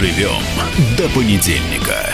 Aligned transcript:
Доживем 0.00 0.30
до 0.96 1.10
понедельника. 1.10 2.06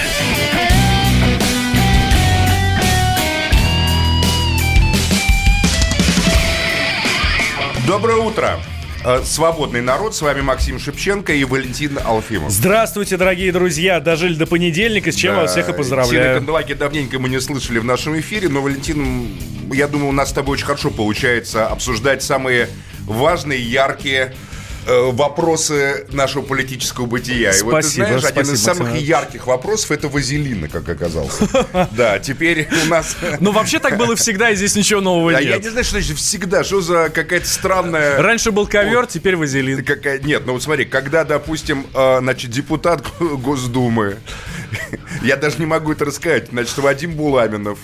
Доброе 7.87 8.17
утро. 8.17 8.59
Э, 9.05 9.23
Свободный 9.23 9.83
народ, 9.83 10.17
с 10.17 10.23
вами 10.23 10.41
Максим 10.41 10.81
Шевченко 10.81 11.33
и 11.33 11.45
Валентин 11.45 12.01
Алфимов. 12.05 12.51
Здравствуйте, 12.51 13.17
дорогие 13.17 13.53
друзья. 13.53 14.01
Дожили 14.01 14.35
до 14.35 14.47
понедельника, 14.49 15.13
с 15.13 15.15
чем 15.15 15.37
Да, 15.37 15.43
вас 15.43 15.53
всех 15.53 15.67
и 15.67 15.69
Тина 15.69 15.79
поздравляю. 15.79 16.39
Канделаки 16.39 16.75
давненько 16.75 17.21
мы 17.21 17.29
не 17.29 17.41
слышали 17.41 17.79
в 17.79 17.85
нашем 17.85 18.19
эфире, 18.19 18.49
но, 18.49 18.63
Валентин, 18.63 19.29
я 19.73 19.87
думаю, 19.87 20.09
у 20.09 20.13
нас 20.13 20.31
с 20.31 20.33
тобой 20.33 20.55
очень 20.55 20.67
хорошо 20.67 20.91
получается 20.91 21.69
обсуждать 21.69 22.25
самые 22.25 22.69
важные, 23.07 23.63
яркие 23.63 24.35
вопросы 24.87 26.07
нашего 26.11 26.43
политического 26.43 27.07
бытия. 27.07 27.53
И 27.53 27.63
вот 27.63 27.77
ты 27.77 27.83
Спасибо, 27.83 28.07
знаешь, 28.07 28.25
один 28.25 28.43
из 28.43 28.63
спасибо, 28.63 28.85
самых 28.85 29.01
ярких 29.01 29.47
вопросов 29.47 29.91
это 29.91 30.09
вазелина, 30.09 30.69
как 30.69 30.89
оказался. 30.89 31.49
Да, 31.97 32.19
теперь 32.19 32.69
у 32.85 32.89
нас... 32.89 33.17
Ну, 33.41 33.53
вообще 33.53 33.79
так 33.79 33.97
было 33.97 34.17
всегда, 34.17 34.51
и 34.51 34.57
здесь 34.57 34.75
ничего 34.77 35.01
нового 35.01 35.33
Да, 35.33 35.41
я 35.41 35.55
нет. 35.55 35.65
не 35.65 35.71
знаю, 35.71 35.85
что 35.85 35.93
значит 35.93 36.17
всегда, 36.17 36.65
что 36.65 36.81
за 36.81 37.11
какая-то 37.11 37.47
странная... 37.47 38.23
Раньше 38.23 38.51
был 38.51 38.67
ковер, 38.67 39.07
теперь 39.07 39.37
вазелин. 39.37 39.85
Нет, 40.25 40.43
ну 40.47 40.55
вот 40.55 40.63
смотри, 40.63 40.85
когда, 40.85 41.25
допустим, 41.25 41.87
э, 41.95 42.19
значит, 42.21 42.51
депутат 42.51 43.05
Госдумы, 43.19 44.17
я 45.23 45.37
даже 45.37 45.59
не 45.59 45.67
могу 45.67 45.93
это 45.93 46.05
рассказать, 46.05 46.49
значит, 46.51 46.77
Вадим 46.79 47.13
Буламинов, 47.13 47.79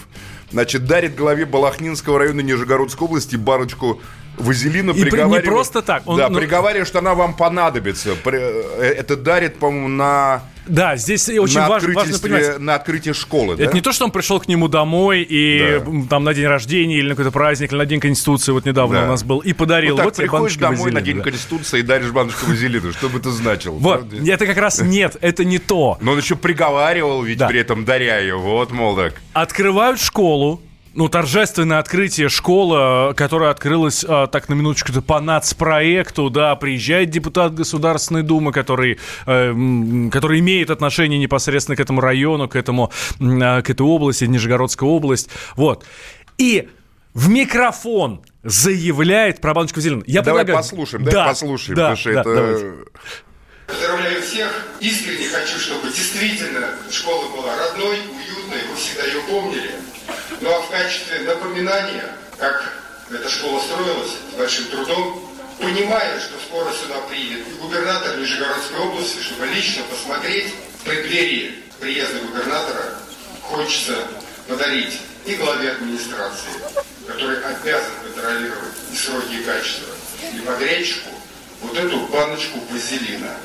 значит, 0.52 0.86
дарит 0.86 1.14
главе 1.16 1.44
Балахнинского 1.46 2.18
района 2.18 2.40
Нижегородской 2.40 3.06
области 3.06 3.36
баночку 3.36 4.00
вазелина, 4.38 4.92
И 4.92 5.04
при- 5.04 5.22
не 5.22 5.40
просто 5.40 5.82
так, 5.82 6.02
он, 6.06 6.16
да, 6.18 6.28
ну- 6.28 6.38
приговаривая, 6.38 6.84
что 6.84 7.00
она 7.00 7.14
вам 7.14 7.34
понадобится. 7.34 8.10
Э, 8.24 8.94
Это 8.98 9.16
дарит, 9.16 9.58
по-моему, 9.58 9.88
на, 9.88 10.42
Да, 10.66 10.96
здесь 10.96 11.28
очень 11.28 11.58
на, 11.58 11.68
важно, 11.68 11.92
важно 11.94 12.18
понимать. 12.18 12.58
на 12.58 12.74
открытие 12.76 13.14
школы, 13.14 13.56
да? 13.56 13.64
Это 13.64 13.74
не 13.74 13.80
то, 13.80 13.92
что 13.92 14.04
он 14.04 14.10
пришел 14.10 14.38
к 14.40 14.46
нему 14.48 14.68
домой 14.68 15.22
и 15.22 15.80
Да. 15.84 15.92
там 16.08 16.24
на 16.24 16.34
день 16.34 16.46
рождения 16.46 16.98
или 16.98 17.08
на 17.08 17.14
какой-то 17.16 17.30
праздник, 17.32 17.72
или 17.72 17.78
на 17.78 17.86
день 17.86 18.00
Конституции, 18.00 18.52
вот 18.52 18.64
недавно 18.64 19.00
Да. 19.00 19.04
у 19.04 19.08
нас 19.08 19.24
был, 19.24 19.38
и 19.40 19.52
подарил. 19.52 19.92
Ну, 19.92 19.96
так 19.96 20.04
вот 20.06 20.14
тебе 20.14 20.24
приходишь 20.24 20.56
домой 20.56 20.76
на 20.76 20.82
вазелина, 21.00 21.00
День 21.02 21.16
да. 21.18 21.22
Конституции 21.24 21.78
и 21.80 21.82
даришь 21.82 22.10
баночку 22.10 22.46
вазелина. 22.46 22.92
Что 22.92 23.08
бы 23.08 23.18
это 23.18 23.30
значило? 23.30 23.74
Вот, 23.74 24.08
правда? 24.08 24.32
это 24.32 24.46
как 24.46 24.56
раз 24.56 24.80
нет, 24.80 25.16
это 25.20 25.44
не 25.44 25.58
то. 25.58 25.98
Но 26.00 26.12
он 26.12 26.18
еще 26.18 26.36
приговаривал, 26.36 27.22
ведь 27.22 27.38
Да. 27.38 27.48
при 27.48 27.60
этом 27.60 27.84
даря 27.84 28.18
ее. 28.18 28.36
Вот, 28.36 28.70
мол, 28.70 28.96
так. 28.96 29.14
Открывают 29.32 30.00
школу, 30.00 30.62
ну, 30.94 31.08
торжественное 31.08 31.78
открытие 31.78 32.28
школы, 32.28 33.14
которая 33.14 33.50
открылась, 33.50 34.04
а, 34.06 34.26
так, 34.26 34.48
на 34.48 34.54
минуточку, 34.54 34.92
по 35.02 35.20
нацпроекту, 35.20 36.30
да, 36.30 36.54
приезжает 36.56 37.10
депутат 37.10 37.54
Государственной 37.54 38.22
Думы, 38.22 38.52
который, 38.52 38.98
э, 39.26 40.08
который 40.10 40.40
имеет 40.40 40.70
отношение 40.70 41.18
непосредственно 41.18 41.76
к 41.76 41.80
этому 41.80 42.00
району, 42.00 42.48
к 42.48 42.56
этому, 42.56 42.92
а, 43.20 43.62
к 43.62 43.70
этой 43.70 43.82
области, 43.82 44.24
Нижегородская 44.24 44.88
область, 44.88 45.30
вот. 45.56 45.84
И 46.38 46.68
в 47.14 47.28
микрофон 47.28 48.22
заявляет 48.42 49.40
про 49.40 49.54
баночку 49.54 49.80
зеленую. 49.80 50.04
Я 50.06 50.22
Давай 50.22 50.44
предлагаю- 50.44 50.64
послушаем, 50.64 51.04
давай 51.04 51.28
послушаем, 51.28 51.76
да, 51.76 51.82
потому 51.90 51.96
что 51.96 52.12
да, 52.12 52.20
это... 52.20 52.34
давайте. 52.34 52.72
Поздравляю 53.66 54.22
всех. 54.22 54.66
Искренне 54.80 55.28
хочу, 55.28 55.58
чтобы 55.58 55.88
действительно 55.88 56.68
школа 56.90 57.28
была 57.34 57.56
родной, 57.56 57.96
уютной, 58.00 58.68
вы 58.68 58.76
всегда 58.76 59.04
ее 59.06 59.20
помнили. 59.30 59.70
Ну 60.42 60.52
а 60.52 60.60
в 60.60 60.70
качестве 60.70 61.20
напоминания, 61.20 62.04
как 62.36 62.72
эта 63.12 63.28
школа 63.28 63.60
строилась 63.60 64.10
с 64.32 64.36
большим 64.36 64.64
трудом, 64.66 65.32
понимая, 65.60 66.18
что 66.18 66.34
скоро 66.48 66.68
сюда 66.72 66.98
приедет 67.08 67.46
губернатор 67.60 68.18
Нижегородской 68.18 68.76
области, 68.80 69.22
чтобы 69.22 69.46
лично 69.46 69.84
посмотреть 69.84 70.52
в 70.80 70.82
преддверии 70.82 71.62
приезда 71.78 72.18
губернатора, 72.18 72.98
хочется 73.42 74.08
подарить 74.48 74.98
и 75.26 75.36
главе 75.36 75.70
администрации, 75.70 76.50
который 77.06 77.36
обязан 77.44 77.92
контролировать 78.02 78.74
и 78.92 78.96
сроки, 78.96 79.34
и 79.34 79.44
качество, 79.44 79.94
и 80.34 80.40
подрядчику 80.40 81.10
вот 81.60 81.78
эту 81.78 82.00
баночку 82.06 82.58
вазелина. 82.68 83.36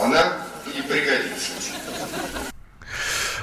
Она 0.00 0.38
и 0.74 0.80
пригодится. 0.80 1.52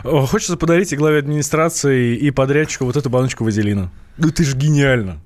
Хочется 0.04 0.58
подарить 0.58 0.92
и 0.92 0.98
главе 0.98 1.20
администрации, 1.20 2.16
и 2.16 2.30
подрядчику 2.32 2.86
вот 2.86 2.98
эту 2.98 3.10
баночку 3.10 3.44
вазелина. 3.44 3.92
Ну, 4.18 4.32
ты 4.32 4.44
же 4.44 4.56
гениально. 4.56 5.20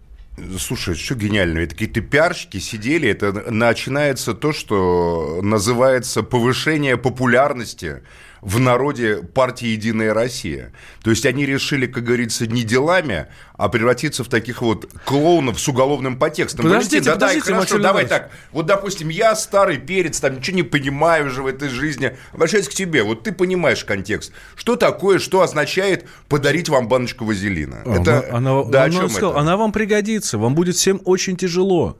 Слушай, 0.59 0.93
что 0.93 1.15
гениально, 1.15 1.59
это 1.59 1.73
какие-то 1.73 2.01
пиарщики 2.01 2.59
сидели, 2.59 3.09
это 3.09 3.51
начинается 3.51 4.35
то, 4.35 4.53
что 4.53 5.39
называется 5.41 6.21
повышение 6.21 6.95
популярности 6.95 8.03
в 8.41 8.59
народе 8.59 9.17
партии 9.17 9.67
«Единая 9.67 10.13
Россия». 10.13 10.71
То 11.03 11.09
есть 11.09 11.25
они 11.25 11.45
решили, 11.45 11.87
как 11.87 12.03
говорится, 12.03 12.47
не 12.47 12.63
делами, 12.63 13.27
а 13.53 13.69
превратиться 13.69 14.23
в 14.23 14.29
таких 14.29 14.61
вот 14.61 14.89
клоунов 15.05 15.59
с 15.59 15.67
уголовным 15.67 16.17
подтекстом. 16.17 16.63
Подождите, 16.63 16.97
Валентин, 16.97 17.13
да, 17.13 17.15
да, 17.15 17.27
подождите, 17.27 17.53
хорошо, 17.53 17.79
давай 17.79 18.05
так. 18.05 18.31
Вот, 18.51 18.65
допустим, 18.65 19.09
я 19.09 19.35
старый 19.35 19.77
перец, 19.77 20.19
там 20.19 20.37
ничего 20.37 20.57
не 20.57 20.63
понимаю 20.63 21.27
уже 21.27 21.41
в 21.41 21.47
этой 21.47 21.69
жизни. 21.69 22.15
Обращаюсь 22.33 22.67
к 22.67 22.73
тебе, 22.73 23.03
вот 23.03 23.23
ты 23.23 23.31
понимаешь 23.31 23.83
контекст. 23.83 24.31
Что 24.55 24.75
такое, 24.75 25.19
что 25.19 25.41
означает 25.41 26.05
подарить 26.29 26.69
вам 26.69 26.87
баночку 26.87 27.25
вазелина? 27.25 27.81
это, 27.85 28.27
она, 28.31 28.63
да, 28.63 28.83
о 28.83 28.85
она 28.85 28.93
чем 28.93 29.09
сказала, 29.09 29.31
это? 29.31 29.41
она 29.41 29.57
вам 29.57 29.71
пригодится, 29.71 30.37
вам 30.37 30.55
будет 30.55 30.75
всем 30.75 31.01
очень 31.05 31.35
тяжело. 31.35 31.97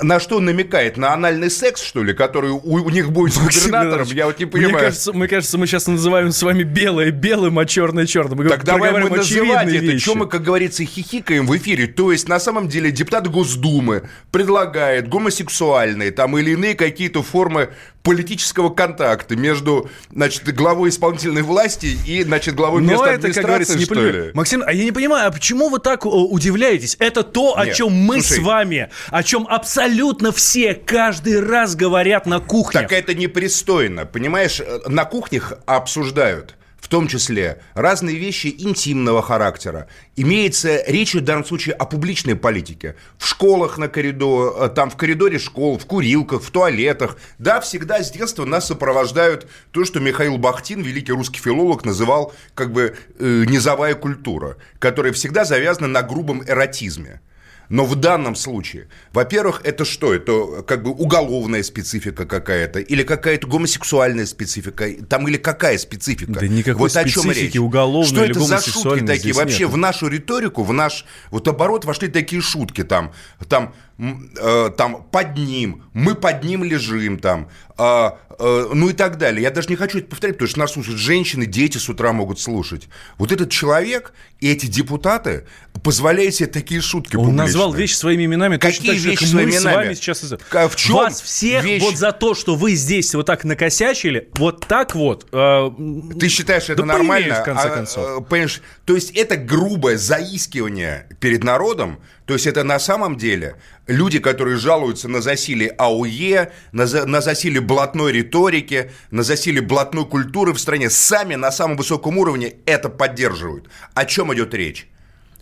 На 0.00 0.18
что 0.18 0.40
намекает? 0.40 0.96
На 0.96 1.12
анальный 1.12 1.50
секс, 1.50 1.82
что 1.82 2.02
ли, 2.02 2.14
который 2.14 2.50
у, 2.50 2.58
у 2.62 2.88
них 2.90 3.12
будет 3.12 3.34
с 3.34 3.38
губернатором? 3.38 4.08
Я 4.08 4.26
вот 4.26 4.38
не 4.38 4.46
Мне 4.46 4.52
понимаю. 4.52 4.84
кажется, 4.86 5.12
мне 5.12 5.28
кажется, 5.28 5.58
мы 5.58 5.66
сейчас 5.66 5.86
называем 5.86 6.32
с 6.32 6.42
вами 6.42 6.62
белое 6.62 7.10
белым, 7.10 7.58
а 7.58 7.66
черное 7.66 8.06
черным. 8.06 8.38
Мы 8.38 8.48
Так 8.48 8.64
давай 8.64 8.92
мы 8.92 9.10
называть 9.10 9.68
это, 9.68 9.76
вещи. 9.76 10.02
что 10.02 10.14
мы, 10.14 10.26
как 10.26 10.42
говорится, 10.42 10.84
хихикаем 10.84 11.46
в 11.46 11.54
эфире. 11.58 11.86
То 11.86 12.12
есть, 12.12 12.28
на 12.28 12.40
самом 12.40 12.68
деле, 12.68 12.90
депутат 12.90 13.28
Госдумы 13.30 14.08
предлагает 14.32 15.08
гомосексуальные 15.08 16.12
там 16.12 16.38
или 16.38 16.52
иные 16.52 16.74
какие-то 16.74 17.22
формы 17.22 17.68
политического 18.04 18.68
контакта 18.68 19.34
между, 19.34 19.90
значит, 20.12 20.44
главой 20.54 20.90
исполнительной 20.90 21.40
власти 21.42 21.96
и, 22.06 22.22
значит, 22.22 22.54
главой 22.54 22.82
Но 22.82 22.92
местной 22.92 23.08
это, 23.14 23.26
администрации, 23.28 23.78
не 23.78 23.84
что 23.86 23.94
понимаю. 23.94 24.24
ли? 24.26 24.30
Максим, 24.34 24.62
а 24.64 24.72
я 24.72 24.84
не 24.84 24.92
понимаю, 24.92 25.26
а 25.28 25.30
почему 25.32 25.70
вы 25.70 25.78
так 25.80 26.04
э, 26.04 26.08
удивляетесь? 26.08 26.96
Это 27.00 27.22
то, 27.22 27.56
о 27.58 27.64
Нет, 27.64 27.74
чем 27.74 27.92
мы 27.92 28.20
слушай. 28.20 28.42
с 28.42 28.44
вами, 28.44 28.90
о 29.10 29.22
чем 29.22 29.46
абсолютно 29.48 30.32
все 30.32 30.74
каждый 30.74 31.40
раз 31.40 31.74
говорят 31.74 32.26
на 32.26 32.40
кухне. 32.40 32.78
Так 32.82 32.92
это 32.92 33.14
непристойно, 33.14 34.04
понимаешь? 34.04 34.60
Э, 34.60 34.80
На 34.86 35.06
кухнях 35.06 35.54
обсуждают 35.64 36.56
в 36.84 36.88
том 36.88 37.08
числе 37.08 37.62
разные 37.72 38.18
вещи 38.18 38.54
интимного 38.58 39.22
характера. 39.22 39.88
Имеется 40.16 40.84
речь 40.86 41.14
в 41.14 41.22
данном 41.22 41.46
случае 41.46 41.74
о 41.76 41.86
публичной 41.86 42.36
политике. 42.36 42.94
В 43.16 43.26
школах 43.26 43.78
на 43.78 43.88
коридор, 43.88 44.54
э, 44.60 44.68
там 44.68 44.90
в 44.90 44.96
коридоре 44.98 45.38
школ, 45.38 45.78
в 45.78 45.86
курилках, 45.86 46.42
в 46.42 46.50
туалетах. 46.50 47.16
Да, 47.38 47.62
всегда 47.62 48.02
с 48.02 48.10
детства 48.10 48.44
нас 48.44 48.66
сопровождают 48.66 49.48
то, 49.70 49.86
что 49.86 49.98
Михаил 49.98 50.36
Бахтин, 50.36 50.82
великий 50.82 51.12
русский 51.12 51.40
филолог, 51.40 51.86
называл 51.86 52.34
как 52.54 52.70
бы 52.70 52.94
э, 53.18 53.44
низовая 53.48 53.94
культура, 53.94 54.58
которая 54.78 55.14
всегда 55.14 55.46
завязана 55.46 55.88
на 55.88 56.02
грубом 56.02 56.42
эротизме. 56.46 57.22
Но 57.68 57.84
в 57.84 57.94
данном 57.96 58.34
случае, 58.34 58.88
во-первых, 59.12 59.62
это 59.64 59.84
что? 59.84 60.14
Это 60.14 60.62
как 60.62 60.82
бы 60.82 60.90
уголовная 60.90 61.62
специфика 61.62 62.26
какая-то, 62.26 62.80
или 62.80 63.02
какая-то 63.02 63.46
гомосексуальная 63.46 64.26
специфика, 64.26 64.88
там 65.08 65.26
или 65.28 65.36
какая 65.36 65.78
специфика? 65.78 66.32
Да 66.32 66.46
никакой 66.46 66.88
вот 66.88 66.96
о 66.96 67.08
чем 67.08 67.22
специфики 67.22 67.54
речь. 67.54 67.60
уголовной 67.60 68.08
Что 68.08 68.24
или 68.24 68.30
это 68.32 68.40
за 68.40 68.60
шутки 68.60 69.06
такие? 69.06 69.34
Вообще 69.34 69.64
нет. 69.64 69.72
в 69.72 69.76
нашу 69.76 70.08
риторику, 70.08 70.62
в 70.62 70.72
наш 70.72 71.06
вот 71.30 71.48
оборот 71.48 71.84
вошли 71.84 72.08
такие 72.08 72.42
шутки 72.42 72.84
там, 72.84 73.12
там, 73.48 73.74
э, 73.98 74.70
там 74.76 75.04
под 75.10 75.36
ним, 75.36 75.84
мы 75.92 76.14
под 76.14 76.42
ним 76.44 76.64
лежим 76.64 77.18
там, 77.18 77.48
а, 77.76 78.18
э, 78.38 78.70
ну 78.72 78.88
и 78.90 78.92
так 78.92 79.18
далее. 79.18 79.42
Я 79.42 79.50
даже 79.50 79.68
не 79.68 79.76
хочу 79.76 79.98
это 79.98 80.08
повторять, 80.08 80.36
потому 80.36 80.48
что 80.48 80.58
нас 80.60 80.72
слушают 80.72 80.98
женщины, 80.98 81.46
дети 81.46 81.78
с 81.78 81.88
утра 81.88 82.12
могут 82.12 82.38
слушать. 82.40 82.88
Вот 83.18 83.32
этот 83.32 83.50
человек 83.50 84.12
и 84.40 84.50
эти 84.50 84.66
депутаты 84.66 85.46
позволяют 85.82 86.34
себе 86.34 86.48
такие 86.48 86.80
шутки 86.80 87.16
Он 87.16 87.24
публичные. 87.26 87.46
назвал 87.46 87.72
вещи 87.72 87.94
своими 87.94 88.24
именами 88.26 88.56
Какие 88.58 88.78
точно 88.78 88.92
так 88.92 88.98
же, 89.02 89.08
вещи 89.10 89.18
как 89.20 89.28
своими 89.28 89.50
мы 89.50 89.56
с 89.56 89.60
именами? 89.62 89.76
вами 89.76 89.94
сейчас. 89.94 90.24
из- 90.24 90.34
Ка- 90.48 90.68
в 90.68 90.76
чем 90.76 90.94
Вас 90.96 91.20
всех 91.20 91.64
вещь? 91.64 91.82
вот 91.82 91.96
за 91.96 92.12
то, 92.12 92.34
что 92.34 92.54
вы 92.54 92.74
здесь 92.74 93.14
вот 93.14 93.26
так 93.26 93.44
накосячили, 93.44 94.28
вот 94.34 94.66
так 94.66 94.94
вот. 94.94 95.26
э, 95.32 95.70
Ты 96.18 96.28
считаешь 96.28 96.64
это 96.64 96.76
Да 96.82 96.86
нормально? 96.86 97.40
в 97.40 97.44
конце 97.44 97.68
А, 97.68 97.74
концов. 97.74 98.04
а, 98.06 98.20
понимаешь, 98.20 98.60
то 98.84 98.94
есть 98.94 99.10
это 99.16 99.36
грубое 99.36 99.96
заискивание 99.98 101.08
перед 101.20 101.44
народом, 101.44 101.98
то 102.26 102.32
есть 102.34 102.46
это 102.46 102.64
на 102.64 102.78
самом 102.78 103.16
деле 103.16 103.56
люди, 103.86 104.18
которые 104.18 104.56
жалуются 104.56 105.08
на 105.08 105.20
засилие 105.20 105.70
АУЕ, 105.70 106.52
на, 106.72 106.86
за- 106.86 107.04
на 107.06 107.20
засилие 107.20 107.60
блатной 107.60 108.12
риторики, 108.12 108.90
на 109.10 109.22
засилие 109.22 109.60
блатной 109.62 110.06
культуры 110.06 110.52
в 110.54 110.58
стране, 110.58 110.88
сами 110.88 111.34
на 111.34 111.50
самом 111.52 111.76
высоком 111.76 112.16
уровне 112.18 112.54
это 112.64 112.88
поддерживают. 112.88 113.68
О 113.94 114.04
чем 114.06 114.32
идет 114.32 114.54
речь? 114.54 114.88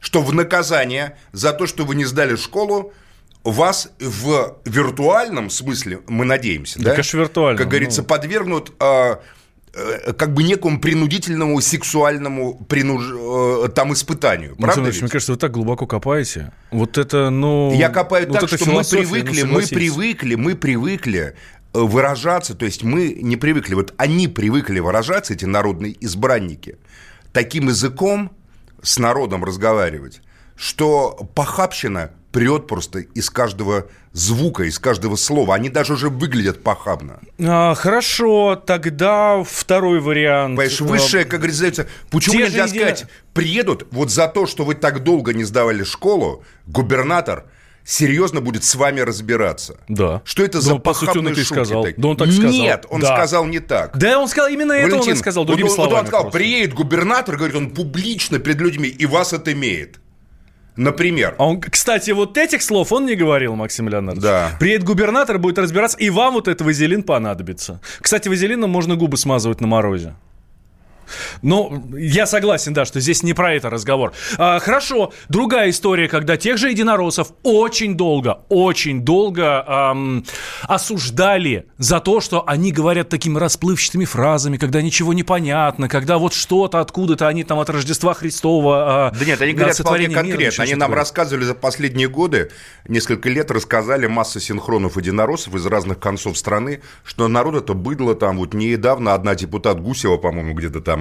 Что 0.01 0.23
в 0.23 0.35
наказание 0.35 1.17
за 1.31 1.53
то, 1.53 1.69
что 1.69 1.85
вы 1.85 1.95
не 1.95 2.05
сдали 2.05 2.35
школу, 2.35 2.93
вас 3.45 3.91
в 4.01 4.57
виртуальном 4.65 5.51
смысле, 5.51 6.01
мы 6.09 6.25
надеемся, 6.25 6.79
Да, 6.79 6.87
да? 6.87 6.91
конечно, 6.93 7.19
виртуально, 7.19 7.59
Как 7.59 7.69
говорится, 7.69 8.03
ну. 8.03 8.09
подвергнут 8.09 8.73
э, 8.81 9.17
как 9.73 10.35
бы 10.35 10.43
некому 10.43 10.79
принудительному 10.79 11.61
сексуальному 11.61 12.55
принуж... 12.69 13.05
э, 13.11 13.69
там 13.75 13.93
испытанию. 13.95 14.51
Александр 14.51 14.75
Правда 14.75 14.91
ведь? 14.91 15.01
мне 15.01 15.11
кажется, 15.11 15.33
вы 15.33 15.39
так 15.39 15.53
глубоко 15.53 15.87
копаете. 15.87 16.53
Вот 16.71 16.99
это, 16.99 17.31
ну... 17.31 17.73
Я 17.75 17.89
копаю 17.89 18.29
вот 18.29 18.41
так, 18.41 18.49
что 18.51 18.69
мы 18.69 18.83
ну, 18.83 18.89
привыкли, 18.89 19.43
мы 19.43 19.63
привыкли, 19.63 20.35
мы 20.35 20.57
привыкли 20.57 21.35
э, 21.73 21.79
выражаться, 21.81 22.55
то 22.55 22.67
есть 22.67 22.83
мы 22.83 23.17
не 23.21 23.37
привыкли, 23.37 23.75
вот 23.75 23.95
они 23.97 24.29
привыкли 24.29 24.79
выражаться, 24.79 25.33
эти 25.33 25.47
народные 25.47 25.97
избранники, 26.05 26.77
таким 27.33 27.69
языком 27.69 28.31
с 28.83 28.99
народом 28.99 29.43
разговаривать, 29.43 30.21
что 30.55 31.31
похабщина 31.35 32.11
прет 32.33 32.67
просто 32.67 33.01
из 33.01 33.31
каждого 33.31 33.87
звука, 34.13 34.65
из 34.65 34.79
каждого 34.79 35.17
слова. 35.17 35.55
Они 35.55 35.69
даже 35.69 35.93
уже 35.93 36.09
выглядят 36.09 36.63
похабно. 36.63 37.21
А, 37.39 37.75
хорошо, 37.75 38.57
тогда 38.57 39.43
второй 39.45 40.01
вариант. 40.01 40.57
Понимаешь, 40.57 40.81
А, 40.81 40.85
высшее, 40.85 41.25
как 41.25 41.41
говорится, 41.41 41.87
почему 42.11 42.37
те 42.39 42.43
нельзя 42.45 42.67
сказать, 42.69 43.05
приедут 43.35 43.87
вот 43.93 44.11
за 44.11 44.29
то, 44.29 44.47
что 44.47 44.65
вы 44.65 44.75
так 44.75 45.05
долго 45.05 45.33
не 45.35 45.45
сдавали 45.45 45.85
школу, 45.85 46.43
губернатор 46.67 47.45
серьезно 47.85 48.41
будет 48.41 48.63
с 48.65 48.75
вами 48.77 49.01
разбираться. 49.01 49.77
Да. 49.89 50.23
Что 50.25 50.45
это 50.45 50.61
за 50.61 50.77
по 50.77 50.95
сути, 50.95 51.09
он 51.11 51.15
похабные 51.17 51.35
шутки 51.35 51.53
сказал. 51.53 51.83
такие? 51.85 52.01
Да 52.01 52.09
он 52.09 52.17
так 52.17 52.31
сказал. 52.31 52.51
Нет, 52.53 52.87
он 52.89 53.01
Да. 53.01 53.17
сказал 53.17 53.45
не 53.47 53.59
так. 53.59 53.99
Да, 53.99 54.19
он 54.21 54.29
сказал 54.29 54.49
именно 54.51 54.73
это, 54.73 54.85
он 54.87 54.91
и 54.91 54.95
Валентин, 54.99 55.17
сказал, 55.17 55.43
вот 55.43 55.49
другими 55.49 55.67
вот 55.69 55.75
словами. 55.75 55.99
он 56.01 56.07
сказал, 56.07 56.23
просто. 56.23 56.39
приедет 56.39 56.75
губернатор, 56.75 57.37
говорит, 57.37 57.57
он 57.57 57.71
публично 57.71 58.39
перед 58.39 58.61
людьми, 58.61 58.89
и 58.89 59.05
вас 59.05 59.33
это 59.33 59.53
имеет. 59.53 59.99
Например. 60.77 61.35
А 61.39 61.47
он, 61.47 61.61
кстати, 61.61 62.11
вот 62.13 62.39
этих 62.39 62.63
слов 62.63 62.93
он 62.93 63.07
не 63.07 63.15
говорил, 63.15 63.55
Максим 63.57 63.89
Леонардович. 63.89 64.23
Да. 64.23 64.51
Приедет 64.59 64.85
губернатор, 64.85 65.39
будет 65.39 65.59
разбираться, 65.59 65.99
и 65.99 66.11
вам 66.11 66.35
вот 66.35 66.49
этот 66.49 66.63
вазелин 66.67 67.03
понадобится. 67.03 67.81
Кстати, 68.01 68.29
вазелином 68.29 68.71
можно 68.71 68.97
губы 68.97 69.17
смазывать 69.17 69.61
на 69.61 69.67
морозе. 69.67 70.15
Ну, 71.43 71.83
я 71.97 72.27
согласен, 72.27 72.75
да, 72.75 72.85
что 72.85 73.01
здесь 73.01 73.23
не 73.23 73.35
про 73.35 73.55
это 73.55 73.71
разговор. 73.71 74.13
А, 74.39 74.59
хорошо, 74.59 75.13
другая 75.29 75.71
история, 75.71 76.09
когда 76.09 76.37
тех 76.37 76.59
же 76.59 76.71
единороссов 76.71 77.33
очень 77.43 77.97
долго, 77.97 78.41
очень 78.49 79.03
долго 79.03 79.65
ам, 79.67 80.25
осуждали 80.63 81.67
за 81.79 82.01
то, 82.01 82.21
что 82.21 82.45
они 82.47 82.73
говорят 82.73 83.09
такими 83.09 83.39
расплывчатыми 83.39 84.05
фразами, 84.05 84.57
когда 84.57 84.83
ничего 84.83 85.13
не 85.13 85.23
понятно, 85.23 85.89
когда 85.89 86.19
вот 86.19 86.35
что-то 86.35 86.81
откуда-то 86.81 87.29
они 87.29 87.45
там 87.45 87.59
от 87.59 87.71
Рождества 87.71 88.15
Христова... 88.15 89.09
а, 89.09 89.11
Да 89.11 89.25
нет, 89.25 89.41
они 89.41 89.53
говорят 89.53 89.79
вполне 89.79 90.09
мира 90.09 90.21
конкретно. 90.21 90.65
Они 90.65 90.75
нам 90.75 90.93
рассказывали 90.95 91.45
за 91.45 91.55
последние 91.55 92.09
годы, 92.09 92.51
несколько 92.87 93.29
лет 93.29 93.51
рассказали 93.51 94.07
масса 94.07 94.41
синхронов 94.41 94.97
единороссов 94.97 95.55
из 95.55 95.67
разных 95.67 95.99
концов 95.99 96.37
страны, 96.39 96.81
что 97.05 97.29
народ 97.29 97.57
это 97.57 97.75
быдло 97.75 98.15
там. 98.15 98.39
Вот 98.39 98.55
недавно 98.55 99.15
одна 99.15 99.35
депутат 99.35 99.81
Гусева, 99.81 100.17
по-моему, 100.17 100.55
где-то 100.55 100.81
там 100.81 100.92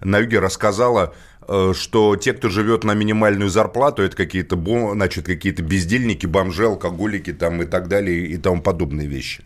на 0.00 0.18
юге 0.18 0.38
рассказала, 0.40 1.14
э, 1.46 1.72
что 1.76 2.16
те, 2.16 2.32
кто 2.32 2.48
живет 2.48 2.84
на 2.84 2.94
минимальную 2.94 3.50
зарплату, 3.50 4.02
это 4.02 4.16
какие-то, 4.16 4.56
значит, 4.92 5.26
какие-то 5.26 5.62
бездельники, 5.62 6.26
бомжи, 6.26 6.66
алкоголики 6.66 7.32
там 7.32 7.62
и 7.62 7.66
так 7.66 7.88
далее 7.88 8.26
и 8.26 8.36
тому 8.36 8.62
подобные 8.62 9.06
вещи. 9.06 9.42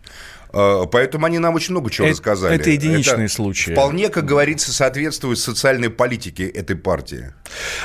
Э, 0.53 0.85
Поэтому 0.91 1.25
они 1.25 1.39
нам 1.39 1.55
очень 1.55 1.71
много 1.71 1.89
чего 1.89 2.05
Это- 2.07 2.13
рассказали. 2.13 2.55
это 2.55 2.69
единичные 2.69 3.27
случаи. 3.27 3.71
Вполне, 3.71 4.09
как 4.09 4.25
говорится, 4.25 4.71
соответствует 4.71 5.39
социальной 5.39 5.89
политике 5.89 6.47
этой 6.47 6.75
партии. 6.75 7.33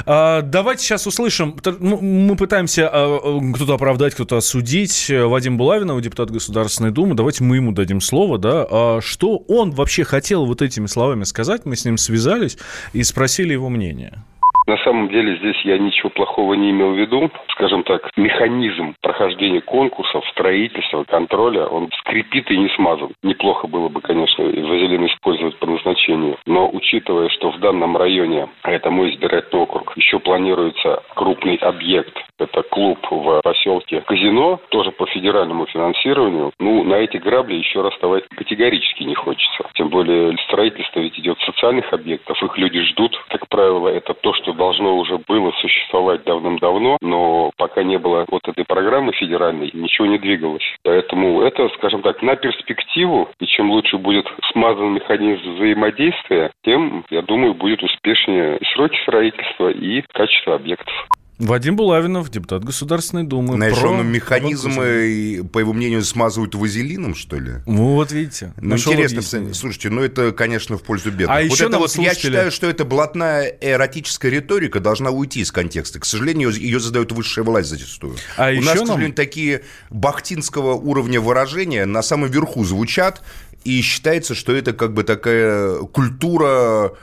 А, 0.04 0.42
давайте 0.42 0.84
сейчас 0.84 1.06
услышим. 1.06 1.58
Ну, 1.80 1.98
Мы 2.00 2.36
пытаемся 2.36 2.88
а, 2.88 3.18
а, 3.22 3.52
кто-то 3.54 3.74
оправдать, 3.74 4.14
кто-то 4.14 4.36
осудить 4.36 5.08
э, 5.10 5.24
Вадим 5.24 5.56
Булавинова, 5.56 6.00
депутат 6.00 6.30
Государственной 6.30 6.90
Думы. 6.90 7.14
Давайте 7.14 7.42
мы 7.44 7.56
ему 7.56 7.72
дадим 7.72 8.00
слово, 8.00 8.38
да. 8.38 8.66
А 8.70 9.00
что 9.00 9.38
он 9.48 9.70
вообще 9.70 10.04
хотел 10.04 10.44
вот 10.46 10.60
этими 10.62 10.86
словами 10.86 11.24
сказать? 11.24 11.64
Мы 11.64 11.74
с 11.76 11.84
ним 11.84 11.96
связались 11.96 12.58
и 12.92 13.02
спросили 13.02 13.52
его 13.52 13.68
мнение. 13.70 14.22
На 14.68 14.76
самом 14.84 15.08
деле 15.08 15.36
здесь 15.36 15.58
я 15.64 15.78
ничего 15.78 16.10
плохого 16.10 16.52
не 16.52 16.70
имел 16.70 16.92
в 16.92 16.98
виду. 16.98 17.30
Скажем 17.52 17.84
так, 17.84 18.10
механизм 18.18 18.94
прохождения 19.00 19.62
конкурсов, 19.62 20.28
строительства, 20.28 21.04
контроля, 21.04 21.64
он 21.64 21.88
скрипит 22.00 22.50
и 22.50 22.58
не 22.58 22.68
смазан. 22.76 23.12
Неплохо 23.22 23.66
было 23.66 23.88
бы, 23.88 24.02
конечно, 24.02 24.44
вазелин 24.44 25.06
использовать 25.06 25.58
по 25.58 25.66
назначению. 25.66 26.36
Но 26.44 26.68
учитывая, 26.70 27.30
что 27.30 27.50
в 27.50 27.58
данном 27.60 27.96
районе, 27.96 28.50
а 28.62 28.70
это 28.70 28.90
мой 28.90 29.10
избирательный 29.10 29.62
округ, 29.62 29.96
еще 29.96 30.18
планируется 30.18 31.02
крупный 31.14 31.56
объект, 31.56 32.14
это 32.38 32.62
клуб 32.62 32.98
в 33.10 33.40
поселке 33.42 34.02
Казино, 34.02 34.60
тоже 34.68 34.92
по 34.92 35.06
федеральному 35.06 35.64
финансированию, 35.64 36.52
ну, 36.58 36.84
на 36.84 36.96
эти 36.96 37.16
грабли 37.16 37.54
еще 37.54 37.80
раз 37.80 37.94
вставать 37.94 38.24
категорически 38.28 39.02
не 39.04 39.14
хочется. 39.14 39.64
Тем 39.74 39.88
более 39.88 40.36
строительство 40.46 41.00
ведь 41.00 41.18
идет 41.18 41.38
социальных 41.40 41.90
объектов, 41.92 42.40
их 42.42 42.58
люди 42.58 42.82
ждут. 42.82 43.18
Как 43.28 43.48
правило, 43.48 43.88
это 43.88 44.12
то, 44.12 44.34
что 44.34 44.52
должно 44.58 44.96
уже 44.96 45.18
было 45.26 45.52
существовать 45.52 46.24
давным-давно, 46.24 46.98
но 47.00 47.50
пока 47.56 47.82
не 47.82 47.96
было 47.96 48.26
вот 48.28 48.46
этой 48.46 48.64
программы 48.64 49.12
федеральной, 49.12 49.70
ничего 49.72 50.06
не 50.06 50.18
двигалось. 50.18 50.64
Поэтому 50.82 51.40
это, 51.40 51.68
скажем 51.78 52.02
так, 52.02 52.20
на 52.20 52.36
перспективу, 52.36 53.28
и 53.40 53.46
чем 53.46 53.70
лучше 53.70 53.96
будет 53.96 54.26
смазан 54.52 54.92
механизм 54.92 55.54
взаимодействия, 55.54 56.50
тем, 56.64 57.04
я 57.08 57.22
думаю, 57.22 57.54
будет 57.54 57.82
успешнее 57.82 58.58
и 58.58 58.64
сроки 58.74 58.98
строительства, 59.02 59.70
и 59.70 60.02
качество 60.12 60.56
объектов. 60.56 61.08
Вадим 61.38 61.76
Булавинов, 61.76 62.30
депутат 62.30 62.64
Государственной 62.64 63.22
Думы. 63.22 63.54
Знаешь, 63.54 63.78
Про- 63.78 63.90
он 63.90 64.06
механизмы, 64.10 65.48
по 65.52 65.60
его 65.60 65.72
мнению, 65.72 66.02
смазывают 66.02 66.56
вазелином, 66.56 67.14
что 67.14 67.38
ли? 67.38 67.52
Ну, 67.66 67.94
вот 67.94 68.10
видите. 68.10 68.52
Ну, 68.60 68.74
интересно, 68.74 69.18
объяснение. 69.18 69.54
слушайте, 69.54 69.90
ну 69.90 70.02
это, 70.02 70.32
конечно, 70.32 70.76
в 70.76 70.82
пользу 70.82 71.10
бедных. 71.10 71.30
А 71.30 71.34
вот 71.34 71.52
еще 71.52 71.66
это 71.66 71.78
вот, 71.78 71.90
я 71.90 71.94
слушатели- 71.94 72.20
считаю, 72.30 72.50
что 72.50 72.66
это 72.68 72.84
блатная 72.84 73.56
эротическая 73.60 74.32
риторика 74.32 74.80
должна 74.80 75.10
уйти 75.10 75.40
из 75.40 75.52
контекста. 75.52 76.00
К 76.00 76.04
сожалению, 76.04 76.50
ее 76.50 76.80
задает 76.80 77.12
высшая 77.12 77.42
власть 77.42 77.68
зачастую. 77.68 78.16
А 78.36 78.48
У 78.48 78.52
еще 78.54 78.64
нас, 78.64 78.74
к 78.74 78.78
нам- 78.78 78.86
сожалению, 78.88 79.14
такие 79.14 79.62
бахтинского 79.90 80.74
уровня 80.74 81.20
выражения 81.20 81.86
на 81.86 82.02
самом 82.02 82.30
верху 82.30 82.64
звучат, 82.64 83.22
и 83.64 83.80
считается, 83.82 84.34
что 84.34 84.54
это 84.56 84.72
как 84.72 84.92
бы 84.92 85.04
такая 85.04 85.78
культура 85.82 86.94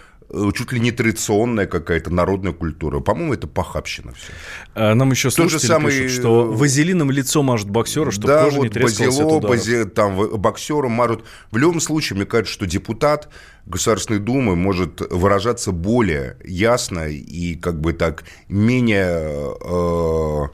чуть 0.54 0.72
ли 0.72 0.80
не 0.80 0.92
традиционная 0.92 1.66
какая-то 1.66 2.12
народная 2.12 2.54
культура. 2.54 3.00
По-моему, 3.00 3.34
это 3.34 3.48
похабщина 3.48 4.14
все. 4.14 4.32
А 4.74 4.94
Нам 4.96 5.12
еще 5.12 5.30
Тот 5.30 5.50
же 5.50 5.60
пишут, 5.60 6.12
что 6.12 6.46
э, 6.46 6.56
вазелином 6.56 7.12
лицо 7.12 7.44
мажет 7.44 7.70
боксера, 7.70 8.12
чтобы 8.12 8.28
да, 8.28 8.44
кожа 8.46 8.58
не 8.58 8.64
вот 8.64 8.74
трескалась 8.74 9.20
от 9.20 9.44
Базило. 9.44 9.50
Бази- 9.50 9.86
там 9.86 10.16
боксеры 10.38 10.90
мажут. 10.90 11.26
В 11.52 11.58
любом 11.58 11.80
случае, 11.80 12.18
мне 12.18 12.26
кажется, 12.26 12.54
что 12.54 12.66
депутат 12.66 13.30
Государственной 13.66 14.20
Думы 14.20 14.56
может 14.56 15.02
выражаться 15.12 15.72
более 15.72 16.38
ясно 16.44 17.08
и 17.08 17.56
как 17.56 17.80
бы 17.80 17.94
так 17.94 18.24
менее 18.48 19.56
э, 19.62 20.48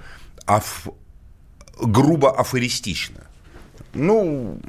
аф- 0.46 0.88
грубо 1.82 2.32
афористично. 2.32 3.24
Ну, 3.94 4.62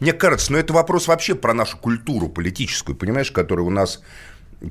мне 0.00 0.12
кажется, 0.12 0.52
но 0.52 0.58
это 0.58 0.72
вопрос 0.72 1.06
вообще 1.06 1.34
про 1.36 1.54
нашу 1.54 1.78
культуру 1.78 2.28
политическую, 2.28 2.96
понимаешь, 2.96 3.30
которая 3.30 3.64
у 3.64 3.70
нас 3.70 4.02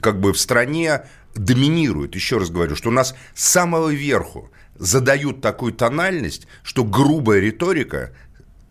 как 0.01 0.19
бы 0.19 0.33
в 0.33 0.39
стране 0.39 1.03
доминирует. 1.35 2.15
Еще 2.15 2.37
раз 2.37 2.49
говорю, 2.49 2.75
что 2.75 2.89
у 2.89 2.93
нас 2.93 3.15
с 3.33 3.45
самого 3.45 3.89
верху 3.89 4.51
задают 4.77 5.41
такую 5.41 5.73
тональность, 5.73 6.47
что 6.63 6.83
грубая 6.83 7.39
риторика, 7.39 8.11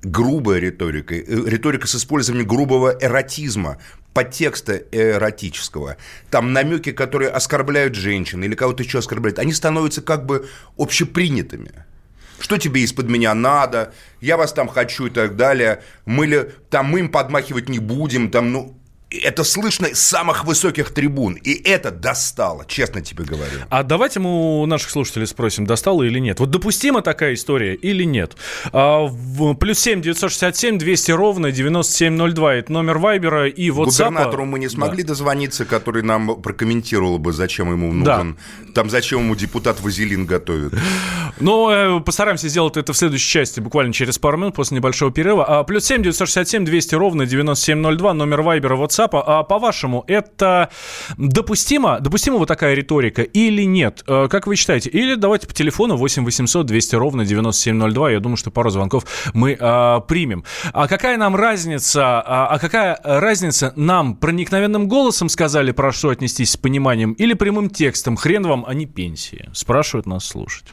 грубая 0.02 0.59
риторика, 0.59 1.14
э, 1.14 1.23
риторика 1.47 1.87
с 1.87 1.94
использованием 1.94 2.47
грубого 2.47 2.97
эротизма, 3.00 3.78
подтекста 4.12 4.76
эротического, 4.92 5.97
там 6.30 6.52
намеки, 6.52 6.92
которые 6.92 7.30
оскорбляют 7.30 7.94
женщин 7.94 8.42
или 8.44 8.54
кого-то 8.54 8.83
еще 8.83 8.99
оскорбляют, 8.99 9.38
они 9.38 9.52
становятся 9.52 10.02
как 10.02 10.25
бы 10.25 10.49
общепринятыми. 10.76 11.73
Что 12.38 12.59
тебе 12.59 12.83
из-под 12.83 13.09
меня 13.09 13.33
надо? 13.35 13.94
Я 14.21 14.37
вас 14.37 14.52
там 14.52 14.68
хочу 14.68 15.06
и 15.06 15.11
так 15.11 15.37
далее. 15.37 15.83
Мы 16.04 16.26
ли 16.26 16.44
там 16.68 16.87
мы 16.87 17.00
им 17.00 17.09
подмахивать 17.09 17.68
не 17.68 17.78
будем, 17.78 18.30
там, 18.30 18.52
ну, 18.52 18.78
это 19.18 19.44
слышно 19.44 19.88
с 19.94 20.00
самых 20.00 20.44
высоких 20.44 20.92
трибун. 20.92 21.35
И 21.35 21.52
это 21.68 21.90
достало, 21.90 22.64
честно 22.66 23.00
тебе 23.00 23.25
говорю. 23.25 23.61
А 23.71 23.83
давайте 23.83 24.21
мы 24.21 24.62
у 24.62 24.66
наших 24.66 24.90
слушателей 24.90 25.26
спросим, 25.26 25.66
достало 25.66 26.02
или 26.02 26.18
нет. 26.18 26.40
Вот 26.40 26.50
допустима 26.50 27.02
такая 27.02 27.35
история 27.35 27.75
или 27.75 28.04
нет? 28.04 28.37
А, 28.73 29.04
в- 29.06 29.54
плюс 29.54 29.78
семь 29.78 30.00
девятьсот 30.02 30.30
шестьдесят 30.30 30.56
семь 30.56 30.78
двести 30.78 31.11
ровно 31.11 31.52
9702. 31.52 32.54
Это 32.54 32.73
номер 32.73 32.99
Вайбера 32.99 33.49
и 33.49 33.68
WhatsApp. 33.71 33.85
Губернатору 33.85 34.44
мы 34.44 34.59
не 34.59 34.68
смогли 34.68 35.02
дозвониться, 35.02 35.64
который 35.64 36.02
нам 36.02 36.40
прокомментировал 36.42 37.18
бы, 37.18 37.33
зачем 37.33 37.71
ему 37.71 37.92
нужен. 37.92 38.37
Там 38.75 38.90
зачем 38.90 39.21
ему 39.21 39.35
депутат 39.37 39.80
Вазелин 39.80 40.26
готовит. 40.26 40.75
Но 41.40 41.71
э, 41.73 42.00
постараемся 42.00 42.49
сделать 42.49 42.76
это 42.76 42.92
в 42.92 42.97
следующей 42.97 43.28
части, 43.30 43.61
буквально 43.61 43.92
через 43.92 44.18
пару 44.18 44.37
минут 44.38 44.54
после 44.54 44.76
небольшого 44.76 45.12
перерыва. 45.12 45.44
А, 45.61 45.64
плюс 45.64 45.85
семь 45.85 46.02
девятьсот 46.02 46.28
шестьдесят 46.28 46.49
семь 46.49 46.64
двести 46.64 46.94
ровно 46.94 47.26
9702. 47.26 48.14
Номер 48.14 48.42
Вайбера 48.42 48.76
WhatsApp. 48.76 49.03
WhatsApp. 49.04 49.23
А, 49.26 49.42
по-вашему, 49.42 50.04
это 50.06 50.70
допустимо? 51.16 52.00
Допустима 52.00 52.38
вот 52.38 52.49
такая 52.49 52.75
риторика 52.75 53.23
или 53.23 53.62
нет? 53.62 54.02
А, 54.06 54.28
как 54.28 54.46
вы 54.46 54.56
считаете? 54.56 54.90
Или 54.90 55.14
давайте 55.14 55.46
по 55.46 55.54
телефону 55.54 55.96
8 55.96 56.25
800 56.25 56.66
200 56.66 56.96
ровно 56.96 57.25
9702. 57.25 58.11
Я 58.11 58.20
думаю, 58.20 58.37
что 58.37 58.50
пару 58.50 58.70
звонков 58.70 59.04
мы 59.32 59.56
а, 59.61 60.00
примем. 60.00 60.44
А 60.73 60.88
какая 60.88 61.16
нам 61.16 61.37
разница? 61.37 62.20
А, 62.20 62.46
а 62.50 62.58
какая 62.58 62.99
разница 63.02 63.73
нам 63.76 64.16
проникновенным 64.16 64.88
голосом 64.88 65.28
сказали, 65.28 65.73
прошу 65.73 66.11
отнестись 66.11 66.52
с 66.52 66.56
пониманием, 66.56 67.12
или 67.12 67.34
прямым 67.34 67.70
текстом? 67.70 68.16
Хрен 68.16 68.44
вам, 68.44 68.64
а 68.66 68.75
не 68.75 68.87
пенсии? 68.87 69.49
Спрашивают 69.52 70.06
нас 70.06 70.25
слушать. 70.25 70.66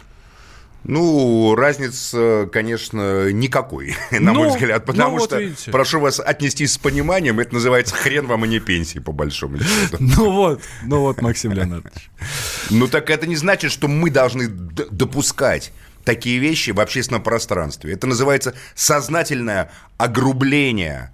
Ну, 0.83 1.53
разницы, 1.55 2.49
конечно, 2.51 3.31
никакой, 3.31 3.95
на 4.11 4.33
мой 4.33 4.47
Ну, 4.47 4.53
взгляд, 4.53 4.83
потому 4.85 5.11
ну, 5.11 5.19
вот 5.19 5.29
что, 5.29 5.39
видите. 5.39 5.69
прошу 5.71 5.99
вас 5.99 6.19
отнестись 6.19 6.73
с 6.73 6.77
пониманием, 6.79 7.39
это 7.39 7.53
называется 7.53 7.95
хрен 7.95 8.25
вам 8.25 8.45
и 8.45 8.47
не 8.47 8.59
пенсии, 8.59 8.99
по 8.99 9.11
большому 9.11 9.59
счету. 9.59 9.97
Ну 9.99 10.31
вот, 10.31 10.61
ну 10.83 11.01
вот, 11.01 11.21
Максим 11.21 11.51
Леонардович. 11.53 12.09
Ну, 12.71 12.87
так 12.87 13.09
это 13.09 13.27
не 13.27 13.35
значит, 13.35 13.71
что 13.71 13.87
мы 13.87 14.09
должны 14.09 14.47
допускать 14.47 15.71
такие 16.03 16.39
вещи 16.39 16.71
в 16.71 16.79
общественном 16.79 17.21
пространстве. 17.21 17.93
Это 17.93 18.07
называется 18.07 18.55
сознательное 18.73 19.71
огрубление 19.97 21.11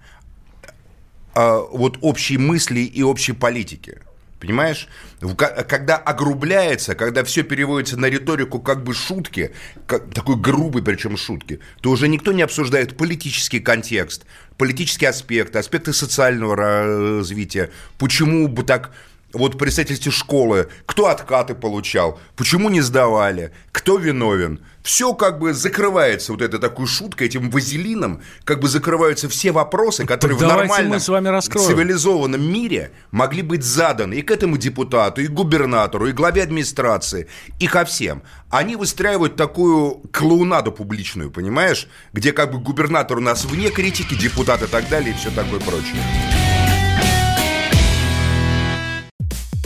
э, 1.35 1.59
вот 1.71 1.97
общей 2.01 2.37
мысли 2.37 2.79
и 2.79 3.03
общей 3.03 3.33
политики. 3.33 3.99
Понимаешь? 4.39 4.87
Когда 5.35 5.97
огрубляется, 5.97 6.93
когда 6.93 7.23
все 7.23 7.41
переводится 7.41 7.97
на 7.97 8.05
риторику 8.05 8.59
как 8.59 8.83
бы 8.83 8.93
шутки, 8.93 9.51
как, 9.87 10.13
такой 10.13 10.35
грубой 10.35 10.83
причем 10.83 11.17
шутки, 11.17 11.59
то 11.81 11.89
уже 11.89 12.07
никто 12.07 12.31
не 12.33 12.43
обсуждает 12.43 12.95
политический 12.95 13.59
контекст, 13.59 14.25
политические 14.57 15.09
аспекты, 15.09 15.57
аспекты 15.57 15.91
социального 15.91 16.55
ра- 16.55 17.17
развития. 17.17 17.71
Почему 17.97 18.47
бы 18.47 18.63
так 18.63 18.91
вот 19.33 19.55
в 19.55 19.57
представительстве 19.57 20.11
школы, 20.11 20.69
кто 20.85 21.07
откаты 21.07 21.53
получал, 21.53 22.19
почему 22.35 22.69
не 22.69 22.81
сдавали, 22.81 23.51
кто 23.71 23.97
виновен. 23.97 24.61
Все 24.83 25.13
как 25.13 25.39
бы 25.39 25.53
закрывается 25.53 26.31
вот 26.31 26.41
этой 26.41 26.61
такой 26.61 26.87
шуткой, 26.87 27.27
этим 27.27 27.49
вазелином, 27.49 28.21
как 28.45 28.61
бы 28.61 28.69
закрываются 28.69 29.27
все 29.27 29.51
вопросы, 29.51 30.05
которые 30.05 30.37
в 30.37 30.39
давайте 30.39 30.61
нормальном 30.61 30.99
с 31.01 31.09
вами 31.09 31.27
раскроем. 31.27 31.67
цивилизованном 31.67 32.41
мире 32.41 32.91
могли 33.11 33.41
быть 33.41 33.63
заданы 33.63 34.13
и 34.13 34.21
к 34.21 34.31
этому 34.31 34.57
депутату, 34.57 35.21
и 35.21 35.27
губернатору, 35.27 36.07
и 36.07 36.13
главе 36.13 36.43
администрации, 36.43 37.27
и 37.59 37.67
ко 37.67 37.83
всем. 37.83 38.23
Они 38.49 38.77
выстраивают 38.77 39.35
такую 39.35 40.03
клоунаду 40.13 40.71
публичную, 40.71 41.31
понимаешь, 41.31 41.89
где 42.13 42.31
как 42.31 42.53
бы 42.53 42.59
губернатор 42.59 43.17
у 43.17 43.21
нас 43.21 43.43
вне 43.43 43.69
критики, 43.69 44.15
депутат 44.15 44.61
и 44.61 44.67
так 44.67 44.87
далее, 44.87 45.13
и 45.13 45.17
все 45.17 45.31
такое 45.31 45.59
прочее. 45.59 46.01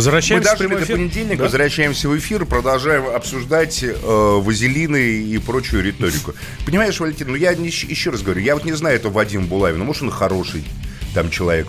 Возвращаемся 0.00 0.54
в 0.54 0.58
дожили 0.58 0.74
до 0.80 0.86
понедельника, 0.86 1.36
Да. 1.36 1.44
возвращаемся 1.44 2.08
в 2.08 2.16
эфир, 2.16 2.46
продолжаем 2.46 3.06
обсуждать 3.06 3.82
э, 3.82 3.92
вазелины 3.92 4.96
и 5.24 5.36
прочую 5.38 5.82
риторику. 5.84 6.32
Понимаешь, 6.64 6.98
Валентин, 6.98 7.28
ну 7.28 7.34
я 7.34 7.54
не- 7.54 7.68
еще 7.68 8.08
раз 8.08 8.22
говорю, 8.22 8.40
я 8.40 8.54
вот 8.54 8.64
не 8.64 8.72
знаю 8.72 8.96
этого 8.96 9.12
Вадима 9.12 9.44
Булавина, 9.44 9.84
может 9.84 10.02
он 10.02 10.10
хороший 10.10 10.64
там 11.12 11.28
человек, 11.28 11.66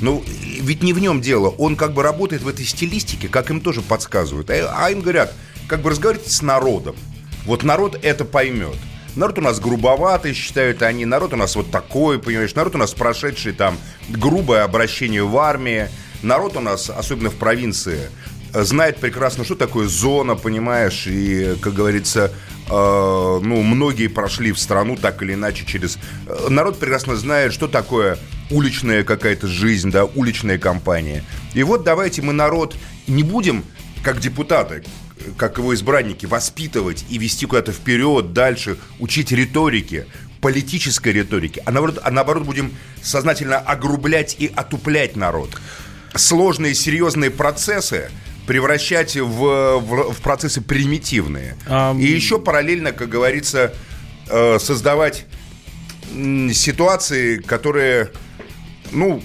ну, 0.00 0.24
ведь 0.60 0.82
не 0.82 0.92
в 0.94 0.98
нем 1.00 1.20
дело, 1.20 1.48
он 1.48 1.76
как 1.76 1.92
бы 1.92 2.02
работает 2.02 2.42
в 2.42 2.48
этой 2.48 2.64
стилистике, 2.64 3.28
как 3.28 3.50
им 3.50 3.60
тоже 3.60 3.82
подсказывают, 3.82 4.48
а, 4.50 4.74
а 4.78 4.90
им 4.90 5.00
говорят, 5.00 5.34
как 5.68 5.82
бы 5.82 5.90
разговаривайте 5.90 6.30
с 6.30 6.40
народом, 6.42 6.96
вот 7.44 7.64
народ 7.64 7.98
это 8.02 8.24
поймет. 8.24 8.76
Народ 9.14 9.38
у 9.38 9.42
нас 9.42 9.60
грубоватый, 9.60 10.32
считают 10.32 10.82
они. 10.82 11.04
Народ 11.04 11.32
у 11.34 11.36
нас 11.36 11.54
вот 11.54 11.70
такой, 11.70 12.18
понимаешь. 12.18 12.52
Народ 12.56 12.74
у 12.74 12.78
нас 12.78 12.94
прошедший 12.94 13.52
там 13.52 13.78
грубое 14.08 14.64
обращение 14.64 15.22
в 15.22 15.36
армии. 15.38 15.88
Народ 16.24 16.56
у 16.56 16.60
нас, 16.60 16.90
особенно 16.90 17.30
в 17.30 17.36
провинции, 17.36 18.08
знает 18.52 18.98
прекрасно, 18.98 19.44
что 19.44 19.54
такое 19.54 19.88
зона, 19.88 20.36
понимаешь. 20.36 21.06
И, 21.06 21.56
как 21.60 21.74
говорится, 21.74 22.32
э, 22.66 22.70
ну, 22.70 23.62
многие 23.62 24.06
прошли 24.06 24.52
в 24.52 24.58
страну 24.58 24.96
так 24.96 25.22
или 25.22 25.34
иначе 25.34 25.66
через... 25.66 25.98
э, 26.26 26.48
Народ 26.48 26.78
прекрасно 26.78 27.16
знает, 27.16 27.52
что 27.52 27.68
такое 27.68 28.18
уличная 28.50 29.04
какая-то 29.04 29.46
жизнь, 29.48 29.90
да, 29.90 30.04
уличная 30.04 30.58
компания. 30.58 31.24
И 31.52 31.62
вот 31.62 31.84
давайте 31.84 32.22
мы 32.22 32.32
народ 32.32 32.74
не 33.06 33.22
будем, 33.22 33.64
как 34.02 34.20
депутаты, 34.20 34.82
как 35.36 35.58
его 35.58 35.74
избранники, 35.74 36.26
воспитывать 36.26 37.04
и 37.10 37.18
вести 37.18 37.46
куда-то 37.46 37.72
вперед, 37.72 38.32
дальше, 38.32 38.78
учить 38.98 39.32
риторике, 39.32 40.06
политической 40.40 41.12
риторике, 41.12 41.62
а 41.64 41.70
наоборот, 41.70 42.00
а 42.02 42.10
наоборот 42.10 42.44
будем 42.44 42.72
сознательно 43.02 43.58
огрублять 43.58 44.36
и 44.38 44.52
отуплять 44.54 45.16
народ. 45.16 45.50
Сложные, 46.16 46.74
серьезные 46.74 47.30
процессы 47.30 48.10
превращать 48.46 49.16
в, 49.16 49.78
в- 49.78 50.12
в 50.12 50.20
процессы 50.20 50.60
примитивные. 50.60 51.56
Ам. 51.66 51.98
И 51.98 52.04
еще 52.04 52.38
параллельно, 52.38 52.92
как 52.92 53.08
говорится, 53.08 53.74
э, 54.28 54.58
создавать 54.60 55.24
ситуации, 56.52 57.38
которые, 57.38 58.10
ну, 58.92 59.22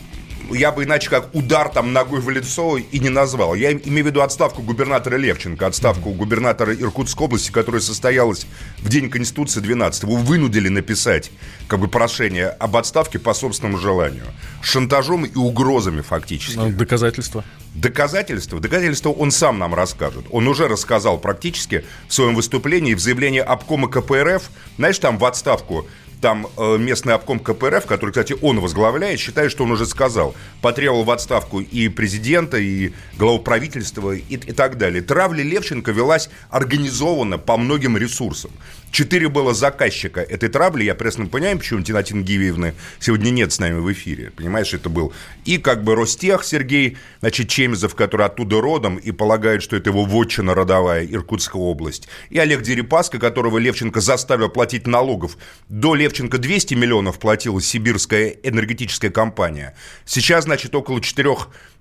я 0.56 0.72
бы 0.72 0.84
иначе 0.84 1.10
как 1.10 1.34
удар 1.36 1.70
там 1.70 1.94
ногой 1.94 2.20
в 2.22 2.30
лицо 2.30 2.78
и 2.78 3.00
не 3.00 3.10
назвал. 3.10 3.56
Я 3.56 3.72
им- 3.72 3.82
имею 3.84 4.04
в 4.06 4.08
виду 4.08 4.22
отставку 4.22 4.62
губернатора 4.62 5.16
Левченко, 5.18 5.68
отставку 5.68 6.12
губернатора 6.12 6.74
Иркутской 6.76 7.26
области, 7.26 7.52
которая 7.52 7.82
состоялась 7.82 8.46
в 8.80 8.90
день 8.90 9.10
Конституции 9.10 9.60
12 9.60 10.04
Его 10.04 10.16
вынудили 10.16 10.70
написать 10.70 11.32
как 11.68 11.80
бы 11.80 11.88
прошение 11.88 12.48
об 12.50 12.76
отставке 12.78 13.20
по 13.20 13.34
собственному 13.34 13.78
желанию. 13.78 14.26
Шантажом 14.62 15.26
и 15.26 15.36
угрозами 15.36 16.02
фактически. 16.02 16.58
Ну, 16.58 16.70
Доказательства. 16.72 17.44
Доказательства? 17.76 18.60
Доказательства 18.60 19.10
он 19.10 19.32
сам 19.32 19.60
нам 19.60 19.74
расскажет. 19.74 20.26
Он 20.32 20.48
уже 20.48 20.68
рассказал 20.68 21.18
практически 21.20 21.86
в 22.08 22.14
своем 22.14 22.36
выступлении 22.36 22.94
в 22.94 23.00
заявлении 23.00 23.40
обкома 23.40 23.88
КПРФ. 23.88 24.50
Знаешь, 24.78 25.00
там 25.00 25.18
в 25.18 25.26
отставку 25.26 25.88
там 26.22 26.48
э, 26.58 26.78
местный 26.78 27.14
обком 27.14 27.40
КПРФ, 27.40 27.86
который, 27.86 28.12
кстати, 28.12 28.36
он 28.42 28.60
возглавляет, 28.60 29.20
считает, 29.20 29.52
что 29.52 29.64
он 29.64 29.72
уже 29.72 29.86
сказал, 29.86 30.36
потребовал 30.62 31.04
в 31.04 31.12
отставку 31.12 31.62
и 31.62 31.90
президента, 31.90 32.58
и 32.58 32.92
главу 33.18 33.40
правительства, 33.40 34.12
и, 34.12 34.22
и 34.30 34.38
так 34.38 34.78
далее. 34.78 35.02
Травля 35.02 35.44
Левченко 35.44 35.92
велась 35.92 36.30
организованно 36.50 37.38
по 37.38 37.58
многим 37.58 37.98
ресурсам. 37.98 38.52
Четыре 38.92 39.30
было 39.30 39.54
заказчика 39.54 40.22
этой 40.22 40.50
травли. 40.50 40.84
Я 40.84 40.96
прекрасно 40.96 41.28
понимаю, 41.28 41.58
почему 41.60 41.82
Тинатин 41.82 42.24
Гивиевны 42.24 42.74
сегодня 43.00 43.30
нет 43.30 43.54
с 43.54 43.60
нами 43.60 43.80
в 43.80 43.92
эфире. 43.92 44.32
Понимаешь, 44.36 44.74
это 44.74 44.90
был 44.90 45.14
и 45.46 45.58
как 45.58 45.84
бы 45.84 45.96
Ростех 45.96 46.44
Сергей, 46.44 46.98
значит, 47.20 47.50
Чемизов, 47.50 47.96
который 47.96 48.26
оттуда 48.26 48.62
родом, 48.62 48.98
и 48.98 49.12
полагает, 49.12 49.62
что 49.62 49.76
это 49.76 49.92
его 49.92 50.06
вотчина 50.06 50.56
родовая, 50.56 51.06
Иркутская 51.06 51.62
область. 51.62 52.08
И 52.30 52.40
Олег 52.40 52.62
Дерипаска, 52.62 53.20
которого 53.20 53.58
Левченко 53.58 54.02
заставил 54.02 54.50
платить 54.50 54.88
налогов. 54.88 55.38
До 55.70 55.96
Левченко 55.96 56.38
200 56.38 56.74
миллионов 56.74 57.20
платила 57.20 57.62
сибирская 57.62 58.30
энергетическая 58.44 59.12
компания. 59.12 59.76
Сейчас, 60.06 60.46
значит, 60.46 60.74
около 60.74 61.02
4 61.02 61.30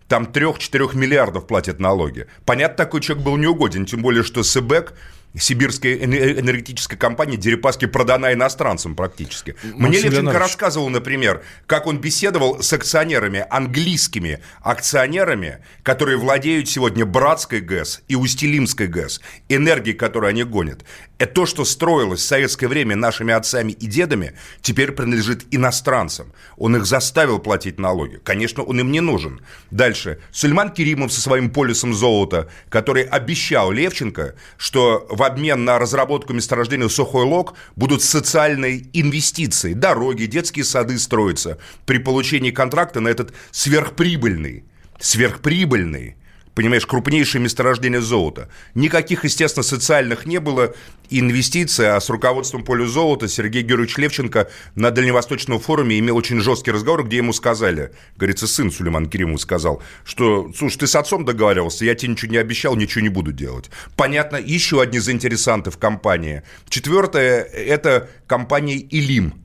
там 0.08 0.24
3-4 0.24 0.96
миллиардов 0.96 1.46
платят 1.46 1.80
налоги. 1.80 2.26
Понятно, 2.46 2.76
такой 2.76 3.02
человек 3.02 3.24
был 3.24 3.36
неугоден, 3.36 3.84
тем 3.84 4.00
более, 4.00 4.24
что 4.24 4.42
СБЭК 4.42 4.94
сибирская 5.38 5.94
энергетическая 5.94 6.98
компания 6.98 7.36
Дерипаски 7.36 7.86
продана 7.86 8.32
иностранцам 8.32 8.94
практически. 8.94 9.54
Мне 9.62 9.92
Левченко 9.92 10.14
Леонидович. 10.14 10.38
рассказывал, 10.38 10.88
например, 10.88 11.42
как 11.66 11.86
он 11.86 11.98
беседовал 11.98 12.62
с 12.62 12.72
акционерами, 12.72 13.44
английскими 13.48 14.40
акционерами, 14.60 15.58
которые 15.82 16.18
владеют 16.18 16.68
сегодня 16.68 17.04
Братской 17.04 17.60
ГЭС 17.60 18.02
и 18.08 18.16
Устилимской 18.16 18.86
ГЭС, 18.86 19.20
энергией, 19.48 19.96
которую 19.96 20.30
они 20.30 20.44
гонят. 20.44 20.84
Это 21.18 21.34
то, 21.34 21.46
что 21.46 21.64
строилось 21.64 22.20
в 22.20 22.26
советское 22.26 22.68
время 22.68 22.94
нашими 22.94 23.34
отцами 23.34 23.72
и 23.72 23.86
дедами, 23.86 24.34
теперь 24.60 24.92
принадлежит 24.92 25.46
иностранцам. 25.50 26.32
Он 26.56 26.76
их 26.76 26.86
заставил 26.86 27.40
платить 27.40 27.78
налоги. 27.78 28.20
Конечно, 28.22 28.62
он 28.62 28.78
им 28.80 28.92
не 28.92 29.00
нужен. 29.00 29.40
Дальше. 29.70 30.20
Сульман 30.30 30.70
Керимов 30.70 31.12
со 31.12 31.20
своим 31.20 31.50
полюсом 31.50 31.92
золота, 31.92 32.48
который 32.68 33.02
обещал 33.02 33.72
Левченко, 33.72 34.36
что 34.56 35.06
в 35.10 35.22
обмен 35.28 35.64
на 35.64 35.78
разработку 35.78 36.32
месторождения 36.32 36.88
Сухой 36.88 37.24
Лог 37.24 37.54
будут 37.76 38.02
социальные 38.02 38.86
инвестиции. 38.92 39.72
Дороги, 39.72 40.26
детские 40.26 40.64
сады 40.64 40.98
строятся 40.98 41.58
при 41.86 41.98
получении 41.98 42.50
контракта 42.50 43.00
на 43.00 43.08
этот 43.08 43.32
сверхприбыльный, 43.52 44.64
сверхприбыльный 44.98 46.17
понимаешь, 46.58 46.86
крупнейшее 46.86 47.40
месторождение 47.40 48.00
золота. 48.00 48.48
Никаких, 48.74 49.22
естественно, 49.22 49.62
социальных 49.62 50.26
не 50.26 50.40
было 50.40 50.74
инвестиций, 51.08 51.88
а 51.94 52.00
с 52.00 52.10
руководством 52.10 52.64
поля 52.64 52.84
золота 52.84 53.28
Сергей 53.28 53.62
Георгиевич 53.62 53.96
Левченко 53.96 54.50
на 54.74 54.90
Дальневосточном 54.90 55.60
форуме 55.60 56.00
имел 56.00 56.16
очень 56.16 56.40
жесткий 56.40 56.72
разговор, 56.72 57.04
где 57.04 57.18
ему 57.18 57.32
сказали, 57.32 57.92
говорится, 58.16 58.48
сын 58.48 58.72
Сулейман 58.72 59.08
Керимов 59.08 59.40
сказал, 59.40 59.80
что, 60.04 60.50
слушай, 60.52 60.78
ты 60.78 60.88
с 60.88 60.96
отцом 60.96 61.24
договаривался, 61.24 61.84
я 61.84 61.94
тебе 61.94 62.10
ничего 62.10 62.32
не 62.32 62.38
обещал, 62.38 62.74
ничего 62.74 63.02
не 63.02 63.08
буду 63.08 63.30
делать. 63.30 63.70
Понятно, 63.94 64.34
еще 64.34 64.82
одни 64.82 64.98
заинтересанты 64.98 65.70
в 65.70 65.78
компании. 65.78 66.42
Четвертое, 66.68 67.42
это 67.42 68.10
компания 68.26 68.78
«Илим», 68.78 69.44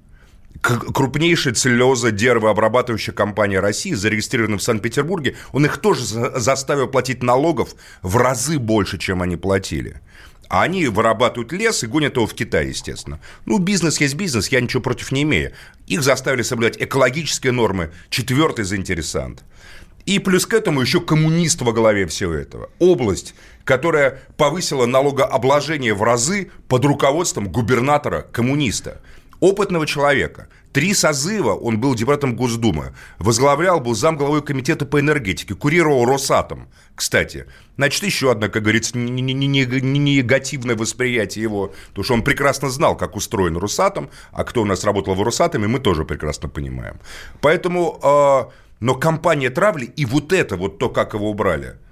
крупнейшая 0.61 1.53
целлюлоза-деревообрабатывающая 1.53 3.13
компания 3.13 3.59
России, 3.59 3.93
зарегистрированная 3.93 4.59
в 4.59 4.63
Санкт-Петербурге, 4.63 5.35
он 5.51 5.65
их 5.65 5.77
тоже 5.77 6.03
заставил 6.03 6.87
платить 6.87 7.23
налогов 7.23 7.75
в 8.01 8.17
разы 8.17 8.59
больше, 8.59 8.97
чем 8.97 9.21
они 9.21 9.35
платили. 9.35 10.01
А 10.49 10.63
они 10.63 10.87
вырабатывают 10.87 11.51
лес 11.51 11.83
и 11.83 11.87
гонят 11.87 12.15
его 12.15 12.27
в 12.27 12.33
Китай, 12.33 12.67
естественно. 12.67 13.19
Ну, 13.45 13.57
бизнес 13.57 13.99
есть 13.99 14.15
бизнес, 14.15 14.49
я 14.49 14.61
ничего 14.61 14.83
против 14.83 15.11
не 15.11 15.23
имею. 15.23 15.53
Их 15.87 16.03
заставили 16.03 16.43
соблюдать 16.43 16.79
экологические 16.79 17.51
нормы. 17.51 17.91
Четвертый 18.09 18.63
заинтересант. 18.63 19.43
И 20.05 20.19
плюс 20.19 20.45
к 20.45 20.53
этому 20.53 20.81
еще 20.81 20.99
коммунист 20.99 21.61
во 21.61 21.71
главе 21.71 22.05
всего 22.05 22.33
этого. 22.33 22.69
Область, 22.77 23.35
которая 23.63 24.21
повысила 24.37 24.85
налогообложение 24.85 25.93
в 25.93 26.03
разы 26.03 26.51
под 26.67 26.85
руководством 26.85 27.47
губернатора-коммуниста 27.49 29.01
опытного 29.43 29.85
человека. 29.85 30.47
Три 30.71 30.93
созыва 30.93 31.53
он 31.53 31.79
был 31.79 31.95
депутатом 31.95 32.35
Госдумы. 32.35 32.93
Возглавлял, 33.19 33.81
был 33.81 33.93
замглавой 33.93 34.41
комитета 34.41 34.85
по 34.85 35.01
энергетике. 35.01 35.53
Курировал 35.53 36.05
Росатом, 36.05 36.69
кстати. 36.95 37.45
Значит, 37.75 38.03
еще 38.03 38.31
одно, 38.31 38.47
как 38.49 38.63
говорится, 38.63 38.97
негативное 38.97 40.75
восприятие 40.75 41.43
его. 41.43 41.73
Потому 41.89 42.03
что 42.05 42.13
он 42.13 42.23
прекрасно 42.23 42.69
знал, 42.69 42.95
как 42.95 43.17
устроен 43.17 43.57
Росатом. 43.57 44.09
А 44.31 44.45
кто 44.45 44.61
у 44.61 44.65
нас 44.65 44.85
работал 44.85 45.13
в 45.13 45.21
Росатоме, 45.21 45.67
мы 45.67 45.79
тоже 45.79 46.05
прекрасно 46.05 46.49
понимаем. 46.49 46.99
Поэтому... 47.41 47.99
Э, 48.01 48.45
но 48.79 48.95
компания 48.95 49.49
травли 49.49 49.85
и 49.85 50.05
вот 50.05 50.33
это, 50.33 50.57
вот 50.57 50.77
то, 50.77 50.89
как 50.89 51.13
его 51.13 51.29
убрали– 51.29 51.75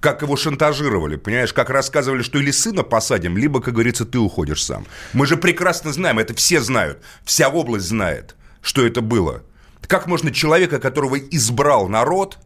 как 0.00 0.22
его 0.22 0.34
шантажировали, 0.36 1.16
понимаешь, 1.16 1.52
как 1.52 1.70
рассказывали, 1.70 2.22
что 2.22 2.38
или 2.38 2.50
сына 2.50 2.82
посадим, 2.82 3.36
либо, 3.36 3.60
как 3.60 3.74
говорится, 3.74 4.06
ты 4.06 4.18
уходишь 4.18 4.64
сам. 4.64 4.86
Мы 5.12 5.26
же 5.26 5.36
прекрасно 5.36 5.92
знаем, 5.92 6.18
это 6.18 6.34
все 6.34 6.60
знают, 6.60 7.02
вся 7.24 7.48
область 7.48 7.86
знает, 7.86 8.34
что 8.62 8.84
это 8.86 9.02
было. 9.02 9.42
Как 9.86 10.06
можно 10.06 10.32
человека, 10.32 10.78
которого 10.78 11.16
избрал 11.18 11.88
народ, 11.88 12.38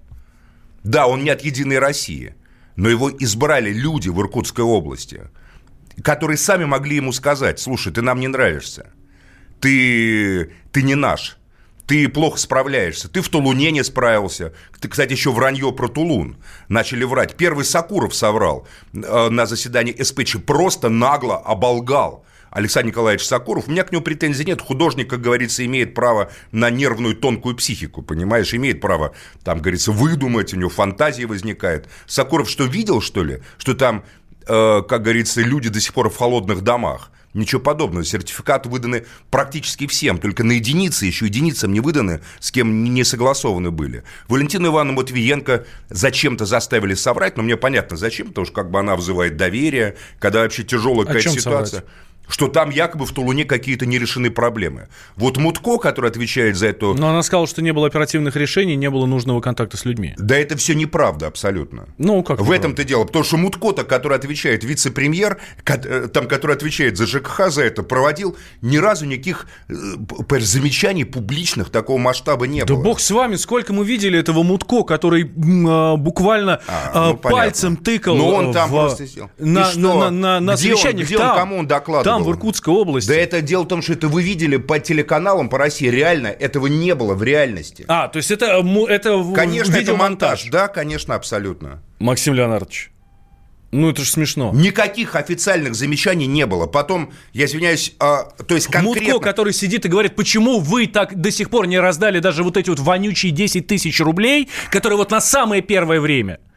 да, 0.82 1.06
он 1.06 1.22
не 1.22 1.30
от 1.30 1.42
«Единой 1.42 1.78
России», 1.78 2.34
но 2.76 2.88
его 2.88 3.10
избрали 3.10 3.72
люди 3.72 4.08
в 4.08 4.20
Иркутской 4.20 4.64
области, 4.64 5.22
которые 6.02 6.36
сами 6.36 6.64
могли 6.64 6.96
ему 6.96 7.12
сказать, 7.12 7.60
слушай, 7.60 7.92
ты 7.92 8.02
нам 8.02 8.18
не 8.18 8.26
нравишься, 8.26 8.90
ты, 9.60 10.52
ты 10.72 10.82
не 10.82 10.96
наш, 10.96 11.38
ты 11.86 12.08
плохо 12.08 12.38
справляешься. 12.38 13.08
Ты 13.08 13.20
в 13.20 13.28
Тулуне 13.28 13.70
не 13.70 13.84
справился. 13.84 14.52
Ты, 14.80 14.88
кстати, 14.88 15.12
еще 15.12 15.30
вранье 15.30 15.72
про 15.72 15.88
Тулун. 15.88 16.36
Начали 16.68 17.04
врать. 17.04 17.36
Первый 17.36 17.64
Сакуров 17.64 18.14
соврал 18.14 18.66
э, 18.92 19.28
на 19.28 19.46
заседании 19.46 20.02
СПЧ. 20.02 20.38
Просто 20.46 20.88
нагло 20.88 21.36
оболгал. 21.36 22.24
Александр 22.50 22.90
Николаевич 22.90 23.26
Сакуров, 23.26 23.66
у 23.66 23.70
меня 23.72 23.82
к 23.82 23.90
нему 23.90 24.02
претензий 24.02 24.44
нет. 24.44 24.62
Художник, 24.62 25.10
как 25.10 25.20
говорится, 25.20 25.64
имеет 25.66 25.92
право 25.92 26.30
на 26.52 26.70
нервную 26.70 27.16
тонкую 27.16 27.56
психику, 27.56 28.00
понимаешь, 28.00 28.54
имеет 28.54 28.80
право, 28.80 29.12
там, 29.42 29.58
говорится, 29.58 29.90
выдумать, 29.90 30.54
у 30.54 30.56
него 30.56 30.70
фантазии 30.70 31.24
возникает. 31.24 31.88
Сакуров 32.06 32.48
что, 32.48 32.64
видел, 32.64 33.00
что 33.00 33.24
ли, 33.24 33.42
что 33.58 33.74
там, 33.74 34.04
э, 34.46 34.82
как 34.88 35.02
говорится, 35.02 35.40
люди 35.40 35.68
до 35.68 35.80
сих 35.80 35.92
пор 35.92 36.10
в 36.10 36.16
холодных 36.16 36.62
домах? 36.62 37.10
Ничего 37.34 37.60
подобного. 37.60 38.04
Сертификаты 38.04 38.68
выданы 38.68 39.06
практически 39.30 39.88
всем, 39.88 40.18
только 40.18 40.44
на 40.44 40.52
единицы, 40.52 41.04
еще 41.04 41.26
единицам 41.26 41.72
не 41.72 41.80
выданы, 41.80 42.20
с 42.38 42.52
кем 42.52 42.84
не 42.84 43.02
согласованы 43.02 43.72
были. 43.72 44.04
Валентина 44.28 44.68
Ивановна 44.68 45.00
Матвиенко 45.00 45.66
зачем-то 45.90 46.46
заставили 46.46 46.94
соврать, 46.94 47.36
но 47.36 47.42
мне 47.42 47.56
понятно, 47.56 47.96
зачем, 47.96 48.28
потому 48.28 48.46
что 48.46 48.54
как 48.54 48.70
бы 48.70 48.78
она 48.78 48.94
вызывает 48.94 49.36
доверие, 49.36 49.96
когда 50.20 50.42
вообще 50.42 50.62
тяжелая 50.62 51.06
какая-то 51.06 51.30
ситуация. 51.30 51.80
Соврать? 51.80 51.94
Что 52.28 52.48
там 52.48 52.70
якобы 52.70 53.06
в 53.06 53.12
Тулуне 53.12 53.44
какие-то 53.44 53.86
нерешены 53.86 54.30
проблемы. 54.30 54.88
Вот 55.16 55.36
Мутко, 55.36 55.78
который 55.78 56.10
отвечает 56.10 56.56
за 56.56 56.68
это... 56.68 56.94
Но 56.94 57.10
она 57.10 57.22
сказала, 57.22 57.46
что 57.46 57.62
не 57.62 57.72
было 57.72 57.86
оперативных 57.86 58.36
решений, 58.36 58.76
не 58.76 58.90
было 58.90 59.06
нужного 59.06 59.40
контакта 59.40 59.76
с 59.76 59.84
людьми. 59.84 60.14
Да 60.18 60.36
это 60.36 60.56
все 60.56 60.74
неправда 60.74 61.26
абсолютно. 61.26 61.86
Ну, 61.98 62.22
как 62.22 62.40
В 62.40 62.50
этом-то 62.50 62.84
дело. 62.84 63.04
Потому 63.04 63.24
что 63.24 63.36
Мутко-то, 63.36 63.84
который 63.84 64.16
отвечает 64.16 64.64
вице-премьер, 64.64 65.38
э, 65.66 66.08
там, 66.12 66.28
который 66.28 66.56
отвечает 66.56 66.96
за 66.96 67.06
ЖКХ, 67.06 67.48
за 67.50 67.64
это, 67.64 67.82
проводил 67.82 68.36
ни 68.62 68.76
разу 68.76 69.06
никаких 69.06 69.46
э, 69.68 69.74
замечаний 70.40 71.04
публичных 71.04 71.70
такого 71.70 71.98
масштаба 71.98 72.46
не 72.46 72.60
да 72.60 72.66
было. 72.66 72.78
Да 72.78 72.84
бог 72.84 73.00
с 73.00 73.10
вами, 73.10 73.36
сколько 73.36 73.72
мы 73.72 73.84
видели 73.84 74.18
этого 74.18 74.42
Мутко, 74.42 74.82
который 74.82 75.30
а, 75.66 75.96
буквально 75.96 76.60
а, 76.66 77.10
ну, 77.10 77.16
пальцем 77.16 77.76
понятно. 77.76 77.84
тыкал 77.84 78.16
Но 78.16 78.28
он 78.28 78.52
там 78.52 78.68
в... 78.68 78.72
просто 78.72 79.06
сел. 79.06 79.30
На, 79.38 79.72
на, 79.74 79.94
на, 79.94 80.10
на, 80.10 80.40
на 80.40 80.54
где 80.54 80.76
совещаниях. 80.76 81.00
Он, 81.00 81.04
где 81.06 81.18
там, 81.18 81.30
он, 81.30 81.36
кому 81.36 81.58
он 81.58 81.66
докладывал? 81.66 82.13
Там, 82.18 82.24
в 82.24 82.30
Иркутской 82.30 82.72
области. 82.72 83.08
Да 83.08 83.14
это 83.14 83.40
дело 83.40 83.64
в 83.64 83.68
том, 83.68 83.82
что 83.82 83.92
это 83.92 84.08
вы 84.08 84.22
видели 84.22 84.56
по 84.56 84.78
телеканалам 84.78 85.48
по 85.48 85.58
России. 85.58 85.88
Реально, 85.88 86.28
этого 86.28 86.66
не 86.66 86.94
было 86.94 87.14
в 87.14 87.22
реальности. 87.22 87.84
А, 87.88 88.08
то 88.08 88.18
есть 88.18 88.30
это, 88.30 88.64
это 88.88 89.24
Конечно, 89.34 89.76
это 89.76 89.94
монтаж. 89.94 90.48
Да, 90.50 90.68
конечно, 90.68 91.14
абсолютно. 91.14 91.82
Максим 91.98 92.34
Леонардович, 92.34 92.90
ну, 93.74 93.90
это 93.90 94.04
же 94.04 94.10
смешно. 94.10 94.52
Никаких 94.54 95.16
официальных 95.16 95.74
замечаний 95.74 96.28
не 96.28 96.46
было. 96.46 96.66
Потом, 96.66 97.12
я 97.32 97.46
извиняюсь, 97.46 97.92
а, 97.98 98.22
то 98.46 98.54
есть 98.54 98.68
конкретно... 98.68 99.14
Мутко, 99.14 99.28
который 99.28 99.52
сидит 99.52 99.84
и 99.84 99.88
говорит, 99.88 100.14
почему 100.14 100.60
вы 100.60 100.86
так 100.86 101.20
до 101.20 101.32
сих 101.32 101.50
пор 101.50 101.66
не 101.66 101.80
раздали 101.80 102.20
даже 102.20 102.44
вот 102.44 102.56
эти 102.56 102.70
вот 102.70 102.78
вонючие 102.78 103.32
10 103.32 103.66
тысяч 103.66 104.00
рублей, 104.00 104.48
которые 104.70 104.96
вот 104.96 105.10
на 105.10 105.20
самое 105.20 105.60
первое 105.60 106.00
время– 106.00 106.38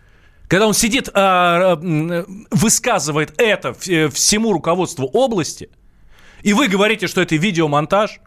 когда 0.48 0.68
он 0.68 0.74
сидит, 0.74 1.10
а, 1.14 1.74
а, 1.74 2.26
высказывает 2.52 3.34
это 3.38 3.76
э, 3.88 4.10
всему 4.10 4.54
руководству 4.54 5.08
области, 5.08 5.70
и 6.42 6.54
вы 6.54 6.68
говорите, 6.68 7.08
что 7.08 7.22
это 7.22 7.36
видеомонтаж, 7.36 8.20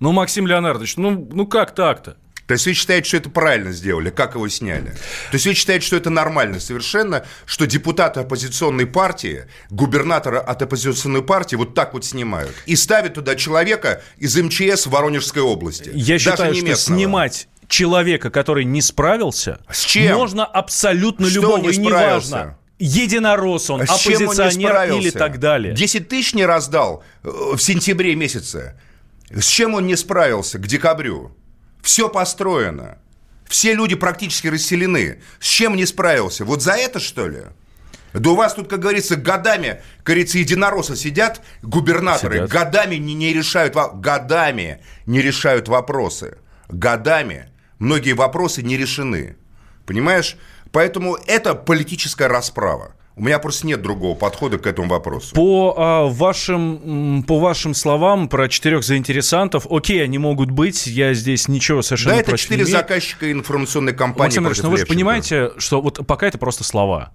ну, 0.00 0.12
Максим 0.12 0.46
Леонардович, 0.46 0.96
ну, 0.96 1.28
ну 1.30 1.46
как 1.46 1.74
так-то? 1.74 2.16
То 2.46 2.54
есть 2.54 2.66
вы 2.66 2.74
считаете, 2.74 3.08
что 3.08 3.16
это 3.18 3.30
правильно 3.30 3.72
сделали, 3.72 4.10
как 4.10 4.34
его 4.34 4.48
сняли? 4.48 4.88
То 5.30 5.34
есть 5.34 5.46
вы 5.46 5.54
считаете, 5.54 5.86
что 5.86 5.96
это 5.96 6.10
нормально 6.10 6.60
совершенно, 6.60 7.24
что 7.46 7.66
депутаты 7.66 8.20
оппозиционной 8.20 8.86
партии, 8.86 9.44
губернатора 9.70 10.40
от 10.40 10.60
оппозиционной 10.60 11.22
партии 11.22 11.56
вот 11.56 11.74
так 11.74 11.94
вот 11.94 12.04
снимают 12.04 12.52
и 12.66 12.74
ставят 12.76 13.14
туда 13.14 13.36
человека 13.36 14.02
из 14.18 14.36
МЧС 14.36 14.86
Воронежской 14.86 15.40
области? 15.40 15.90
Я 15.94 16.18
считаю, 16.18 16.54
что 16.54 16.74
снимать 16.74 17.48
человека, 17.72 18.30
который 18.30 18.64
не 18.64 18.80
справился, 18.80 19.58
С 19.70 19.80
чем? 19.80 20.16
можно 20.16 20.44
абсолютно 20.44 21.28
Что 21.28 21.40
любого, 21.40 21.68
не 21.68 21.74
и 21.74 21.78
неважно. 21.78 22.58
Единорос 22.78 23.70
он, 23.70 23.82
а 23.82 23.84
оппозиционер 23.84 24.92
он 24.92 24.98
или 25.00 25.10
так 25.10 25.38
далее. 25.38 25.74
10 25.74 26.08
тысяч 26.08 26.34
не 26.34 26.44
раздал 26.44 27.02
э, 27.22 27.28
в 27.28 27.58
сентябре 27.58 28.14
месяце. 28.14 28.78
С 29.30 29.46
чем 29.46 29.74
он 29.74 29.86
не 29.86 29.96
справился 29.96 30.58
к 30.58 30.66
декабрю? 30.66 31.36
Все 31.82 32.08
построено. 32.08 32.98
Все 33.46 33.74
люди 33.74 33.94
практически 33.94 34.48
расселены. 34.48 35.22
С 35.40 35.46
чем 35.46 35.76
не 35.76 35.86
справился? 35.86 36.44
Вот 36.44 36.62
за 36.62 36.72
это, 36.72 37.00
что 37.00 37.28
ли? 37.28 37.42
Да 38.12 38.30
у 38.30 38.34
вас 38.34 38.54
тут, 38.54 38.68
как 38.68 38.80
говорится, 38.80 39.16
годами, 39.16 39.80
как 39.98 40.06
говорится, 40.06 40.38
единоросы 40.38 40.96
сидят, 40.96 41.40
губернаторы, 41.62 42.34
сидят. 42.34 42.50
годами 42.50 42.96
не, 42.96 43.14
не 43.14 43.32
решают, 43.32 43.74
годами 43.94 44.82
не 45.06 45.22
решают 45.22 45.68
вопросы. 45.68 46.38
Годами 46.68 47.51
многие 47.82 48.12
вопросы 48.12 48.62
не 48.62 48.76
решены. 48.76 49.36
Понимаешь? 49.86 50.36
Поэтому 50.70 51.16
это 51.26 51.54
политическая 51.54 52.28
расправа. 52.28 52.94
У 53.14 53.22
меня 53.22 53.38
просто 53.38 53.66
нет 53.66 53.82
другого 53.82 54.16
подхода 54.16 54.58
к 54.58 54.66
этому 54.66 54.88
вопросу. 54.88 55.34
По, 55.34 55.74
а, 55.76 56.06
вашим, 56.06 57.24
по 57.28 57.38
вашим 57.38 57.74
словам 57.74 58.28
про 58.28 58.48
четырех 58.48 58.84
заинтересантов, 58.84 59.66
окей, 59.70 60.02
они 60.02 60.16
могут 60.16 60.50
быть, 60.50 60.86
я 60.86 61.12
здесь 61.12 61.46
ничего 61.46 61.82
совершенно 61.82 62.14
Да, 62.14 62.20
это 62.20 62.30
против 62.30 62.44
четыре 62.44 62.62
не 62.62 62.70
имею. 62.70 62.78
заказчика 62.78 63.30
информационной 63.30 63.92
кампании 63.92 64.38
Максим 64.38 64.46
Ильич, 64.46 64.62
ну 64.62 64.70
вы 64.70 64.78
же 64.78 64.86
понимаете, 64.86 65.50
что 65.58 65.82
вот 65.82 66.06
пока 66.06 66.26
это 66.26 66.38
просто 66.38 66.64
слова. 66.64 67.12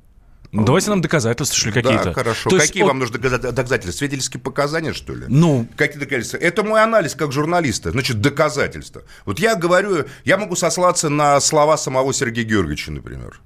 Ну, 0.58 0.65
Давайте 0.65 0.89
нам 0.89 1.02
доказательства, 1.02 1.56
что 1.58 1.67
ли, 1.70 1.74
какие-то. 1.74 2.04
Да, 2.06 2.13
хорошо. 2.13 2.50
То 2.50 2.58
Какие 2.58 2.84
от- 2.84 2.88
вам 2.89 3.00
нужны 3.00 3.17
доказа- 3.17 3.52
доказательства? 3.52 3.91
Свидетельские 4.00 4.41
показания, 4.41 4.93
что 4.93 5.13
ли? 5.13 5.26
Ну. 5.28 5.67
Какие 5.76 6.00
доказательства? 6.00 6.38
Это 6.38 6.63
мой 6.63 6.82
анализ 6.84 7.15
как 7.15 7.32
журналиста. 7.32 7.91
Значит, 7.91 8.22
доказательства. 8.22 9.04
Вот 9.26 9.39
я 9.39 9.56
говорю, 9.56 10.06
я 10.26 10.38
могу 10.38 10.56
сослаться 10.56 11.10
на 11.10 11.39
слова 11.39 11.78
самого 11.78 12.13
Сергея 12.13 12.46
Георгиевича, 12.46 12.91
например. 12.91 13.39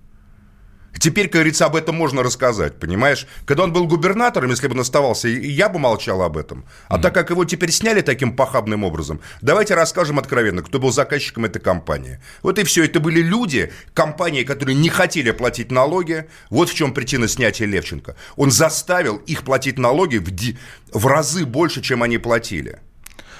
Теперь, 1.01 1.25
как 1.25 1.33
говорится, 1.33 1.65
об 1.65 1.75
этом 1.75 1.95
можно 1.95 2.21
рассказать, 2.21 2.79
понимаешь? 2.79 3.25
Когда 3.45 3.63
он 3.63 3.73
был 3.73 3.87
губернатором, 3.87 4.51
если 4.51 4.67
бы 4.67 4.75
он 4.75 4.81
оставался, 4.81 5.27
я 5.27 5.67
бы 5.67 5.79
молчал 5.79 6.21
об 6.21 6.37
этом. 6.37 6.63
А 6.89 6.99
так 6.99 7.11
как 7.15 7.31
его 7.31 7.43
теперь 7.43 7.71
сняли 7.71 8.01
таким 8.01 8.35
похабным 8.35 8.83
образом, 8.83 9.19
давайте 9.41 9.73
расскажем 9.73 10.19
откровенно, 10.19 10.61
кто 10.61 10.77
был 10.77 10.91
заказчиком 10.91 11.45
этой 11.45 11.59
компании. 11.59 12.19
Вот 12.43 12.59
и 12.59 12.63
все. 12.63 12.85
Это 12.85 12.99
были 12.99 13.19
люди, 13.19 13.73
компании, 13.95 14.43
которые 14.43 14.75
не 14.75 14.89
хотели 14.89 15.31
платить 15.31 15.71
налоги. 15.71 16.27
Вот 16.51 16.69
в 16.69 16.75
чем 16.75 16.93
причина 16.93 17.27
снятия 17.27 17.65
Левченко. 17.65 18.15
Он 18.35 18.51
заставил 18.51 19.17
их 19.17 19.41
платить 19.43 19.79
налоги 19.79 20.17
в, 20.17 20.29
ди- 20.29 20.59
в 20.93 21.07
разы 21.07 21.47
больше, 21.47 21.81
чем 21.81 22.03
они 22.03 22.19
платили. 22.19 22.77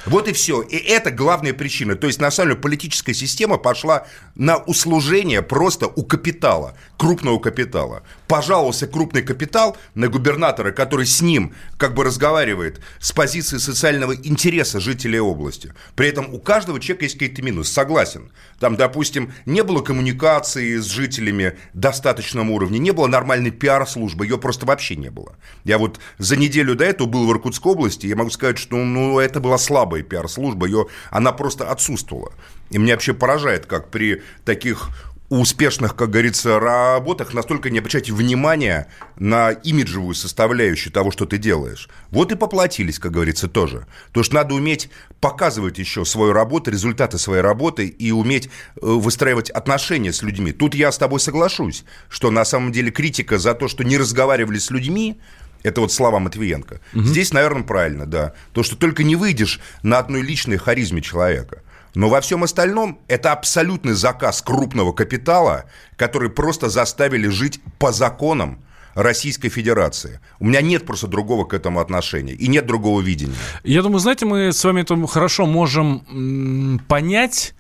Вот 0.05 0.27
и 0.27 0.33
все. 0.33 0.61
И 0.61 0.75
это 0.77 1.11
главная 1.11 1.53
причина. 1.53 1.95
То 1.95 2.07
есть, 2.07 2.19
на 2.19 2.31
самом 2.31 2.51
деле, 2.51 2.61
политическая 2.61 3.13
система 3.13 3.57
пошла 3.57 4.07
на 4.35 4.57
услужение 4.57 5.41
просто 5.41 5.87
у 5.87 6.03
капитала, 6.03 6.75
крупного 6.97 7.39
капитала. 7.39 8.03
Пожаловался 8.27 8.87
крупный 8.87 9.21
капитал 9.21 9.77
на 9.93 10.07
губернатора, 10.07 10.71
который 10.71 11.05
с 11.05 11.21
ним 11.21 11.53
как 11.77 11.93
бы 11.93 12.03
разговаривает 12.03 12.81
с 12.99 13.11
позиции 13.11 13.57
социального 13.57 14.15
интереса 14.15 14.79
жителей 14.79 15.19
области. 15.19 15.73
При 15.95 16.07
этом 16.07 16.33
у 16.33 16.39
каждого 16.39 16.79
человека 16.79 17.05
есть 17.05 17.15
какие-то 17.17 17.41
минусы. 17.41 17.71
Согласен. 17.71 18.31
Там, 18.59 18.75
допустим, 18.75 19.33
не 19.45 19.63
было 19.63 19.81
коммуникации 19.81 20.77
с 20.77 20.85
жителями 20.85 21.57
достаточном 21.73 22.51
уровне, 22.51 22.79
не 22.79 22.91
было 22.91 23.07
нормальной 23.07 23.51
пиар-службы, 23.51 24.25
ее 24.25 24.37
просто 24.37 24.65
вообще 24.65 24.95
не 24.95 25.09
было. 25.09 25.35
Я 25.63 25.77
вот 25.77 25.99
за 26.17 26.37
неделю 26.37 26.75
до 26.75 26.85
этого 26.85 27.07
был 27.07 27.27
в 27.27 27.31
Иркутской 27.31 27.71
области, 27.71 28.07
я 28.07 28.15
могу 28.15 28.29
сказать, 28.29 28.57
что 28.57 28.77
ну, 28.77 29.19
это 29.19 29.39
была 29.39 29.57
слабая 29.57 29.90
пиар-служба, 29.99 30.65
ее, 30.65 30.88
она 31.10 31.32
просто 31.32 31.69
отсутствовала. 31.69 32.32
И 32.69 32.77
меня 32.77 32.93
вообще 32.93 33.13
поражает, 33.13 33.65
как 33.65 33.89
при 33.89 34.21
таких 34.45 34.89
успешных, 35.32 35.95
как 35.95 36.10
говорится, 36.10 36.60
работах 36.60 37.34
настолько 37.34 37.69
не 37.69 37.80
обращать 37.80 38.10
внимания 38.10 38.88
на 39.17 39.51
имиджевую 39.51 40.13
составляющую 40.13 40.91
того, 40.91 41.10
что 41.10 41.25
ты 41.25 41.38
делаешь. 41.38 41.88
Вот 42.10 42.34
и 42.34 42.36
поплатились, 42.36 42.99
как 42.99 43.13
говорится, 43.13 43.47
тоже. 43.47 43.88
Потому 44.08 44.25
что 44.25 44.36
надо 44.36 44.56
уметь 44.56 44.89
показывать 45.21 45.80
еще 45.80 46.04
свою 46.04 46.34
работу, 46.34 46.69
результаты 46.69 47.17
своей 47.17 47.41
работы 47.41 47.88
и 47.88 48.12
уметь 48.12 48.47
э, 48.47 48.49
выстраивать 48.82 49.49
отношения 49.49 50.12
с 50.12 50.21
людьми. 50.21 50.51
Тут 50.51 50.75
я 50.75 50.91
с 50.91 50.97
тобой 50.97 51.21
соглашусь, 51.21 51.86
что 52.10 52.30
на 52.30 52.43
самом 52.43 52.73
деле 52.73 52.91
критика 52.91 53.38
за 53.38 53.54
то, 53.54 53.69
что 53.69 53.86
не 53.86 53.97
разговаривали 53.97 54.58
с 54.58 54.69
людьми, 54.69 55.17
это 55.63 55.82
вот 55.82 55.91
слова 55.91 56.19
Матвиенко. 56.19 56.80
Здесь, 56.93 57.34
наверное, 57.34 57.63
правильно, 57.63 58.06
да. 58.06 58.34
То, 58.54 58.63
что 58.63 58.76
только 58.76 59.04
не 59.04 59.15
выйдешь 59.15 59.60
на 59.84 60.00
одной 60.00 60.21
личной 60.21 60.58
харизме 60.58 61.02
человека. 61.02 61.62
Но 61.93 62.10
во 62.10 62.21
всем 62.21 62.43
остальном 62.43 63.00
это 63.08 63.34
абсолютный 63.34 63.93
заказ 63.93 64.41
крупного 64.41 64.93
капитала, 64.93 65.65
который 65.97 66.30
просто 66.30 66.69
заставили 66.69 67.28
жить 67.28 67.60
по 67.80 67.91
законам 67.91 68.63
Российской 68.93 69.50
Федерации. 69.50 70.19
У 70.39 70.45
меня 70.45 70.62
нет 70.62 70.86
просто 70.86 71.08
другого 71.08 71.45
к 71.45 71.54
этому 71.54 71.80
отношения 71.80 72.34
и 72.34 72.47
нет 72.47 72.65
другого 72.65 73.02
видения. 73.02 73.36
Я 73.63 73.82
думаю, 73.82 74.00
знаете, 74.00 74.26
мы 74.26 74.52
с 74.52 74.63
вами 74.63 74.82
это 74.82 75.08
хорошо 75.08 75.45
можем 75.45 76.80
понять, 76.88 77.54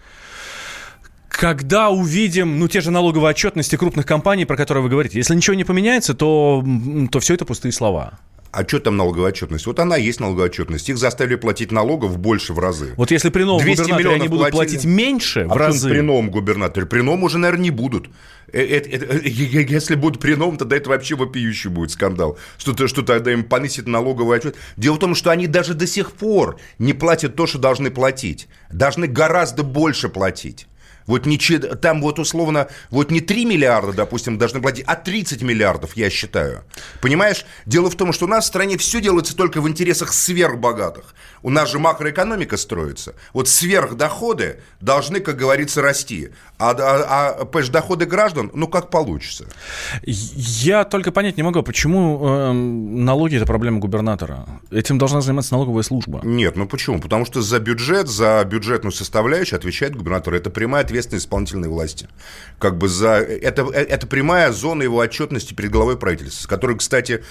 когда 1.31 1.89
увидим, 1.89 2.59
ну, 2.59 2.67
те 2.67 2.81
же 2.81 2.91
налоговые 2.91 3.31
отчетности 3.31 3.75
крупных 3.75 4.05
компаний, 4.05 4.45
про 4.45 4.57
которые 4.57 4.83
вы 4.83 4.89
говорите. 4.89 5.17
Если 5.17 5.33
ничего 5.33 5.55
не 5.55 5.63
поменяется, 5.63 6.13
то, 6.13 6.63
то 7.11 7.19
все 7.19 7.33
это 7.35 7.45
пустые 7.45 7.71
слова. 7.71 8.19
А 8.51 8.67
что 8.67 8.81
там 8.81 8.97
налоговая 8.97 9.29
отчетность? 9.29 9.65
Вот 9.65 9.79
она 9.79 9.95
есть 9.95 10.19
налоговая 10.19 10.49
отчетность. 10.49 10.89
Их 10.89 10.97
заставили 10.97 11.35
платить 11.35 11.71
налогов 11.71 12.17
больше 12.17 12.51
в 12.51 12.59
разы. 12.59 12.93
Вот 12.97 13.09
если 13.09 13.29
при 13.29 13.43
новом 13.43 13.61
200 13.63 13.81
губернаторе 13.83 14.15
они 14.15 14.27
будут 14.27 14.51
платили. 14.51 14.57
платить 14.75 14.85
меньше 14.85 15.45
в 15.45 15.53
а 15.53 15.57
разы. 15.57 15.89
при 15.89 16.01
новом 16.01 16.29
губернаторе? 16.29 16.85
При 16.85 16.99
новом 16.99 17.23
уже, 17.23 17.37
наверное, 17.37 17.63
не 17.63 17.71
будут. 17.71 18.09
Э, 18.51 18.61
э, 18.61 18.81
э, 18.89 19.21
Если 19.23 19.95
будут 19.95 20.19
при 20.19 20.35
новом, 20.35 20.57
тогда 20.57 20.75
это 20.75 20.89
вообще 20.89 21.15
вопиющий 21.15 21.69
будет 21.69 21.91
скандал. 21.91 22.37
Что, 22.57 22.73
то- 22.73 22.89
что 22.89 23.03
тогда 23.03 23.31
им 23.31 23.45
понысит 23.45 23.87
налоговый 23.87 24.37
отчет. 24.37 24.57
Дело 24.75 24.95
в 24.95 24.99
том, 24.99 25.15
что 25.15 25.31
они 25.31 25.47
даже 25.47 25.73
до 25.73 25.87
сих 25.87 26.11
пор 26.11 26.59
не 26.77 26.91
платят 26.91 27.37
то, 27.37 27.47
что 27.47 27.57
должны 27.57 27.89
платить. 27.89 28.49
Должны 28.69 29.07
гораздо 29.07 29.63
больше 29.63 30.09
платить. 30.09 30.67
Вот 31.05 31.25
не, 31.25 31.37
там 31.37 32.01
вот 32.01 32.19
условно, 32.19 32.67
вот 32.89 33.11
не 33.11 33.21
3 33.21 33.45
миллиарда, 33.45 33.93
допустим, 33.93 34.37
должны 34.37 34.61
платить, 34.61 34.85
а 34.87 34.95
30 34.95 35.41
миллиардов, 35.41 35.95
я 35.95 36.09
считаю. 36.09 36.63
Понимаешь? 37.01 37.45
Дело 37.65 37.89
в 37.89 37.95
том, 37.95 38.13
что 38.13 38.25
у 38.25 38.29
нас 38.29 38.45
в 38.45 38.47
стране 38.47 38.77
все 38.77 39.01
делается 39.01 39.35
только 39.35 39.61
в 39.61 39.67
интересах 39.67 40.13
сверхбогатых. 40.13 41.13
У 41.43 41.49
нас 41.49 41.71
же 41.71 41.79
макроэкономика 41.79 42.57
строится. 42.57 43.15
Вот 43.33 43.47
сверхдоходы 43.47 44.59
должны, 44.79 45.19
как 45.19 45.37
говорится, 45.37 45.81
расти. 45.81 46.29
А, 46.57 46.71
а, 46.71 47.39
а 47.41 47.61
доходы 47.71 48.05
граждан, 48.05 48.51
ну, 48.53 48.67
как 48.67 48.89
получится. 48.89 49.45
Я 50.03 50.83
только 50.83 51.11
понять 51.11 51.37
не 51.37 51.43
могу, 51.43 51.63
почему 51.63 52.27
эм, 52.27 53.05
налоги 53.05 53.37
это 53.37 53.45
проблема 53.45 53.79
губернатора. 53.79 54.45
Этим 54.69 54.97
должна 54.97 55.21
заниматься 55.21 55.53
налоговая 55.53 55.83
служба. 55.83 56.21
Нет, 56.23 56.55
ну 56.55 56.67
почему? 56.67 56.99
Потому 56.99 57.25
что 57.25 57.41
за 57.41 57.59
бюджет, 57.59 58.07
за 58.07 58.43
бюджетную 58.45 58.91
составляющую 58.91 59.57
отвечает 59.57 59.95
губернатор. 59.95 60.33
Это 60.33 60.49
прямая 60.49 60.83
ответственность 60.91 61.25
исполнительной 61.25 61.69
власти. 61.69 62.07
Как 62.59 62.77
бы 62.77 62.87
за... 62.87 63.13
Это, 63.15 63.63
это 63.71 64.07
прямая 64.07 64.51
зона 64.51 64.83
его 64.83 64.97
отчетности 64.97 65.53
перед 65.53 65.71
главой 65.71 65.97
правительства, 65.97 66.43
с 66.43 66.47
которой, 66.47 66.77
кстати, 66.77 67.23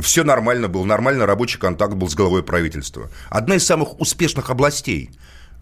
все 0.00 0.24
нормально 0.24 0.68
было, 0.68 0.84
нормально 0.84 1.26
рабочий 1.26 1.58
контакт 1.58 1.94
был 1.94 2.08
с 2.08 2.14
главой 2.14 2.42
правительства. 2.42 3.10
Одна 3.28 3.56
из 3.56 3.66
самых 3.66 4.00
успешных 4.00 4.50
областей 4.50 5.10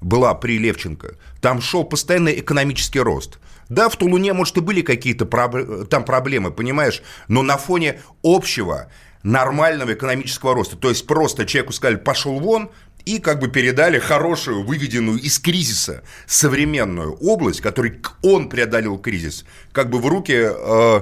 была 0.01 0.35
при 0.35 0.59
Левченко. 0.59 1.17
Там 1.41 1.61
шел 1.61 1.85
постоянный 1.85 2.39
экономический 2.39 3.01
рост. 3.01 3.39
Да, 3.69 3.89
в 3.89 3.97
Тулуне, 3.97 4.33
может, 4.33 4.57
и 4.57 4.61
были 4.61 4.83
какие-то 4.83 5.25
проб- 5.25 5.87
там 5.87 6.05
проблемы, 6.05 6.51
понимаешь, 6.51 7.03
но 7.29 7.43
на 7.43 7.57
фоне 7.57 8.01
общего 8.23 8.91
нормального 9.23 9.93
экономического 9.93 10.55
роста. 10.55 10.77
То 10.77 10.89
есть 10.89 11.07
просто 11.07 11.47
человеку 11.47 11.73
сказали, 11.73 11.97
пошел 11.97 12.41
вон, 12.41 12.71
и 13.05 13.19
как 13.19 13.41
бы 13.41 13.49
передали 13.49 13.99
хорошую, 13.99 14.65
выведенную 14.65 15.19
из 15.19 15.39
кризиса 15.39 16.03
современную 16.27 17.13
область, 17.15 17.61
которой 17.61 17.91
к- 17.91 18.17
он 18.23 18.49
преодолел 18.49 18.99
кризис, 18.99 19.45
как 19.73 19.91
бы 19.91 19.99
в 20.01 20.07
руки 20.07 20.35
э, 20.37 21.01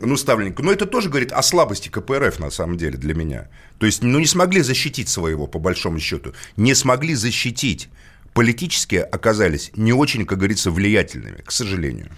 ну, 0.00 0.16
ставленника. 0.16 0.62
Но 0.62 0.72
это 0.72 0.86
тоже 0.86 1.08
говорит 1.08 1.32
о 1.32 1.42
слабости 1.42 1.88
КПРФ, 1.88 2.38
на 2.38 2.50
самом 2.50 2.76
деле, 2.76 2.96
для 2.98 3.14
меня. 3.14 3.48
То 3.78 3.86
есть, 3.86 4.02
ну, 4.02 4.18
не 4.18 4.26
смогли 4.26 4.62
защитить 4.62 5.08
своего, 5.08 5.46
по 5.46 5.58
большому 5.58 5.98
счету. 6.00 6.32
Не 6.56 6.74
смогли 6.74 7.14
защитить. 7.14 7.88
Политически 8.34 8.96
оказались 8.96 9.70
не 9.76 9.94
очень, 9.94 10.26
как 10.26 10.38
говорится, 10.38 10.70
влиятельными, 10.70 11.40
к 11.42 11.50
сожалению. 11.50 12.10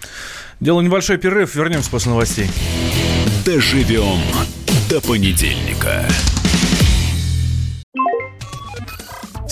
Делаю 0.59 0.85
небольшой 0.85 1.17
перерыв, 1.19 1.55
вернемся 1.55 1.91
после 1.91 2.11
новостей. 2.11 2.51
Доживем 3.45 4.21
до 4.91 5.01
понедельника. 5.01 6.09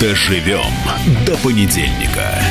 Доживем 0.00 0.64
до 1.26 1.36
понедельника. 1.36 2.42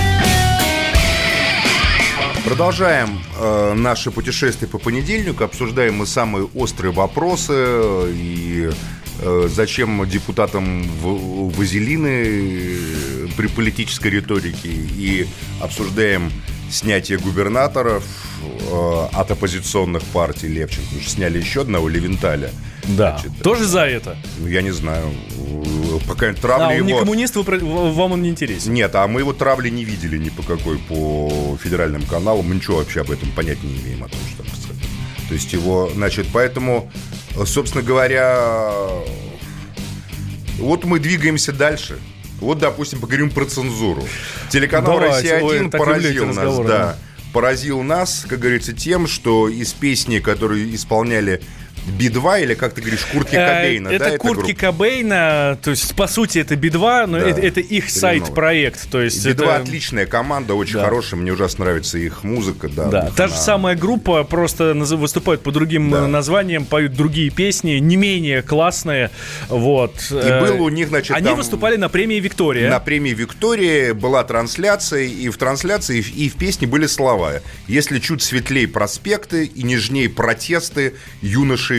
Продолжаем 2.46 3.20
э, 3.38 3.74
наше 3.74 4.12
путешествие 4.12 4.70
по 4.70 4.78
понедельнику. 4.78 5.44
Обсуждаем 5.44 5.96
мы 5.96 6.06
самые 6.06 6.46
острые 6.56 6.92
вопросы 6.92 7.54
и 8.14 8.70
э, 9.22 9.50
зачем 9.52 10.08
депутатам 10.08 10.84
в- 11.02 11.52
вазелины 11.58 12.24
э, 12.28 13.28
при 13.36 13.48
политической 13.48 14.10
риторике. 14.10 14.70
И 14.70 15.28
обсуждаем 15.60 16.32
снятие 16.72 17.18
губернаторов, 17.18 18.04
э, 18.72 19.08
от 19.14 19.32
оппозиционных 19.32 20.04
партий 20.04 20.48
Левченко. 20.48 20.96
Уже 20.98 21.10
сняли 21.10 21.38
еще 21.40 21.62
одного 21.62 21.88
Левенталя. 21.90 22.52
Да. 22.86 23.18
Значит, 23.20 23.42
Тоже 23.44 23.66
за 23.66 23.82
это. 23.86 24.18
Ну, 24.40 24.48
я 24.48 24.62
не 24.62 24.72
знаю. 24.72 25.06
э, 25.38 26.00
Пока 26.08 26.34
травли 26.34 26.76
А, 26.76 26.80
он 26.80 26.86
не 26.86 26.90
его... 26.92 27.00
коммунист, 27.00 27.36
вы 27.36 27.44
вам 27.92 28.14
он 28.14 28.22
не 28.22 28.30
интересен. 28.30 28.74
Нет, 28.74 28.96
а 28.96 29.08
мы 29.08 29.22
его 29.22 29.34
травли 29.34 29.70
не 29.70 29.84
видели 29.84 30.18
ни 30.18 30.30
по 30.30 30.44
какой 30.44 30.78
по 30.78 31.58
федеральным 31.62 32.04
каналам. 32.04 32.48
Мы 32.48 32.56
ничего 32.56 32.78
вообще 32.78 33.02
об 33.02 33.12
этом 33.12 33.32
понять 33.32 33.62
не 33.64 33.76
имеем, 33.80 34.04
о 34.04 34.08
том, 34.08 34.20
что 34.34 34.44
там 34.44 34.48
сказать. 34.56 34.84
То 35.28 35.34
есть 35.36 35.54
его, 35.54 35.92
значит, 35.94 36.28
поэтому, 36.34 36.92
э, 37.36 37.46
собственно 37.46 37.84
говоря, 37.84 38.90
вот 40.58 40.84
мы 40.86 41.00
двигаемся 41.00 41.52
дальше. 41.52 42.00
Вот, 42.40 42.60
допустим, 42.60 43.00
поговорим 43.00 43.30
про 43.30 43.46
цензуру. 43.46 44.04
Телеканал 44.50 45.00
Давайте. 45.00 45.36
Ой, 45.42 45.60
«Россия-1» 45.60 45.70
так 45.72 45.82
люблю 45.82 46.10
эти 46.10 46.18
поразил 46.20 46.26
нас, 46.28 46.58
да. 46.58 46.64
да. 46.64 46.98
Поразил 47.34 47.82
нас, 47.84 48.26
как 48.28 48.40
говорится, 48.40 48.74
тем, 48.74 49.08
что 49.08 49.50
из 49.50 49.74
песни, 49.74 50.20
которую 50.20 50.74
исполняли 50.74 51.42
Би-2, 51.92 52.44
или 52.44 52.54
как 52.54 52.74
ты 52.74 52.82
говоришь, 52.82 53.06
Куртки 53.06 53.36
Э, 53.36 53.48
Кобейна, 53.62 53.90
это 53.90 54.12
да? 54.12 54.18
Куртки 54.18 54.52
группа? 54.52 54.60
Кобейна, 54.60 55.58
то 55.62 55.72
есть, 55.72 55.96
по 55.96 56.08
сути, 56.08 56.40
это 56.40 56.56
Би-2, 56.56 57.06
но 57.08 57.20
Да. 57.20 57.26
это, 57.30 57.42
это 57.42 57.60
их 57.60 57.90
сайт-проект. 57.90 58.90
То 58.90 59.02
есть, 59.02 59.26
Би-2 59.26 59.32
это... 59.44 59.56
отличная 59.58 60.06
команда, 60.06 60.54
очень 60.56 60.76
Да. 60.76 60.86
хорошая, 60.86 61.20
мне 61.20 61.32
ужасно 61.34 61.66
нравится 61.66 61.98
их 61.98 62.24
музыка. 62.24 62.70
Да, 62.70 62.86
Да, 62.86 63.12
та 63.16 63.28
же 63.28 63.36
самая 63.36 63.76
группа, 63.76 64.24
просто 64.24 64.74
выступают 64.74 65.42
по 65.42 65.52
другим 65.52 65.90
Да. 65.90 66.08
названиям, 66.08 66.66
поют 66.66 66.94
другие 66.94 67.30
песни, 67.30 67.72
не 67.80 67.96
менее 67.96 68.42
классные. 68.42 69.10
Вот. 69.48 69.96
И 70.12 70.16
Э, 70.16 70.42
был 70.42 70.64
у 70.64 70.70
них, 70.70 70.90
значит, 70.90 71.16
Они 71.16 71.28
там 71.28 71.38
выступали 71.38 71.76
на 71.76 71.90
премии 71.90 72.20
«Виктория». 72.20 72.70
На 72.70 72.80
премии 72.80 73.12
Виктория 73.14 73.94
была 73.94 74.24
трансляция, 74.24 75.04
и 75.04 75.30
в 75.30 75.38
трансляции 75.38 76.00
и 76.00 76.30
в 76.30 76.36
песне 76.36 76.68
были 76.68 76.86
слова. 76.88 77.34
Если 77.68 78.00
чуть 78.00 78.22
светлее 78.22 78.68
проспекты 78.68 79.46
и 79.46 79.64
нежнее 79.64 80.10
протесты 80.10 80.94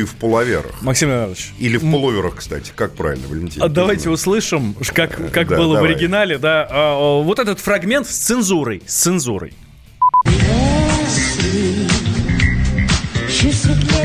юношей 0.01 0.05
в 0.05 0.15
половерах. 0.15 0.83
Максим 0.83 1.11
Иванович, 1.11 1.53
Или 1.59 1.77
в 1.77 1.91
половерах, 1.91 2.37
кстати. 2.37 2.73
Как 2.75 2.93
правильно, 2.95 3.27
Валентин? 3.29 3.63
а 3.63 3.69
давайте 3.69 4.11
услышим, 4.11 4.75
ш- 4.81 4.93
как, 4.93 5.17
как 5.33 5.49
Да, 5.49 5.57
было 5.57 5.75
давай. 5.77 5.91
в 5.93 5.95
оригинале, 5.95 6.39
да, 6.39 6.67
а, 6.71 7.23
вот 7.23 7.39
этот 7.39 7.61
фрагмент 7.61 8.07
с 8.07 8.15
цензурой, 8.17 8.83
с 8.87 8.95
цензурой. 8.95 9.53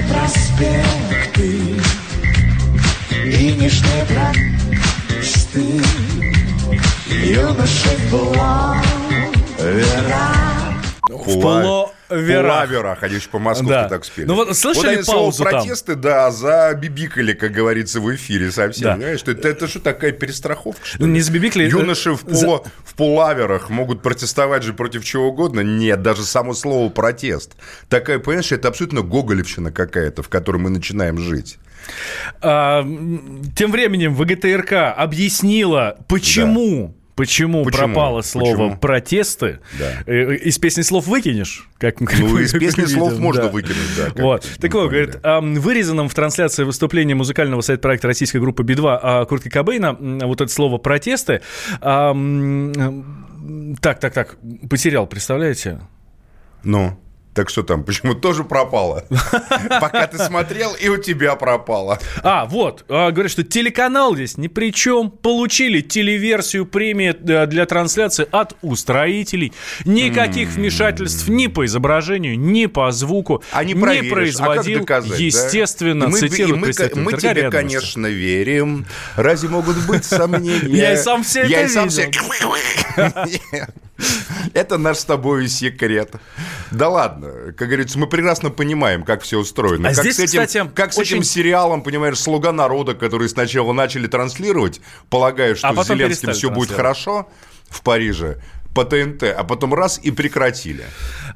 Проспекты 0.09 1.51
И 3.25 3.51
нежные 3.53 4.05
Юноши 7.23 7.89
в 8.09 8.13
В 11.09 11.94
половерах. 12.07 12.53
Полаверах, 12.53 13.03
они 13.03 13.15
еще 13.15 13.29
по-московски 13.29 13.69
Да. 13.69 13.89
так 13.89 14.05
спели. 14.05 14.25
Ну 14.25 14.35
вот 14.35 14.55
слышали 14.57 15.01
слово 15.01 15.17
паузу 15.25 15.43
там? 15.43 15.51
протесты, 15.53 15.95
да, 15.95 16.31
забибикали, 16.31 17.33
как 17.33 17.51
говорится, 17.51 17.99
в 17.99 18.13
эфире 18.15 18.51
совсем. 18.51 18.99
Да. 18.99 19.17
Что 19.17 19.31
это, 19.31 19.47
это 19.49 19.67
что, 19.67 19.79
такая 19.79 20.11
перестраховка, 20.11 20.85
что 20.85 20.99
ли? 20.99 21.05
Не 21.11 21.21
забибикали, 21.21 21.65
э, 21.65 21.69
Юноши 21.69 22.11
в, 22.13 22.23
за- 22.27 22.45
поло- 22.45 22.67
в 22.83 22.93
полаверах 22.95 23.69
могут 23.69 24.01
протестовать 24.01 24.63
же 24.63 24.73
против 24.73 25.03
чего 25.03 25.27
угодно? 25.29 25.61
Нет, 25.61 26.01
даже 26.01 26.23
само 26.23 26.53
слово 26.53 26.89
протест. 26.89 27.53
Такая, 27.89 28.19
понимаешь, 28.19 28.51
это 28.51 28.67
абсолютно 28.67 29.01
гоголевщина 29.01 29.71
какая-то, 29.71 30.23
в 30.23 30.29
которой 30.29 30.57
мы 30.57 30.69
начинаем 30.69 31.17
жить. 31.19 31.57
А, 32.41 32.83
тем 33.55 33.71
временем 33.71 34.15
ВГТРК 34.15 34.93
объяснила, 34.97 35.97
почему... 36.07 36.95
Почему, 37.15 37.63
Почему? 37.63 37.85
пропало 37.85 38.21
слово 38.21 38.51
Почему? 38.51 38.77
протесты? 38.77 39.59
Да. 39.79 40.03
Э, 40.05 40.35
Из 40.35 40.57
песни 40.59 40.81
слов 40.81 41.07
выкинешь? 41.07 41.69
Как, 41.77 41.95
как 41.95 42.19
Ну, 42.19 42.37
из 42.37 42.51
песни 42.59 42.81
видим, 42.81 42.97
слов 42.97 43.17
можно 43.19 43.43
да. 43.43 43.49
выкинуть, 43.49 43.77
да. 43.97 44.21
Вот. 44.21 44.45
Так 44.59 44.73
вот, 44.73 44.89
говорит, 44.89 45.17
вырезанном 45.23 46.09
в 46.09 46.13
трансляции 46.13 46.63
выступления 46.65 47.15
музыкального 47.15 47.61
сайт-проекта 47.61 48.07
российской 48.07 48.37
группы 48.37 48.63
Би-2 48.63 48.99
а, 49.01 49.25
Куртки 49.25 49.47
Кобейна 49.49 49.93
вот 49.93 50.41
это 50.41 50.51
слово 50.51 50.77
«протесты». 50.77 51.41
Так, 53.79 53.99
так, 53.99 54.13
так, 54.13 54.37
потерял, 54.69 55.07
представляете? 55.07 55.79
Ну, 56.63 56.97
так 57.35 57.49
что 57.49 57.63
там, 57.63 57.83
почему 57.83 58.15
тоже 58.15 58.45
пропало? 58.45 59.03
Пока 59.81 60.07
ты 60.07 60.17
смотрел, 60.17 60.73
и 60.73 60.87
у 60.87 60.95
тебя 60.95 61.35
пропало. 61.35 61.99
А, 62.23 62.45
вот, 62.45 62.85
а, 62.87 63.11
говорят, 63.11 63.29
что 63.29 63.43
телеканал 63.43 64.15
здесь 64.15 64.37
ни 64.37 64.47
при 64.47 64.71
чем. 64.71 65.11
Получили 65.11 65.81
телеверсию 65.81 66.65
премии 66.65 67.13
э, 67.13 67.45
для 67.45 67.65
трансляции 67.65 68.25
от 68.31 68.55
устроителей. 68.61 69.51
Никаких 69.83 70.49
вмешательств 70.51 71.27
ни 71.27 71.47
по 71.47 71.65
изображению, 71.65 72.39
ни 72.39 72.67
по 72.67 72.89
звуку 72.93 73.43
А 73.51 73.65
не 73.65 73.75
производил. 73.75 74.77
а 74.77 74.79
доказать, 74.79 75.11
да? 75.11 75.17
Естественно, 75.17 76.07
мы, 76.07 76.17
цитирует 76.17 76.79
и 76.79 76.95
мы, 76.95 77.11
мы 77.11 77.17
тебе, 77.17 77.51
конечно, 77.51 78.07
верим. 78.07 78.85
Разве 79.17 79.49
могут 79.49 79.75
быть 79.85 80.05
сомнения? 80.05 80.69
Я 80.69 80.93
и 80.93 80.97
сам 80.97 81.23
все 81.23 81.43
Я 81.43 81.63
это 81.63 81.69
и 81.69 81.73
сам 81.73 81.89
видел. 81.89 82.11
все... 82.95 83.67
Это 84.53 84.77
наш 84.77 84.97
с 84.97 85.05
тобой 85.05 85.47
секрет. 85.47 86.15
Да 86.71 86.89
ладно, 86.89 87.53
как 87.57 87.67
говорится, 87.67 87.97
мы 87.97 88.07
прекрасно 88.07 88.49
понимаем, 88.49 89.03
как 89.03 89.21
все 89.21 89.39
устроено. 89.39 89.89
А 89.89 89.93
как 89.93 90.03
здесь, 90.03 90.17
с 90.17 90.19
этим, 90.19 90.45
кстати, 90.45 90.69
как 90.73 90.93
с 90.93 90.97
очень- 90.97 91.17
этим 91.17 91.23
сериалом, 91.23 91.81
понимаешь, 91.81 92.19
«Слуга 92.19 92.51
народа», 92.51 92.93
который 92.93 93.29
сначала 93.29 93.73
начали 93.73 94.07
транслировать, 94.07 94.81
полагая, 95.09 95.55
что 95.55 95.67
А 95.69 95.83
с 95.83 95.87
Зеленским 95.87 96.33
все 96.33 96.49
будет 96.49 96.71
хорошо 96.71 97.29
в 97.69 97.81
Париже, 97.81 98.41
по 98.73 98.83
ТНТ, 98.83 99.23
а 99.23 99.43
потом 99.43 99.73
раз 99.73 99.99
и 100.03 100.11
прекратили. 100.11 100.83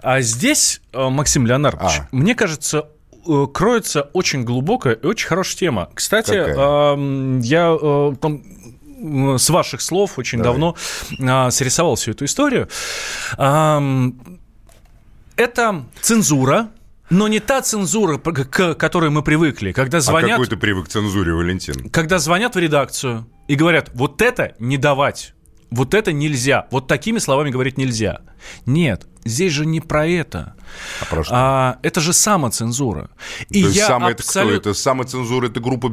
А 0.01 0.21
здесь, 0.21 0.81
э, 0.93 1.09
Максим 1.09 1.47
Леонардович, 1.47 1.99
А. 1.99 2.07
мне 2.11 2.35
кажется, 2.35 2.89
э, 3.27 3.47
кроется 3.53 4.01
очень 4.13 4.43
глубокая 4.43 4.93
и 4.93 5.05
очень 5.05 5.27
хорошая 5.27 5.57
тема. 5.57 5.89
Кстати, 5.93 6.31
Какая? 6.31 6.97
я 7.41 7.77
э, 7.81 8.13
там 8.21 8.43
с 9.37 9.49
ваших 9.49 9.81
слов 9.81 10.17
очень 10.19 10.39
Давай. 10.39 10.51
давно 10.53 10.75
а, 11.21 11.51
срисовал 11.51 11.95
всю 11.95 12.11
эту 12.11 12.25
историю. 12.25 12.67
Ам, 13.37 14.19
Это 15.35 15.85
цензура, 16.01 16.69
но 17.09 17.27
не 17.27 17.39
та 17.39 17.61
цензура, 17.61 18.17
к 18.17 18.75
которой 18.75 19.09
мы 19.09 19.23
привыкли, 19.23 19.71
когда 19.71 19.97
А 19.99 20.01
звонят, 20.01 20.31
какой 20.31 20.47
ты 20.47 20.57
привык 20.57 20.85
к 20.85 20.89
цензуре, 20.89 21.33
Валентин? 21.33 21.89
когда 21.89 22.19
звонят 22.19 22.55
в 22.55 22.59
редакцию 22.59 23.25
и 23.47 23.55
говорят, 23.55 23.89
вот 23.93 24.21
это 24.21 24.53
не 24.59 24.77
давать, 24.77 25.33
вот 25.71 25.93
это 25.93 26.11
нельзя, 26.11 26.67
вот 26.71 26.87
такими 26.87 27.19
словами 27.19 27.51
говорить 27.51 27.77
нельзя. 27.77 28.21
Нет, 28.65 29.07
здесь 29.25 29.53
же 29.53 29.65
не 29.65 29.81
про 29.81 30.07
это. 30.07 30.55
А 31.01 31.05
про 31.05 31.23
что? 31.23 31.33
А, 31.35 31.79
это 31.83 31.99
же 32.01 32.13
самоцензура. 32.13 33.09
И 33.49 33.61
То 33.61 33.67
есть 33.67 33.77
я 33.77 33.87
самое 33.87 34.13
это 34.13 34.23
кто? 34.23 34.49
Это 34.49 34.73
самоцензура, 34.73 35.47
это 35.47 35.59
группа 35.59 35.91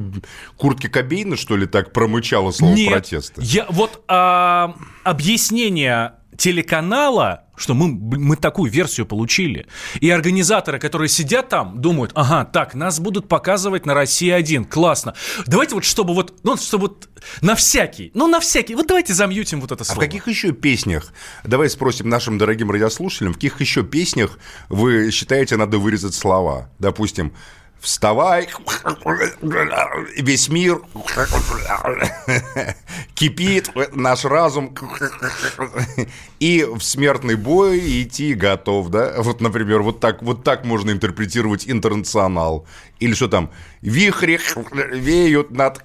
Куртки 0.57 0.89
Кобейна, 0.89 1.37
что 1.37 1.57
ли, 1.57 1.67
так 1.67 1.93
промычала 1.93 2.51
слово 2.53 2.75
Нет, 2.75 2.93
протеста? 2.93 3.41
Я, 3.43 3.67
вот 3.69 4.03
а, 4.09 4.75
объяснение 5.05 6.13
телеканала, 6.37 7.45
что 7.57 7.75
мы, 7.75 7.89
мы 7.89 8.37
такую 8.37 8.71
версию 8.71 9.07
получили. 9.07 9.67
И 10.01 10.11
организаторы, 10.11 10.79
которые 10.79 11.09
сидят 11.09 11.49
там, 11.49 11.81
думают, 11.81 12.13
ага, 12.15 12.45
так, 12.45 12.75
нас 12.75 13.01
будут 13.01 13.29
показывать 13.29 13.87
на 13.87 13.95
России-1, 13.95 14.67
классно. 14.67 15.15
Давайте 15.47 15.75
вот, 15.75 15.85
чтобы 15.85 16.15
вот, 16.15 16.35
ну, 16.43 16.57
чтобы 16.57 16.89
вот 16.89 17.09
на 17.41 17.55
всякий, 17.55 18.11
ну, 18.15 18.27
на 18.27 18.41
всякий, 18.41 18.75
вот 18.75 18.87
давайте 18.87 19.15
замьютим 19.15 19.61
вот 19.61 19.73
это 19.73 19.83
А 19.83 19.85
в 19.85 19.87
слово. 19.87 20.01
каких 20.01 20.29
еще 20.29 20.53
песнях, 20.53 21.13
давай 21.45 21.71
спросим 21.71 22.09
нашим 22.09 22.39
дорогим 22.39 22.71
радиослушателям, 22.71 23.33
в 23.33 23.37
каких 23.37 23.61
еще 23.61 23.83
песнях 23.83 24.39
вы 24.69 25.11
считаете, 25.11 25.57
надо 25.57 25.79
вырезать 25.79 26.15
слова? 26.15 26.71
Допустим, 26.79 27.33
Вставай, 27.81 28.49
весь 30.17 30.49
мир 30.49 30.81
кипит, 33.15 33.71
наш 33.95 34.25
разум, 34.25 34.75
и 36.41 36.65
в 36.65 36.81
смертный 36.81 37.37
бой 37.37 38.03
идти 38.03 38.35
готов, 38.35 38.89
да? 38.89 39.15
Вот, 39.19 39.41
например, 39.41 39.83
вот 39.83 40.01
так, 40.01 40.23
вот 40.23 40.43
так 40.43 40.65
можно 40.65 40.91
интерпретировать 40.91 41.69
интернационал. 41.69 42.67
Или 42.99 43.15
что 43.15 43.29
там, 43.29 43.51
вихри 43.83 44.41
веют 44.93 45.51
над... 45.51 45.81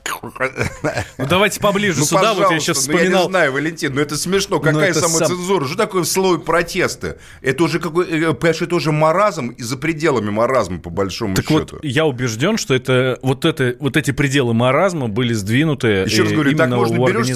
Ну, 1.18 1.26
давайте 1.28 1.60
поближе 1.60 2.00
Ну, 2.00 2.06
сюда, 2.06 2.34
вот 2.34 2.52
я 2.52 2.60
сейчас 2.60 2.88
ну, 2.88 2.94
я 2.94 2.98
вспоминал. 3.00 3.24
не 3.26 3.30
знаю, 3.30 3.52
Валентин, 3.54 3.94
но 3.96 4.02
это 4.02 4.18
смешно. 4.18 4.60
Какая 4.60 4.90
это 4.92 5.00
сам- 5.02 5.12
самоцензура? 5.12 5.66
Что 5.68 5.78
такое 5.78 6.04
слово 6.04 6.38
протесты? 6.38 7.18
Это 7.42 7.64
уже 7.64 7.80
какой, 7.80 8.06
э, 8.08 8.34
понимаешь, 8.34 8.62
это 8.62 8.76
уже 8.76 8.92
маразм 8.92 9.50
и 9.50 9.62
за 9.62 9.78
пределами 9.78 10.30
маразма, 10.30 10.80
по 10.80 10.90
большому 10.90 11.36
Так 11.36 11.46
счету. 11.48 11.76
вот, 11.76 11.84
я 11.86 12.06
убежден, 12.06 12.58
что 12.58 12.74
это 12.74 13.20
вот, 13.22 13.46
это 13.46 13.76
вот 13.80 13.98
эти 13.98 14.12
пределы 14.12 14.54
маразма 14.54 15.08
были 15.08 15.34
сдвинуты 15.34 15.88
Еще 16.06 16.24
раз 16.24 16.32
э, 16.32 16.36
говорю, 16.36 16.56
так 16.58 16.70
можно 16.70 16.98
берешь 16.98 17.28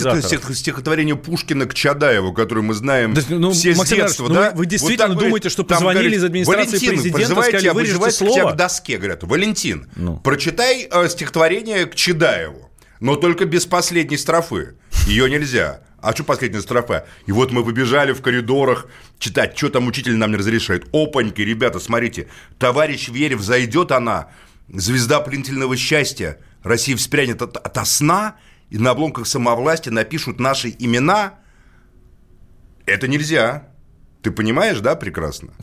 стихотворение 0.57 1.15
Пушкина 1.15 1.65
к 1.65 1.73
Чадаеву, 1.73 2.33
которое 2.33 2.61
мы 2.61 2.73
знаем 2.73 3.13
Да, 3.13 3.21
ну, 3.29 3.51
все 3.51 3.73
с 3.73 3.77
Максим 3.77 3.97
детства, 3.97 4.23
Иванович, 4.25 4.37
ну 4.39 4.43
да? 4.43 4.51
вы- 4.51 4.57
вы 4.57 4.65
действительно 4.65 5.09
так 5.09 5.17
думаете, 5.17 5.49
что 5.49 5.63
позвонили 5.63 6.03
говорит, 6.03 6.19
из 6.19 6.23
администрации 6.23 6.65
«Валентин, 6.71 6.89
президента, 6.89 7.41
сказали, 7.43 7.69
«Вырежьте 7.69 8.11
слово»? 8.11 8.51
к 8.51 8.55
доске, 8.55 8.97
говорят, 8.97 9.23
Валентин, 9.23 9.87
Ну. 9.95 10.17
прочитай 10.17 10.54
э, 10.63 11.09
стихотворение 11.09 11.85
к 11.85 11.95
Чадаеву, 11.95 12.71
но 12.99 13.15
только 13.15 13.45
без 13.45 13.65
последней 13.65 14.17
строфы. 14.17 14.75
Ее 15.07 15.29
нельзя. 15.29 15.81
А 16.01 16.13
что 16.13 16.23
последняя 16.23 16.61
строфа? 16.61 17.07
И 17.25 17.31
вот 17.31 17.51
мы 17.51 17.65
побежали 17.65 18.13
в 18.13 18.21
коридорах 18.21 18.87
читать, 19.17 19.57
что 19.57 19.69
там 19.69 19.87
учитель 19.87 20.15
нам 20.15 20.31
не 20.31 20.37
разрешает. 20.37 20.87
Опаньки, 20.93 21.41
ребята, 21.41 21.79
смотрите, 21.79 22.27
товарищ 22.59 23.09
Верев, 23.09 23.41
зайдет 23.41 23.91
она, 23.91 24.29
звезда 24.71 25.19
пленительного 25.19 25.75
счастья, 25.75 26.39
Россия 26.61 26.95
вспрянет 26.95 27.41
от, 27.41 27.57
ото 27.57 27.85
сна, 27.85 28.35
и 28.69 28.77
на 28.77 28.91
обломках 28.91 29.25
самовластия 29.25 29.91
напишут 29.91 30.39
наши 30.39 30.75
имена. 30.77 31.39
Это 32.85 33.07
нельзя. 33.07 33.69
Ты 34.21 34.31
понимаешь, 34.31 34.79
да, 34.79 34.95
прекрасно? 34.95 35.53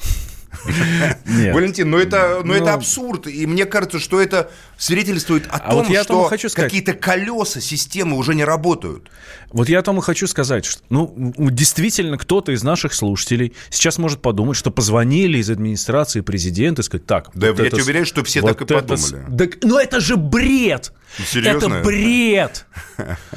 Нет. 1.26 1.54
Валентин, 1.54 1.90
но 1.90 1.98
это, 1.98 2.40
но 2.44 2.52
Ну. 2.52 2.54
это 2.54 2.74
абсурд. 2.74 3.26
И 3.26 3.46
мне 3.46 3.64
кажется, 3.64 3.98
что 3.98 4.20
это 4.20 4.50
свидетельствует 4.76 5.46
о 5.46 5.56
А 5.56 5.70
том, 5.70 5.86
вот 5.86 6.38
что 6.40 6.50
какие-то 6.54 6.94
колеса 6.94 7.60
системы 7.60 8.16
уже 8.16 8.34
не 8.34 8.44
работают. 8.44 9.10
Вот 9.50 9.68
я 9.68 9.80
о 9.80 9.82
том 9.82 9.98
и 9.98 10.02
хочу 10.02 10.26
сказать, 10.26 10.64
что, 10.64 10.82
ну, 10.88 11.14
действительно, 11.50 12.18
кто-то 12.18 12.52
из 12.52 12.62
наших 12.62 12.94
слушателей 12.94 13.54
сейчас 13.70 13.98
может 13.98 14.22
подумать, 14.22 14.56
что 14.56 14.70
позвонили 14.70 15.38
из 15.38 15.50
администрации 15.50 16.20
президента 16.20 16.82
и 16.82 16.84
сказать, 16.84 17.06
так, 17.06 17.30
Да, 17.34 17.48
вот 17.48 17.60
я 17.60 17.66
это 17.66 17.76
тебе 17.76 17.84
уверяю, 17.84 18.06
что 18.06 18.24
все 18.24 18.40
вот 18.40 18.48
так 18.48 18.60
и 18.62 18.64
это 18.64 18.82
подумали. 18.82 19.24
Да, 19.28 19.46
ну, 19.62 19.78
это 19.78 20.00
же 20.00 20.16
бред! 20.16 20.92
Серьезно? 21.26 21.74
Это 21.74 21.82
бред! 21.84 22.66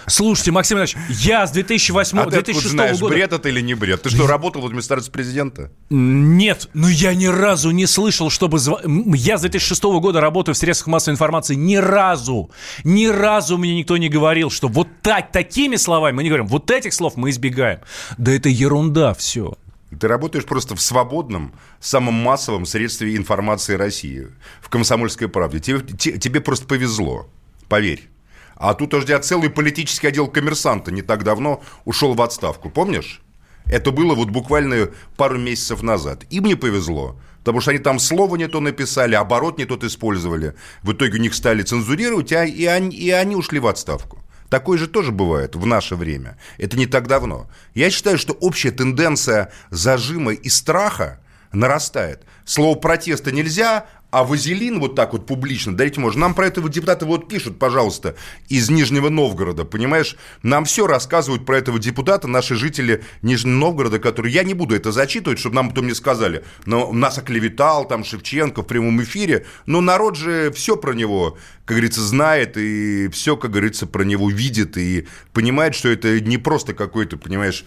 Слушайте, 0.08 0.52
Максим 0.52 0.78
Иванович, 0.78 0.96
я 1.10 1.46
с 1.46 1.52
2008 1.52 2.18
А 2.18 2.22
ты 2.22 2.28
откуда 2.28 2.44
2006 2.46 2.72
знаешь, 2.72 3.00
года... 3.00 3.14
бред 3.14 3.34
это 3.34 3.50
или 3.50 3.60
не 3.60 3.74
бред? 3.74 4.02
Ты 4.04 4.10
что, 4.10 4.28
работал 4.28 4.62
в 4.62 4.66
администрации 4.66 5.12
президента? 5.12 5.72
Нет, 5.90 6.70
но 6.74 6.88
я 6.88 7.05
ни 7.14 7.26
разу 7.28 7.72
не 7.72 7.86
слышал, 7.86 8.30
чтобы... 8.30 8.58
М, 8.84 9.14
Я 9.14 9.38
с 9.38 9.42
2006 9.42 9.84
года 10.00 10.22
работаю 10.22 10.56
в 10.56 10.58
средствах 10.58 10.88
массовой 10.88 11.14
информации. 11.14 11.56
Ни 11.56 11.76
разу, 11.76 12.50
ни 12.84 13.06
разу 13.08 13.58
мне 13.58 13.76
никто 13.78 13.98
не 13.98 14.10
говорил, 14.10 14.50
что 14.50 14.68
вот 14.68 14.88
так, 15.02 15.32
такими 15.32 15.76
словами 15.76 16.16
мы 16.16 16.24
не 16.24 16.30
говорим. 16.30 16.48
Вот 16.48 16.72
этих 16.72 16.94
слов 16.94 17.14
мы 17.18 17.30
избегаем. 17.30 17.80
Да 18.18 18.32
это 18.32 18.50
ерунда 18.50 19.14
все. 19.14 19.54
Ты 20.00 20.08
работаешь 20.08 20.46
просто 20.46 20.76
в 20.76 20.82
свободном, 20.82 21.54
самом 21.80 22.16
массовом 22.16 22.66
средстве 22.66 23.16
информации 23.16 23.76
России, 23.76 24.28
в 24.62 24.68
«Комсомольской 24.70 25.28
правде». 25.30 25.60
Тебе, 25.60 25.80
те- 25.82 26.18
тебе 26.18 26.42
просто 26.42 26.66
повезло, 26.66 27.30
поверь. 27.70 28.10
А 28.56 28.74
тут 28.74 28.94
у 28.94 29.02
тебя 29.02 29.20
целый 29.20 29.50
политический 29.50 30.08
отдел 30.08 30.28
коммерсанта 30.28 30.92
не 30.92 31.02
так 31.02 31.24
давно 31.24 31.62
ушел 31.86 32.14
в 32.14 32.22
отставку, 32.22 32.70
помнишь? 32.70 33.22
Это 33.68 33.92
было 33.92 34.16
вот 34.16 34.30
буквально 34.30 34.90
пару 35.18 35.38
месяцев 35.38 35.82
назад. 35.82 36.24
Им 36.30 36.46
не 36.46 36.56
повезло, 36.56 37.20
потому 37.40 37.62
что 37.62 37.72
они 37.72 37.80
там 37.80 38.00
слово 38.00 38.36
не 38.36 38.48
то 38.48 38.60
написали, 38.60 39.16
оборот 39.16 39.58
не 39.58 39.66
тот 39.66 39.84
использовали. 39.84 40.54
В 40.84 40.94
итоге 40.94 41.18
у 41.18 41.22
них 41.22 41.34
стали 41.34 41.64
цензурировать, 41.64 42.32
а- 42.34 42.46
и 42.46 42.66
они, 42.66 42.96
и 42.96 43.10
они 43.10 43.36
ушли 43.36 43.60
в 43.60 43.68
отставку. 43.68 44.20
Такое 44.50 44.78
же 44.78 44.88
тоже 44.88 45.12
бывает 45.12 45.56
в 45.56 45.66
наше 45.66 45.96
время. 45.96 46.38
Это 46.58 46.78
не 46.78 46.86
так 46.86 47.08
давно. 47.08 47.50
Я 47.74 47.90
считаю, 47.90 48.18
что 48.18 48.34
общая 48.34 48.72
тенденция 48.72 49.52
зажима 49.72 50.34
и 50.34 50.50
страха 50.50 51.20
нарастает. 51.52 52.22
Слово 52.46 52.78
протеста 52.78 53.32
нельзя, 53.32 53.88
а 54.16 54.24
вазелин 54.24 54.80
вот 54.80 54.96
так 54.96 55.12
вот 55.12 55.26
публично 55.26 55.76
дарить 55.76 55.98
можно. 55.98 56.22
Нам 56.22 56.36
про 56.36 56.48
это 56.48 56.62
вот 56.62 56.72
депутаты 56.72 57.06
вот 57.06 57.28
пишут, 57.28 57.60
пожалуйста, 57.60 58.16
из 58.48 58.70
Нижнего 58.70 59.10
Новгорода, 59.10 59.66
понимаешь? 59.66 60.16
Нам 60.42 60.64
все 60.64 60.88
рассказывают 60.88 61.46
про 61.46 61.58
этого 61.58 61.80
депутата 61.80 62.26
наши 62.26 62.56
жители 62.56 63.04
Нижнего 63.22 63.56
Новгорода, 63.56 64.00
которые... 64.00 64.34
Я 64.34 64.44
не 64.44 64.54
буду 64.54 64.74
это 64.74 64.94
зачитывать, 64.94 65.38
чтобы 65.38 65.58
нам 65.58 65.68
потом 65.68 65.88
не 65.88 65.94
сказали, 65.94 66.46
но 66.66 66.94
нас 66.94 67.18
оклеветал 67.18 67.86
там 67.90 68.06
Шевченко 68.06 68.62
в 68.62 68.68
прямом 68.68 69.04
эфире, 69.04 69.46
но 69.66 69.82
народ 69.82 70.16
же 70.16 70.50
все 70.54 70.78
про 70.78 70.94
него, 70.94 71.38
как 71.66 71.76
говорится, 71.76 72.00
знает 72.00 72.56
и 72.56 73.10
все, 73.10 73.36
как 73.36 73.52
говорится, 73.52 73.86
про 73.86 74.04
него 74.04 74.30
видит 74.30 74.78
и 74.78 75.08
понимает, 75.34 75.76
что 75.76 75.90
это 75.90 76.22
не 76.22 76.38
просто 76.38 76.74
какой-то, 76.74 77.18
понимаешь, 77.18 77.66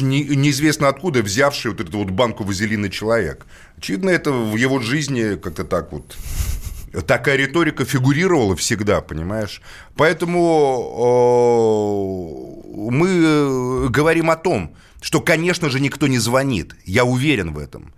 неизвестно 0.00 0.88
откуда 0.88 1.22
взявший 1.22 1.70
вот 1.70 1.80
эту 1.80 1.98
вот 1.98 2.10
банку 2.10 2.44
вазелина 2.44 2.90
человек. 2.90 3.46
Очевидно, 3.76 4.10
это 4.10 4.32
в 4.32 4.56
его 4.56 4.80
жизни 4.80 5.36
как-то 5.36 5.64
так 5.64 5.92
вот 5.92 6.16
такая 7.06 7.36
риторика 7.36 7.84
фигурировала 7.84 8.56
всегда, 8.56 9.00
понимаешь? 9.00 9.60
Поэтому 9.96 10.42
э, 12.66 12.90
мы 12.90 13.08
э, 13.08 13.88
говорим 13.88 14.30
о 14.30 14.36
том, 14.36 14.74
что, 15.00 15.20
конечно 15.20 15.68
же, 15.70 15.80
никто 15.80 16.06
не 16.06 16.18
звонит. 16.18 16.74
Я 16.84 17.04
уверен 17.04 17.52
в 17.52 17.58
этом. 17.58 17.92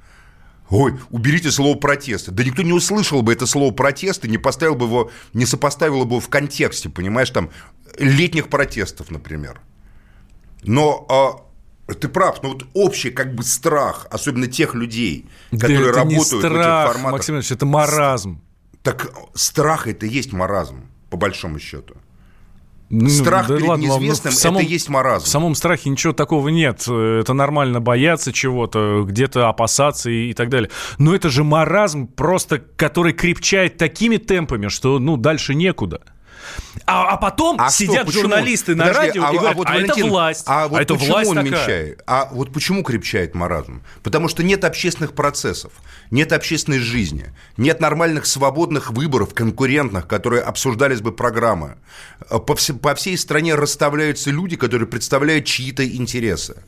Ой, 0.71 0.99
уберите 1.11 1.51
слово 1.51 1.77
протеста. 1.79 2.31
Да 2.31 2.45
никто 2.45 2.63
не 2.63 2.73
услышал 2.73 3.23
бы 3.23 3.33
это 3.33 3.47
слово 3.47 3.73
протест 3.73 4.25
и 4.25 4.29
не 4.29 4.37
поставил 4.37 4.75
бы 4.75 4.87
его, 4.87 5.11
не 5.33 5.47
сопоставил 5.47 6.05
бы 6.05 6.17
его 6.17 6.21
в 6.21 6.29
контексте, 6.29 6.91
понимаешь, 6.91 7.31
там, 7.31 7.51
летних 7.99 8.49
протестов, 8.49 9.11
например. 9.11 9.61
Но 10.63 11.07
а, 11.09 11.48
ты 11.95 12.09
прав, 12.09 12.43
но 12.43 12.51
вот 12.51 12.67
общий 12.75 13.11
как 13.11 13.35
бы 13.35 13.43
страх, 13.43 14.07
особенно 14.11 14.47
тех 14.47 14.75
людей, 14.75 15.27
которые 15.51 15.79
да 15.79 15.85
это 15.91 15.99
работают 16.01 16.11
не 16.11 16.19
в 16.19 16.21
этих 16.21 16.39
страх, 16.39 16.93
форматах. 16.93 17.13
Максим 17.13 17.35
Иванович, 17.35 17.53
это 17.53 17.67
маразм. 17.67 18.41
Так 18.83 19.13
страх 19.35 19.87
это 19.87 20.07
и 20.07 20.09
есть 20.11 20.33
маразм, 20.33 20.83
по 21.11 21.17
большому 21.17 21.59
счету. 21.59 21.95
Ну, 22.91 23.07
Страх 23.11 23.49
да 23.49 23.57
перед 23.57 23.69
ладно 23.69 23.87
ну, 23.87 23.99
неизвестным 23.99 24.33
самом- 24.33 24.63
это 24.63 24.67
есть 24.67 24.89
маразм. 24.89 25.25
В 25.27 25.29
самом 25.29 25.55
страхе 25.55 25.91
ничего 25.91 26.15
такого 26.15 26.49
нет. 26.49 26.85
Э, 26.89 27.21
Это 27.21 27.35
нормально 27.35 27.81
бояться 27.83 28.33
чего-то, 28.33 29.05
где-то 29.07 29.49
опасаться 29.49 30.09
и, 30.09 30.31
и 30.31 30.33
так 30.33 30.49
далее. 30.49 30.71
Но 30.97 31.15
это 31.15 31.29
же 31.29 31.45
маразм, 31.45 32.07
просто 32.07 32.59
который 32.59 33.13
крепчает 33.13 33.77
такими 33.77 34.17
темпами, 34.17 34.69
что 34.69 34.99
ну 34.99 35.19
дальше 35.19 35.55
некуда. 35.55 36.01
А, 36.87 37.09
а 37.11 37.17
потом 37.19 37.61
А 37.61 37.69
что, 37.69 37.79
сидят 37.79 38.07
почему? 38.07 38.23
журналисты 38.23 38.75
на 38.75 38.87
Подожди, 38.87 39.07
радио 39.09 39.25
а, 39.27 39.33
и 39.33 39.37
говорят, 39.37 39.57
вот, 39.57 39.67
а, 39.67 39.75
это 39.75 39.81
Валентин, 39.83 40.09
власть, 40.09 40.45
А 40.47 40.69
вот 40.69 40.81
это 40.81 40.95
почему 40.95 41.13
власть 41.13 41.31
он 41.31 41.37
такая. 41.37 41.51
мельчает? 41.53 42.03
А 42.07 42.29
вот 42.33 42.53
почему 42.53 42.83
крепчает 42.83 43.35
маразм? 43.35 43.83
Потому 44.03 44.29
что 44.29 44.43
нет 44.43 44.65
общественных 44.65 45.13
процессов, 45.15 45.73
нет 46.11 46.33
общественной 46.33 46.79
жизни, 46.79 47.27
нет 47.57 47.81
нормальных 47.81 48.25
свободных 48.27 48.91
выборов, 48.91 49.35
конкурентных, 49.35 50.07
которые 50.07 50.43
обсуждались 50.43 51.01
бы 51.01 51.13
программы. 51.13 51.77
По, 52.47 52.55
все- 52.57 52.75
по 52.75 52.95
всей 52.95 53.19
стране 53.19 53.55
расставляются 53.55 54.31
люди, 54.31 54.57
которые 54.57 54.89
представляют 54.89 55.45
чьи-то 55.45 55.87
интересы. 55.87 56.63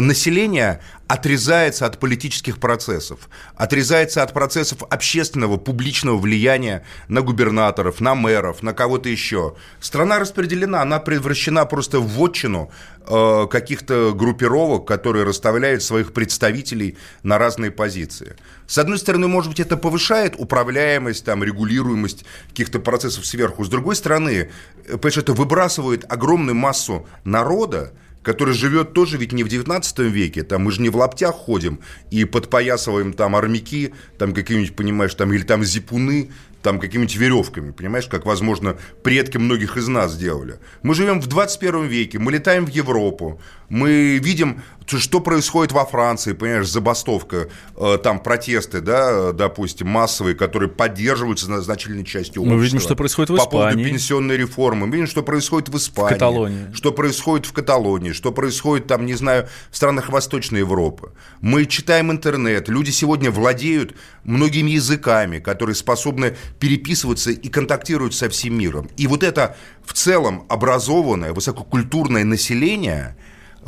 Население 0.00 0.80
отрезается 1.06 1.86
от 1.86 2.00
политических 2.00 2.58
процессов, 2.58 3.28
отрезается 3.54 4.24
от 4.24 4.32
процессов 4.32 4.82
общественного, 4.90 5.56
публичного 5.56 6.18
влияния 6.18 6.84
на 7.06 7.20
губернаторов, 7.20 8.00
на 8.00 8.16
мэров, 8.16 8.64
на 8.64 8.72
кого-то 8.72 9.08
еще. 9.08 9.54
Страна 9.78 10.18
распределена, 10.18 10.82
она 10.82 10.98
превращена 10.98 11.64
просто 11.66 12.00
в 12.00 12.08
вотчину 12.08 12.72
э, 13.06 13.46
каких-то 13.48 14.12
группировок, 14.14 14.88
которые 14.88 15.24
расставляют 15.24 15.84
своих 15.84 16.12
представителей 16.12 16.96
на 17.22 17.38
разные 17.38 17.70
позиции. 17.70 18.34
С 18.66 18.78
одной 18.78 18.98
стороны, 18.98 19.28
может 19.28 19.50
быть, 19.50 19.60
это 19.60 19.76
повышает 19.76 20.34
управляемость, 20.36 21.24
там, 21.24 21.44
регулируемость 21.44 22.24
каких-то 22.48 22.80
процессов 22.80 23.26
сверху. 23.26 23.62
С 23.62 23.68
другой 23.68 23.94
стороны, 23.94 24.50
э, 24.86 24.96
понимаешь, 24.96 25.18
это 25.18 25.34
выбрасывает 25.34 26.04
огромную 26.10 26.56
массу 26.56 27.06
народа, 27.22 27.92
который 28.24 28.54
живет 28.54 28.94
тоже 28.94 29.18
ведь 29.18 29.32
не 29.32 29.44
в 29.44 29.48
19 29.48 29.98
веке, 30.00 30.42
там 30.42 30.62
мы 30.62 30.72
же 30.72 30.82
не 30.82 30.88
в 30.88 30.96
лаптях 30.96 31.34
ходим 31.34 31.78
и 32.10 32.24
подпоясываем 32.24 33.12
там 33.12 33.36
армяки, 33.36 33.92
там 34.18 34.32
какие-нибудь, 34.34 34.74
понимаешь, 34.74 35.14
там 35.14 35.32
или 35.32 35.42
там 35.42 35.62
зипуны, 35.62 36.30
там 36.62 36.80
какими-нибудь 36.80 37.16
веревками, 37.16 37.70
понимаешь, 37.72 38.06
как, 38.06 38.24
возможно, 38.24 38.78
предки 39.02 39.36
многих 39.36 39.76
из 39.76 39.86
нас 39.86 40.16
делали. 40.16 40.58
Мы 40.82 40.94
живем 40.94 41.20
в 41.20 41.26
21 41.26 41.84
веке, 41.84 42.18
мы 42.18 42.32
летаем 42.32 42.64
в 42.64 42.70
Европу, 42.70 43.38
мы 43.68 44.18
видим, 44.18 44.62
что 44.86 45.20
происходит 45.20 45.72
во 45.72 45.84
Франции, 45.84 46.32
понимаешь, 46.32 46.68
забастовка, 46.68 47.48
э, 47.76 47.98
там 48.02 48.20
протесты, 48.20 48.80
да, 48.80 49.32
допустим, 49.32 49.88
массовые, 49.88 50.34
которые 50.34 50.68
поддерживаются 50.68 51.50
на 51.50 51.60
значительной 51.60 52.04
частью 52.04 52.42
общества. 52.42 52.56
Мы 52.56 52.62
видим, 52.62 52.80
что 52.80 52.96
происходит 52.96 53.30
в 53.30 53.36
По 53.36 53.46
поводу 53.46 53.70
Испании. 53.70 53.90
пенсионной 53.90 54.36
реформы, 54.36 54.86
мы 54.86 54.92
видим, 54.92 55.06
что 55.06 55.22
происходит 55.22 55.68
в 55.68 55.76
Испании. 55.76 56.14
Каталонии. 56.14 56.72
Что 56.74 56.92
происходит 56.92 57.46
в 57.46 57.52
Каталонии, 57.52 58.12
что 58.12 58.32
происходит 58.32 58.86
там, 58.86 59.06
не 59.06 59.14
знаю, 59.14 59.48
в 59.70 59.76
странах 59.76 60.10
Восточной 60.10 60.60
Европы. 60.60 61.12
Мы 61.40 61.66
читаем 61.66 62.10
интернет, 62.10 62.68
люди 62.68 62.90
сегодня 62.90 63.30
владеют 63.30 63.94
многими 64.24 64.72
языками, 64.72 65.38
которые 65.38 65.76
способны 65.76 66.36
переписываться 66.58 67.30
и 67.30 67.48
контактировать 67.48 68.14
со 68.14 68.28
всем 68.28 68.58
миром. 68.58 68.88
И 68.96 69.06
вот 69.06 69.22
это 69.22 69.56
в 69.84 69.92
целом 69.92 70.46
образованное, 70.48 71.32
высококультурное 71.32 72.24
население 72.24 73.16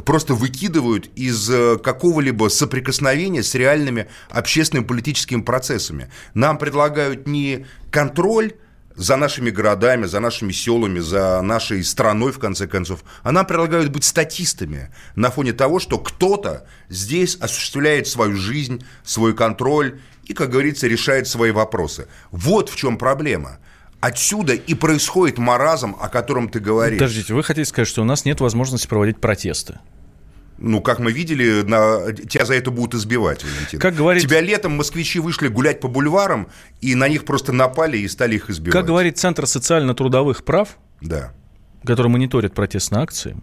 просто 0.05 0.35
выкидывают 0.35 1.11
из 1.17 1.49
э, 1.51 1.79
какого-либо 1.79 2.49
соприкосновения 2.49 3.43
с 3.43 3.55
реальными 3.55 4.09
общественными 4.31 4.87
политическими 4.87 5.43
процессами. 5.43 6.11
Нам 6.35 6.59
предлагают 6.59 7.27
не 7.27 7.67
контроль 7.91 8.53
за 8.97 9.17
нашими 9.17 9.51
городами, 9.51 10.07
за 10.07 10.21
нашими 10.21 10.53
селами, 10.53 11.01
за 11.01 11.41
нашей 11.43 11.85
страной, 11.85 12.33
в 12.33 12.39
конце 12.39 12.67
концов, 12.67 13.05
а 13.23 13.31
нам 13.31 13.47
предлагают 13.47 13.91
быть 13.91 14.05
статистами 14.05 14.91
на 15.14 15.31
фоне 15.31 15.53
того, 15.53 15.79
что 15.79 15.99
кто-то 15.99 16.66
здесь 16.89 17.37
осуществляет 17.37 18.07
свою 18.09 18.37
жизнь, 18.37 18.85
свой 19.05 19.35
контроль 19.35 20.01
и, 20.25 20.33
как 20.33 20.51
говорится, 20.51 20.87
решает 20.87 21.29
свои 21.29 21.51
вопросы. 21.51 22.09
Вот 22.31 22.70
в 22.70 22.77
чем 22.77 22.97
проблема. 22.97 23.59
Отсюда 24.01 24.55
и 24.55 24.75
происходит 24.75 25.39
маразм, 25.39 25.97
о 26.01 26.09
котором 26.09 26.49
ты 26.49 26.61
говоришь. 26.61 26.99
Подождите, 26.99 27.35
вы 27.35 27.43
хотите 27.43 27.64
сказать, 27.66 27.89
что 27.89 28.03
у 28.03 28.05
нас 28.05 28.25
нет 28.25 28.41
возможности 28.41 28.87
проводить 28.87 29.20
протесты? 29.20 29.79
Ну, 30.59 30.81
как 30.81 30.99
мы 31.01 31.13
видели, 31.13 31.63
на... 31.63 32.13
тебя 32.13 32.47
за 32.47 32.55
это 32.55 32.71
будут 32.71 32.95
избивать, 32.95 33.45
Валентин. 33.45 33.79
Как 33.79 33.95
говорит- 33.95 34.23
Тебя 34.23 34.41
летом 34.41 34.73
москвичи 34.73 35.19
вышли 35.21 35.49
гулять 35.49 35.81
по 35.81 35.89
бульварам, 35.89 36.49
и 36.81 36.95
на 36.95 37.09
них 37.09 37.25
просто 37.25 37.53
напали 37.53 37.99
и 37.99 38.09
стали 38.09 38.37
их 38.37 38.49
избивать. 38.49 38.73
Как 38.73 38.87
говорит 38.87 39.19
Центр 39.19 39.47
социально-трудовых 39.47 40.45
прав, 40.45 40.79
Да. 41.03 41.33
который 41.85 42.09
мониторит 42.09 42.55
протестные 42.55 43.03
акции, 43.03 43.37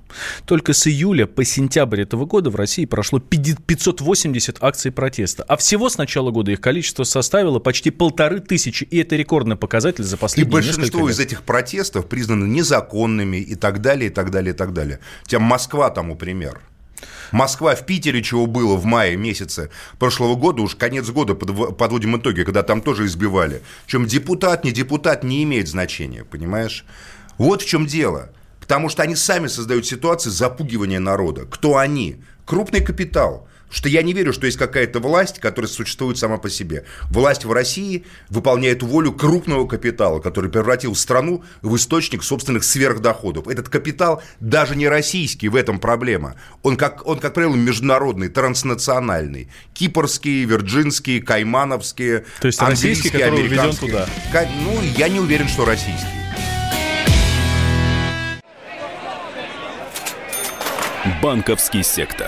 только 0.46 0.74
с 0.74 0.88
июля 0.88 1.28
по 1.28 1.46
сентябрь 1.46 2.02
этого 2.02 2.26
года 2.26 2.50
в 2.50 2.56
России 2.56 2.86
прошло 2.86 3.20
50 3.20 3.64
580 3.64 4.58
акций 4.62 4.92
протеста. 4.92 5.44
А 5.44 5.56
всего 5.56 5.90
с 5.90 5.98
начала 6.00 6.32
года 6.32 6.52
их 6.52 6.60
количество 6.62 7.04
составило 7.04 7.60
почти 7.60 7.92
полторы 7.92 8.40
тысячи. 8.40 8.84
И 8.86 8.98
это 8.98 9.16
рекордный 9.16 9.56
показатель 9.56 10.04
за 10.04 10.16
И 10.16 10.20
последние 10.20 10.56
несколько 10.58 10.76
большинство 10.78 11.08
лет. 11.08 11.16
из 11.16 11.20
этих 11.20 11.44
протестов 11.44 12.10
признаны 12.10 12.46
незаконными 12.48 13.38
и 13.38 13.54
так 13.56 13.82
далее, 13.82 14.10
и 14.10 14.14
так 14.14 14.32
далее, 14.32 14.54
и 14.54 14.58
так 14.58 14.74
далее. 14.74 15.00
Тем 15.28 15.44
Москва 15.44 15.90
тому 15.92 16.16
пример. 16.16 16.60
Москва 17.32 17.76
в 17.76 17.86
Питере, 17.86 18.22
чего 18.22 18.46
было 18.46 18.76
в 18.76 18.86
мае 18.86 19.16
месяце 19.16 19.70
прошлого 20.00 20.36
года, 20.36 20.62
уж 20.62 20.76
конец 20.76 21.10
года 21.10 21.34
подв- 21.34 21.74
подводим 21.74 22.18
итоги, 22.18 22.44
когда 22.44 22.64
там 22.64 22.82
тоже 22.82 23.06
избивали. 23.06 23.62
Чем 23.88 24.06
депутат, 24.06 24.64
не 24.64 24.72
депутат, 24.72 25.24
не 25.24 25.44
имеет 25.44 25.68
значения, 25.68 26.24
понимаешь? 26.24 26.86
Вот 27.38 27.62
в 27.62 27.66
чем 27.66 27.86
дело. 27.86 28.30
Потому 28.60 28.90
что 28.90 29.04
они 29.04 29.16
сами 29.16 29.48
создают 29.48 29.86
ситуации 29.86 30.30
запугивания 30.30 31.00
народа. 31.00 31.46
Кто 31.50 31.78
они? 31.78 32.22
Крупный 32.46 32.82
капитал. 32.82 33.48
Что 33.74 33.90
я 33.90 34.04
не 34.04 34.14
верю, 34.14 34.34
что 34.34 34.46
есть 34.46 34.60
какая-то 34.60 35.00
власть, 35.00 35.40
которая 35.40 35.68
существует 35.68 36.20
сама 36.20 36.38
по 36.38 36.48
себе. 36.48 36.86
Власть 37.10 37.44
в 37.44 37.52
России 37.52 38.06
выполняет 38.30 38.84
волю 38.84 39.14
крупного 39.14 39.68
капитала, 39.68 40.20
который 40.20 40.52
превратил 40.52 40.94
страну 40.96 41.44
в 41.64 41.76
источник 41.76 42.24
собственных 42.24 42.66
сверхдоходов. 42.66 43.48
Этот 43.48 43.70
капитал 43.70 44.22
даже 44.40 44.76
не 44.76 44.88
российский, 44.88 45.50
в 45.50 45.56
этом 45.56 45.80
проблема. 45.80 46.36
Он, 46.62 46.78
как, 46.78 47.08
он, 47.08 47.20
как 47.20 47.34
правило, 47.34 47.56
международный, 47.56 48.30
транснациональный. 48.30 49.50
Кипрские, 49.74 50.46
вирджинские, 50.46 51.24
каймановские, 51.24 52.26
То 52.42 52.48
есть 52.48 52.62
российский, 52.62 53.08
английские, 53.08 53.24
который 53.24 53.48
введен 53.48 53.76
туда. 53.76 54.08
Ну, 54.64 54.80
я 54.98 55.10
не 55.10 55.20
уверен, 55.20 55.48
что 55.48 55.66
российский. 55.66 56.06
Банковский 61.24 61.82
сектор. 61.82 62.28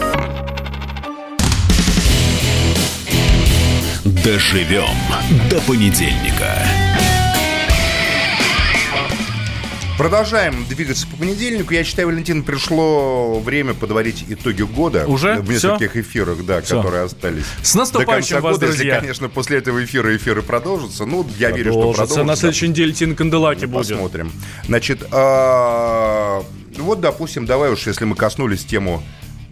Доживем 4.11 4.89
до 5.49 5.61
понедельника. 5.61 6.57
Продолжаем 9.97 10.65
двигаться 10.67 11.07
по 11.07 11.15
понедельнику. 11.15 11.73
Я 11.73 11.85
считаю, 11.85 12.09
Валентин, 12.09 12.43
пришло 12.43 13.39
время 13.39 13.73
подводить 13.73 14.25
итоги 14.27 14.63
года. 14.63 15.05
Уже? 15.07 15.35
В 15.35 15.49
нескольких 15.49 15.95
эфирах, 15.95 16.45
да, 16.45 16.59
Всё. 16.61 16.77
которые 16.81 17.03
остались. 17.05 17.45
С 17.63 17.73
наступающим 17.73 18.35
До 18.37 18.41
конца 18.41 18.49
вас, 18.49 18.55
года, 18.57 18.65
друзья. 18.67 18.95
Если, 18.95 18.99
конечно, 18.99 19.29
после 19.29 19.59
этого 19.59 19.81
эфира 19.81 20.13
эфиры 20.17 20.41
продолжатся. 20.41 21.05
Ну, 21.05 21.25
я 21.39 21.51
верю, 21.51 21.71
что 21.71 21.79
Продолжится. 21.79 22.01
продолжатся. 22.07 22.23
На 22.25 22.35
следующей 22.35 22.67
неделе 22.67 22.91
Тина 22.91 23.15
Канделаки 23.15 23.63
будет. 23.65 23.87
Посмотрим. 23.87 24.33
Значит, 24.67 25.07
а, 25.11 26.43
вот, 26.77 26.99
допустим, 26.99 27.45
давай 27.45 27.71
уж, 27.71 27.87
если 27.87 28.03
мы 28.03 28.15
коснулись 28.17 28.65
тему 28.65 29.01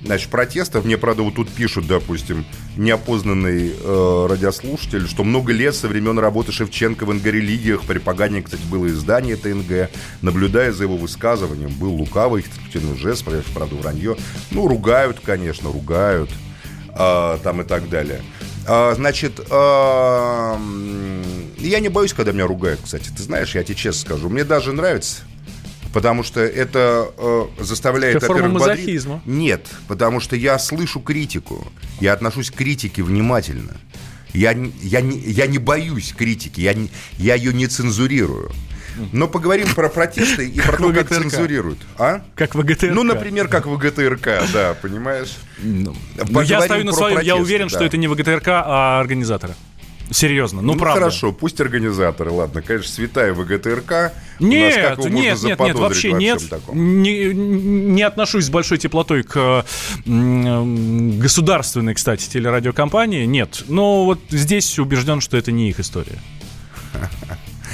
Значит, 0.04 0.30
протестов, 0.30 0.86
мне, 0.86 0.98
правда, 0.98 1.24
вот 1.24 1.36
тут 1.36 1.50
пишут, 1.50 1.86
допустим, 1.86 2.46
неопознанный 2.78 3.74
э, 3.78 4.28
радиослушатель, 4.30 5.08
что 5.08 5.24
много 5.26 5.52
лет 5.52 5.76
со 5.76 5.88
времен 5.90 6.18
работы 6.18 6.52
Шевченко 6.54 7.06
в 7.06 7.14
НГ-религиях, 7.14 7.84
при 7.84 8.00
кстати, 8.42 8.62
было 8.70 8.88
издание 8.88 9.36
ТНГ, 9.36 9.90
наблюдая 10.22 10.72
за 10.72 10.84
его 10.84 10.96
высказыванием, 10.96 11.70
был 11.72 11.94
лукавый, 11.94 12.44
конструктивный 12.44 12.98
жест, 12.98 13.26
правда, 13.54 13.76
вранье. 13.76 14.16
Ну, 14.52 14.68
ругают, 14.68 15.20
конечно, 15.24 15.70
ругают, 15.70 16.30
а, 16.94 17.38
там 17.40 17.62
и 17.62 17.66
так 17.66 17.90
далее. 17.90 18.22
А, 18.66 18.94
значит, 18.96 19.40
м, 19.52 21.24
я 21.58 21.80
не 21.82 21.90
боюсь, 21.90 22.14
когда 22.14 22.32
меня 22.32 22.48
ругают, 22.48 22.80
кстати. 22.84 23.10
Ты 23.10 23.22
знаешь, 23.24 23.54
я 23.54 23.64
тебе 23.64 23.76
честно 23.76 24.02
скажу, 24.02 24.30
мне 24.30 24.46
даже 24.46 24.72
нравится. 24.72 25.24
Потому 25.94 26.24
что 26.24 26.40
это 26.40 27.12
э, 27.18 27.46
заставляет... 27.60 28.18
Это 28.18 28.28
форма 28.28 28.44
во-первых, 28.44 28.60
бодрить. 28.62 28.80
мазохизма. 28.80 29.22
Нет, 29.26 29.68
потому 29.88 30.20
что 30.20 30.36
я 30.36 30.60
слышу 30.60 31.00
критику. 31.00 31.68
Я 32.00 32.14
отношусь 32.14 32.52
к 32.52 32.56
критике 32.56 33.02
внимательно. 33.02 33.76
Я, 34.34 34.54
не- 34.54 34.72
я, 34.82 35.02
не, 35.02 35.18
я 35.18 35.48
не 35.48 35.58
боюсь 35.58 36.14
критики, 36.16 36.62
я, 36.62 36.74
не- 36.76 36.92
я 37.18 37.36
ее 37.36 37.54
не 37.54 37.66
цензурирую. 37.68 38.52
Но 39.14 39.28
поговорим 39.28 39.74
про 39.74 39.90
протесты 39.90 40.48
и 40.48 40.60
про 40.60 40.78
то, 40.78 40.92
как 40.92 41.06
ВГТРК. 41.06 41.22
цензурируют. 41.22 41.80
А? 41.98 42.22
Как 42.36 42.54
ВГТРК. 42.54 42.92
Ну, 42.94 43.04
например, 43.04 43.48
как 43.48 43.66
в 43.66 43.78
ГТРК, 43.78 44.44
да, 44.54 44.76
понимаешь? 44.82 45.38
Ну, 45.60 45.96
я 46.18 46.26
Поговорим 46.26 46.62
стою 46.62 46.86
на 46.86 46.92
своем. 46.92 47.22
Я 47.22 47.36
уверен, 47.38 47.70
что 47.70 47.84
это 47.84 47.98
не 47.98 48.08
ВГТРК, 48.08 48.48
а 48.48 49.00
организаторы. 49.00 49.56
Серьезно, 50.12 50.62
ну, 50.62 50.74
Ну, 50.74 50.80
правда. 50.80 51.02
хорошо, 51.02 51.32
пусть 51.32 51.62
организаторы, 51.62 52.32
ладно, 52.32 52.62
конечно, 52.62 52.92
святая 52.92 53.34
ВГТРК. 53.34 54.14
У 54.40 54.44
нас 54.44 54.52
Нет, 54.52 54.76
как 54.76 54.98
нет, 55.06 55.44
нет, 55.44 55.60
нет, 55.60 55.76
вообще 55.76 56.12
во 56.12 56.18
нет. 56.18 56.50
таком? 56.50 57.02
Не, 57.02 57.34
не 57.34 58.02
отношусь 58.02 58.46
с 58.46 58.50
большой 58.50 58.78
теплотой 58.78 59.24
к 59.24 59.66
государственной, 60.06 61.94
кстати, 61.94 62.28
телерадиокомпании. 62.30 63.26
Нет. 63.26 63.64
Но 63.68 64.06
вот 64.06 64.20
здесь 64.30 64.80
убежден, 64.80 65.22
что 65.22 65.38
это 65.38 65.52
не 65.52 65.70
их 65.70 65.80
история. 65.80 66.20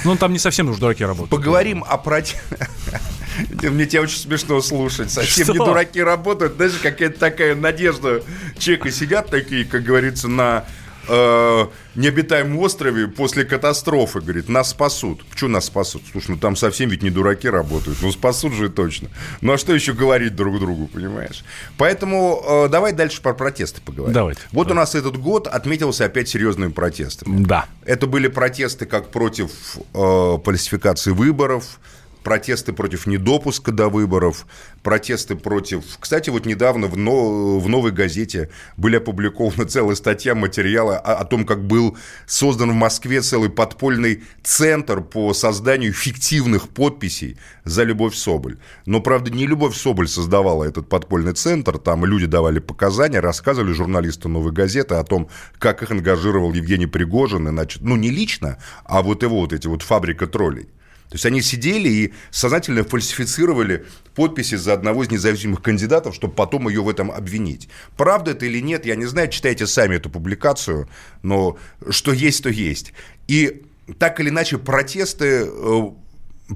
Ну, 0.04 0.16
там 0.16 0.32
не 0.32 0.38
совсем 0.38 0.68
уж 0.68 0.76
дураки 0.76 1.04
работают. 1.04 1.30
Поговорим 1.30 1.84
о 1.88 1.96
проте... 1.96 2.36
Мне 3.62 3.86
тебя 3.86 4.02
очень 4.02 4.18
смешно 4.18 4.60
слушать. 4.62 5.10
Совсем 5.10 5.44
Что? 5.44 5.52
не 5.52 5.58
дураки 5.58 6.02
работают. 6.02 6.54
Знаешь, 6.56 6.72
какая-то 6.82 7.18
такая 7.18 7.54
надежда. 7.54 8.22
Чеки 8.58 8.90
сидят 8.90 9.30
такие, 9.30 9.64
как 9.64 9.82
говорится, 9.82 10.28
на 10.28 10.64
э, 11.08 11.66
необитаемом 11.94 12.58
острове 12.58 13.08
после 13.08 13.44
катастрофы. 13.44 14.20
Говорит, 14.20 14.48
нас 14.48 14.70
спасут. 14.70 15.24
Почему 15.26 15.50
нас 15.50 15.66
спасут? 15.66 16.02
Слушай, 16.10 16.32
ну 16.32 16.36
там 16.38 16.56
совсем 16.56 16.90
ведь 16.90 17.02
не 17.02 17.10
дураки 17.10 17.48
работают. 17.48 17.98
Ну 18.02 18.12
спасут 18.12 18.52
же 18.52 18.68
точно. 18.68 19.08
Ну 19.40 19.52
а 19.52 19.58
что 19.58 19.74
еще 19.74 19.92
говорить 19.92 20.36
друг 20.36 20.58
другу, 20.58 20.86
понимаешь? 20.86 21.44
Поэтому 21.78 22.42
э, 22.46 22.68
давай 22.68 22.92
дальше 22.92 23.22
про 23.22 23.34
протесты 23.34 23.80
поговорим. 23.80 24.14
Давайте. 24.14 24.40
Вот 24.52 24.70
у 24.70 24.74
нас 24.74 24.94
этот 24.94 25.16
год 25.16 25.46
отметился 25.46 26.04
опять 26.04 26.28
серьезными 26.28 26.72
протестами. 26.72 27.44
Да. 27.44 27.66
Это 27.84 28.06
были 28.06 28.28
протесты 28.28 28.86
как 28.86 29.10
против 29.10 29.50
э, 29.94 30.38
фальсификации 30.44 31.10
выборов, 31.10 31.78
протесты 32.26 32.72
против 32.72 33.06
недопуска 33.06 33.70
до 33.70 33.88
выборов, 33.88 34.46
протесты 34.82 35.36
против... 35.36 35.84
Кстати, 36.00 36.28
вот 36.28 36.44
недавно 36.44 36.88
в, 36.88 36.96
но- 36.96 37.60
в 37.60 37.68
«Новой 37.68 37.92
газете» 37.92 38.50
были 38.76 38.96
опубликованы 38.96 39.64
целая 39.68 39.94
статья, 39.94 40.34
материала 40.34 40.98
о, 40.98 41.18
о 41.18 41.24
том, 41.24 41.46
как 41.46 41.64
был 41.64 41.96
создан 42.26 42.72
в 42.72 42.74
Москве 42.74 43.20
целый 43.20 43.48
подпольный 43.48 44.24
центр 44.42 45.02
по 45.02 45.34
созданию 45.34 45.92
фиктивных 45.92 46.68
подписей 46.68 47.38
за 47.62 47.84
Любовь 47.84 48.16
Соболь. 48.16 48.58
Но, 48.86 49.00
правда, 49.00 49.30
не 49.30 49.46
Любовь 49.46 49.76
Соболь 49.76 50.08
создавала 50.08 50.64
этот 50.64 50.88
подпольный 50.88 51.32
центр, 51.32 51.78
там 51.78 52.04
люди 52.04 52.26
давали 52.26 52.58
показания, 52.58 53.20
рассказывали 53.20 53.72
журналисты 53.72 54.26
«Новой 54.26 54.50
газеты» 54.50 54.96
о 54.96 55.04
том, 55.04 55.28
как 55.60 55.84
их 55.84 55.92
ангажировал 55.92 56.52
Евгений 56.52 56.88
Пригожин, 56.88 57.46
и, 57.46 57.50
значит, 57.52 57.82
ну, 57.82 57.94
не 57.94 58.10
лично, 58.10 58.58
а 58.84 59.02
вот 59.02 59.22
его 59.22 59.42
вот 59.42 59.52
эти 59.52 59.68
вот 59.68 59.82
фабрика 59.82 60.26
троллей. 60.26 60.66
То 61.08 61.14
есть 61.14 61.26
они 61.26 61.40
сидели 61.40 61.88
и 61.88 62.14
сознательно 62.30 62.82
фальсифицировали 62.82 63.86
подписи 64.14 64.56
за 64.56 64.72
одного 64.72 65.04
из 65.04 65.10
независимых 65.10 65.62
кандидатов, 65.62 66.14
чтобы 66.14 66.34
потом 66.34 66.68
ее 66.68 66.82
в 66.82 66.88
этом 66.88 67.10
обвинить. 67.12 67.68
Правда 67.96 68.32
это 68.32 68.46
или 68.46 68.60
нет, 68.60 68.86
я 68.86 68.96
не 68.96 69.06
знаю, 69.06 69.28
читайте 69.28 69.66
сами 69.66 69.96
эту 69.96 70.10
публикацию, 70.10 70.88
но 71.22 71.58
что 71.90 72.12
есть, 72.12 72.42
то 72.42 72.48
есть. 72.48 72.92
И 73.28 73.62
так 73.98 74.18
или 74.18 74.30
иначе 74.30 74.58
протесты 74.58 75.46
э, 75.46 75.90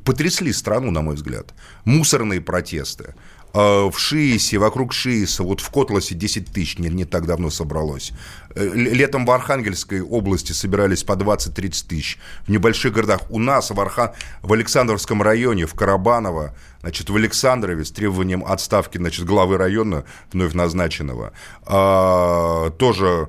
потрясли 0.05 0.53
страну, 0.53 0.91
на 0.91 1.03
мой 1.03 1.15
взгляд. 1.15 1.55
Мусорные 1.85 2.41
протесты. 2.41 3.15
Э, 3.53 3.91
В 3.91 3.99
Шиисе, 3.99 4.59
вокруг 4.59 4.93
Шииса, 4.93 5.43
вот 5.43 5.61
в 5.61 5.71
Котласе 5.71 6.15
10 6.15 6.53
тысяч 6.53 6.79
не, 6.79 6.89
не 6.89 7.05
так 7.05 7.27
давно 7.27 7.51
собралось. 7.51 8.13
Э, 8.55 8.71
Летом 8.75 9.27
в 9.27 9.31
Архангельской 9.31 10.01
области 10.01 10.53
собирались 10.53 11.03
по 11.03 11.13
20-30 11.13 11.89
тысяч. 11.89 12.19
В 12.47 12.51
небольших 12.51 12.93
городах 12.93 13.23
у 13.31 13.39
нас, 13.39 13.71
в, 13.71 13.81
Арха... 13.81 14.15
в 14.43 14.53
Александровском 14.53 15.23
районе, 15.23 15.67
в 15.67 15.75
Карабаново, 15.75 16.55
значит, 16.81 17.11
в 17.11 17.17
Александрове 17.17 17.85
с 17.85 17.91
требованием 17.91 18.45
отставки 18.45 18.99
значит, 18.99 19.27
главы 19.27 19.57
района 19.57 20.05
вновь 20.33 20.55
назначенного, 20.55 21.33
а, 21.67 22.71
тоже 22.71 23.29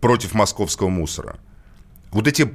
против 0.00 0.34
московского 0.34 0.88
мусора. 0.88 1.36
Вот 2.10 2.26
эти 2.26 2.50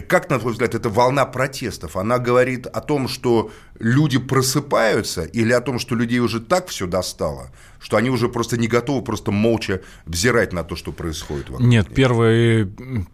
как, 0.00 0.30
на 0.30 0.38
твой 0.38 0.52
взгляд, 0.52 0.74
эта 0.74 0.88
волна 0.88 1.26
протестов, 1.26 1.96
она 1.96 2.18
говорит 2.18 2.66
о 2.66 2.80
том, 2.80 3.08
что 3.08 3.50
люди 3.78 4.18
просыпаются 4.18 5.24
или 5.24 5.52
о 5.52 5.60
том, 5.60 5.78
что 5.78 5.94
людей 5.94 6.20
уже 6.20 6.40
так 6.40 6.68
все 6.68 6.86
достало, 6.86 7.50
что 7.80 7.96
они 7.96 8.10
уже 8.10 8.28
просто 8.28 8.56
не 8.56 8.68
готовы 8.68 9.02
просто 9.02 9.30
молча 9.30 9.82
взирать 10.06 10.52
на 10.52 10.64
то, 10.64 10.76
что 10.76 10.92
происходит 10.92 11.50
вокруг 11.50 11.68
Нет, 11.68 11.88
первый, 11.94 12.66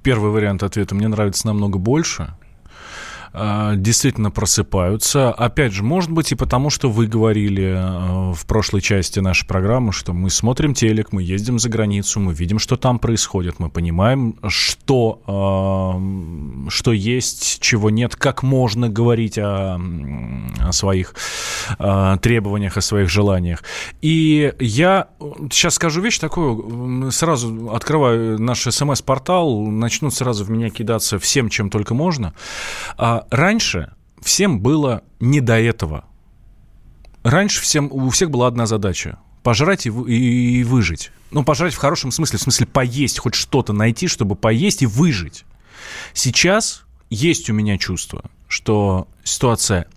первый 0.03 0.31
вариант 0.31 0.63
ответа 0.63 0.95
мне 0.95 1.09
нравится 1.09 1.47
намного 1.47 1.79
больше. 1.79 2.35
А, 3.33 3.75
действительно 3.77 4.31
просыпаются. 4.31 5.33
Опять 5.33 5.73
же, 5.73 5.83
может 5.83 6.11
быть 6.11 6.33
и 6.33 6.35
потому, 6.35 6.71
что 6.71 6.91
вы 6.91 7.07
говорили 7.07 7.75
э, 7.77 8.33
в 8.33 8.47
прошлой 8.47 8.81
части 8.81 9.21
нашей 9.21 9.47
программы, 9.47 9.93
что 9.93 10.13
мы 10.13 10.31
смотрим 10.31 10.75
телек, 10.75 11.13
мы 11.13 11.23
ездим 11.23 11.59
за 11.59 11.69
границу, 11.69 12.21
мы 12.21 12.33
видим, 12.33 12.59
что 12.59 12.77
там 12.77 12.99
происходит, 12.99 13.59
мы 13.59 13.69
понимаем, 13.69 14.37
что, 14.49 15.23
э, 16.67 16.71
что 16.71 16.93
есть, 16.93 17.61
чего 17.61 17.91
нет, 17.91 18.17
как 18.17 18.43
можно 18.43 18.89
говорить 18.89 19.39
о, 19.39 19.79
о 20.61 20.73
своих 20.73 21.15
э, 21.79 22.17
требованиях, 22.23 22.77
о 22.77 22.81
своих 22.81 23.11
желаниях. 23.11 23.63
И 24.01 24.53
я 24.59 25.09
сейчас 25.51 25.75
скажу 25.75 26.01
вещь 26.01 26.19
такую, 26.19 27.11
сразу 27.13 27.71
открываю 27.75 28.41
наш 28.41 28.63
смс-портал, 28.63 29.67
начнут 29.67 30.15
сразу 30.15 30.45
в 30.45 30.51
меня 30.51 30.71
кидаться 30.71 31.19
всем, 31.19 31.49
чем 31.49 31.71
только 31.71 31.95
можно. 31.95 32.33
А 33.19 33.27
раньше 33.31 33.93
всем 34.21 34.61
было 34.61 35.03
не 35.21 35.41
до 35.41 35.59
этого. 35.59 36.05
Раньше 37.23 37.61
всем, 37.61 37.89
у 37.91 38.11
всех 38.11 38.31
была 38.31 38.47
одна 38.47 38.67
задача 38.67 39.19
пожрать 39.43 39.87
и, 39.87 39.91
и, 39.91 40.61
и 40.61 40.65
выжить. 40.65 41.11
Ну, 41.31 41.43
пожрать 41.43 41.75
в 41.75 41.79
хорошем 41.79 42.11
смысле, 42.11 42.39
в 42.39 42.43
смысле 42.43 42.67
поесть, 42.67 43.19
хоть 43.19 43.35
что-то 43.35 43.73
найти, 43.73 44.07
чтобы 44.07 44.35
поесть 44.35 44.83
и 44.83 44.87
выжить. 44.87 45.45
Сейчас 46.13 46.85
есть 47.11 47.51
у 47.51 47.55
меня 47.55 47.79
чувство, 47.79 48.25
что 48.47 49.09
ситуация 49.25 49.89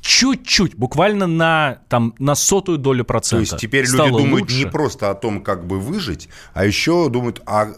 чуть-чуть, 0.00 0.74
буквально 0.74 1.26
на, 1.26 1.78
там, 1.88 2.14
на 2.18 2.34
сотую 2.34 2.78
долю 2.78 3.04
процента. 3.04 3.50
То 3.50 3.54
есть 3.54 3.62
теперь 3.62 3.86
люди 3.86 4.08
думают 4.08 4.42
лучше. 4.42 4.56
не 4.56 4.66
просто 4.66 5.10
о 5.10 5.14
том, 5.14 5.42
как 5.42 5.66
бы 5.66 5.80
выжить, 5.80 6.28
а 6.52 6.66
еще 6.66 7.08
думают 7.08 7.40
о 7.46 7.74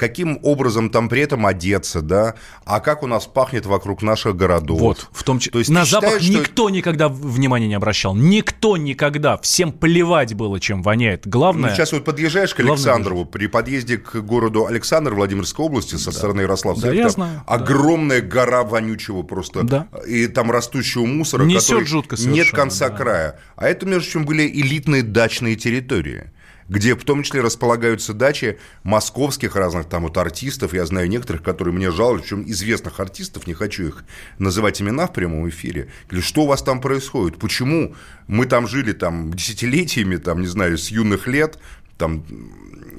каким 0.00 0.40
образом 0.42 0.88
там 0.88 1.10
при 1.10 1.20
этом 1.20 1.44
одеться, 1.44 2.00
да, 2.00 2.34
а 2.64 2.80
как 2.80 3.02
у 3.02 3.06
нас 3.06 3.26
пахнет 3.26 3.66
вокруг 3.66 4.00
наших 4.00 4.34
городов. 4.34 4.80
Вот, 4.80 5.08
в 5.12 5.22
том 5.22 5.38
числе. 5.38 5.52
То 5.52 5.58
есть 5.58 5.70
на 5.70 5.84
запах 5.84 6.20
считаешь, 6.20 6.30
никто 6.30 6.68
что... 6.68 6.70
никогда 6.70 7.10
внимания 7.10 7.68
не 7.68 7.74
обращал. 7.74 8.16
Никто 8.16 8.78
никогда. 8.78 9.36
Всем 9.36 9.72
плевать 9.72 10.32
было, 10.32 10.58
чем 10.58 10.82
воняет. 10.82 11.28
Главное... 11.28 11.68
Ну, 11.68 11.76
сейчас 11.76 11.92
вот 11.92 12.06
подъезжаешь 12.06 12.54
к 12.54 12.60
Александрову, 12.60 13.26
при 13.26 13.46
подъезде 13.46 13.98
к 13.98 14.16
городу 14.22 14.64
Александр 14.64 15.12
Владимирской 15.12 15.66
области 15.66 15.96
со 15.96 16.12
да. 16.12 16.16
стороны 16.16 16.40
Ярославца. 16.40 16.86
Да, 16.86 16.92
я 16.94 17.10
знаю. 17.10 17.42
Огромная 17.46 18.22
да. 18.22 18.26
гора 18.26 18.64
вонючего 18.64 19.22
просто. 19.22 19.64
Да. 19.64 19.86
И 20.08 20.28
там 20.28 20.50
растущего 20.50 21.04
мусора, 21.04 21.42
Несет 21.42 21.68
который 21.68 21.84
жутко 21.84 22.16
нет 22.18 22.50
конца 22.50 22.88
да. 22.88 22.96
края. 22.96 23.40
А 23.56 23.68
это, 23.68 23.84
между 23.84 24.10
чем, 24.10 24.24
были 24.24 24.46
элитные 24.46 25.02
дачные 25.02 25.56
территории 25.56 26.30
где 26.70 26.94
в 26.94 27.04
том 27.04 27.24
числе 27.24 27.40
располагаются 27.40 28.14
дачи 28.14 28.58
московских 28.84 29.56
разных 29.56 29.86
там 29.86 30.04
вот 30.04 30.16
артистов. 30.16 30.72
Я 30.72 30.86
знаю 30.86 31.08
некоторых, 31.08 31.42
которые 31.42 31.74
мне 31.74 31.90
жалуются, 31.90 32.36
причем 32.36 32.50
известных 32.50 33.00
артистов, 33.00 33.48
не 33.48 33.54
хочу 33.54 33.88
их 33.88 34.04
называть 34.38 34.80
имена 34.80 35.08
в 35.08 35.12
прямом 35.12 35.48
эфире. 35.48 35.90
Говорю, 36.08 36.22
что 36.22 36.42
у 36.42 36.46
вас 36.46 36.62
там 36.62 36.80
происходит? 36.80 37.38
Почему 37.38 37.96
мы 38.28 38.46
там 38.46 38.68
жили 38.68 38.92
там 38.92 39.34
десятилетиями, 39.34 40.16
там, 40.16 40.40
не 40.40 40.46
знаю, 40.46 40.78
с 40.78 40.92
юных 40.92 41.26
лет, 41.26 41.58
там 41.98 42.24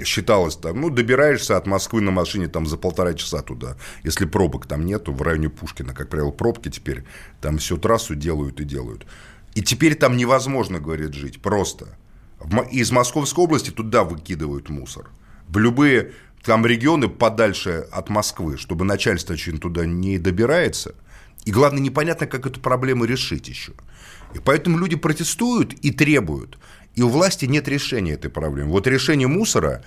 считалось, 0.03 0.57
там, 0.57 0.82
ну, 0.82 0.89
добираешься 0.89 1.55
от 1.55 1.65
Москвы 1.65 2.01
на 2.01 2.11
машине 2.11 2.49
там 2.49 2.65
за 2.65 2.76
полтора 2.76 3.13
часа 3.13 3.41
туда. 3.41 3.78
Если 4.03 4.26
пробок 4.26 4.65
там 4.65 4.86
нету, 4.86 5.13
в 5.13 5.22
районе 5.22 5.49
Пушкина, 5.49 5.93
как 5.93 6.09
правило, 6.09 6.32
пробки 6.32 6.69
теперь, 6.69 7.05
там 7.39 7.57
всю 7.57 7.78
трассу 7.78 8.15
делают 8.15 8.59
и 8.59 8.65
делают. 8.65 9.07
И 9.55 9.61
теперь 9.61 9.95
там 9.95 10.17
невозможно, 10.17 10.82
говорит, 10.82 11.13
жить, 11.13 11.41
просто 11.41 11.88
из 12.72 12.92
Московской 12.92 13.44
области 13.44 13.70
туда 13.70 14.04
выкидывают 14.04 14.70
мусор. 14.70 15.10
В 15.48 15.58
любые 15.58 16.14
там 16.44 16.66
регионы 16.66 17.08
подальше 17.08 17.88
от 17.92 18.10
Москвы, 18.10 18.58
чтобы 18.58 18.86
начальство 18.86 19.34
очень 19.34 19.60
туда 19.60 19.86
не 19.86 20.18
добирается. 20.18 20.96
И 21.46 21.52
главное, 21.52 21.82
непонятно, 21.82 22.28
как 22.28 22.46
эту 22.46 22.60
проблему 22.60 23.06
решить 23.06 23.48
еще. 23.48 23.74
И 24.34 24.39
поэтому 24.39 24.78
люди 24.78 24.96
протестуют 24.96 25.74
и 25.74 25.92
требуют. 25.92 26.58
И 26.96 27.02
у 27.02 27.10
власти 27.10 27.46
нет 27.46 27.68
решения 27.68 28.14
этой 28.14 28.30
проблемы. 28.30 28.72
Вот 28.72 28.88
решение 28.88 29.28
мусора 29.28 29.84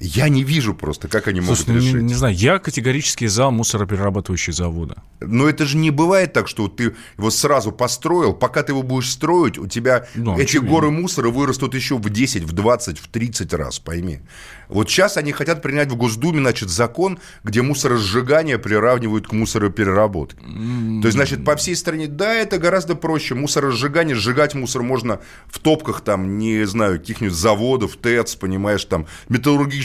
я 0.00 0.28
не 0.28 0.44
вижу 0.44 0.74
просто, 0.74 1.08
как 1.08 1.26
они 1.26 1.40
Слушай, 1.40 1.68
могут 1.68 1.82
решить. 1.82 1.94
Не, 1.96 2.02
не 2.02 2.14
знаю, 2.14 2.34
я 2.34 2.58
категорически 2.60 3.26
за 3.26 3.50
мусороперерабатывающие 3.50 4.54
заводы. 4.54 4.94
Но 5.20 5.48
это 5.48 5.66
же 5.66 5.76
не 5.76 5.90
бывает 5.90 6.32
так, 6.32 6.46
что 6.46 6.68
ты 6.68 6.94
его 7.16 7.30
сразу 7.30 7.72
построил, 7.72 8.32
пока 8.32 8.62
ты 8.62 8.72
его 8.72 8.82
будешь 8.82 9.10
строить, 9.10 9.58
у 9.58 9.66
тебя 9.66 10.06
ну, 10.14 10.34
эти 10.34 10.42
очевидно. 10.42 10.70
горы 10.70 10.90
мусора 10.90 11.30
вырастут 11.30 11.74
еще 11.74 11.96
в 11.96 12.08
10, 12.08 12.44
в 12.44 12.52
20, 12.52 12.98
в 12.98 13.08
30 13.08 13.52
раз, 13.54 13.80
пойми. 13.80 14.20
Вот 14.68 14.88
сейчас 14.88 15.16
они 15.16 15.32
хотят 15.32 15.62
принять 15.62 15.90
в 15.90 15.96
Госдуме, 15.96 16.40
значит, 16.40 16.68
закон, 16.68 17.18
где 17.42 17.62
мусоросжигание 17.62 18.58
приравнивают 18.58 19.26
к 19.26 19.32
мусоропереработке. 19.32 20.38
Mm-hmm. 20.44 21.00
То 21.00 21.08
есть, 21.08 21.16
значит, 21.16 21.44
по 21.44 21.56
всей 21.56 21.74
стране, 21.74 22.06
да, 22.06 22.34
это 22.34 22.58
гораздо 22.58 22.94
проще. 22.94 23.34
Мусоросжигание, 23.34 24.14
сжигать 24.14 24.54
мусор 24.54 24.82
можно 24.82 25.20
в 25.46 25.58
топках, 25.58 26.02
там, 26.02 26.38
не 26.38 26.64
знаю, 26.66 27.00
каких-нибудь 27.00 27.34
заводов, 27.34 27.96
ТЭЦ, 27.96 28.36
понимаешь, 28.36 28.84
там, 28.84 29.06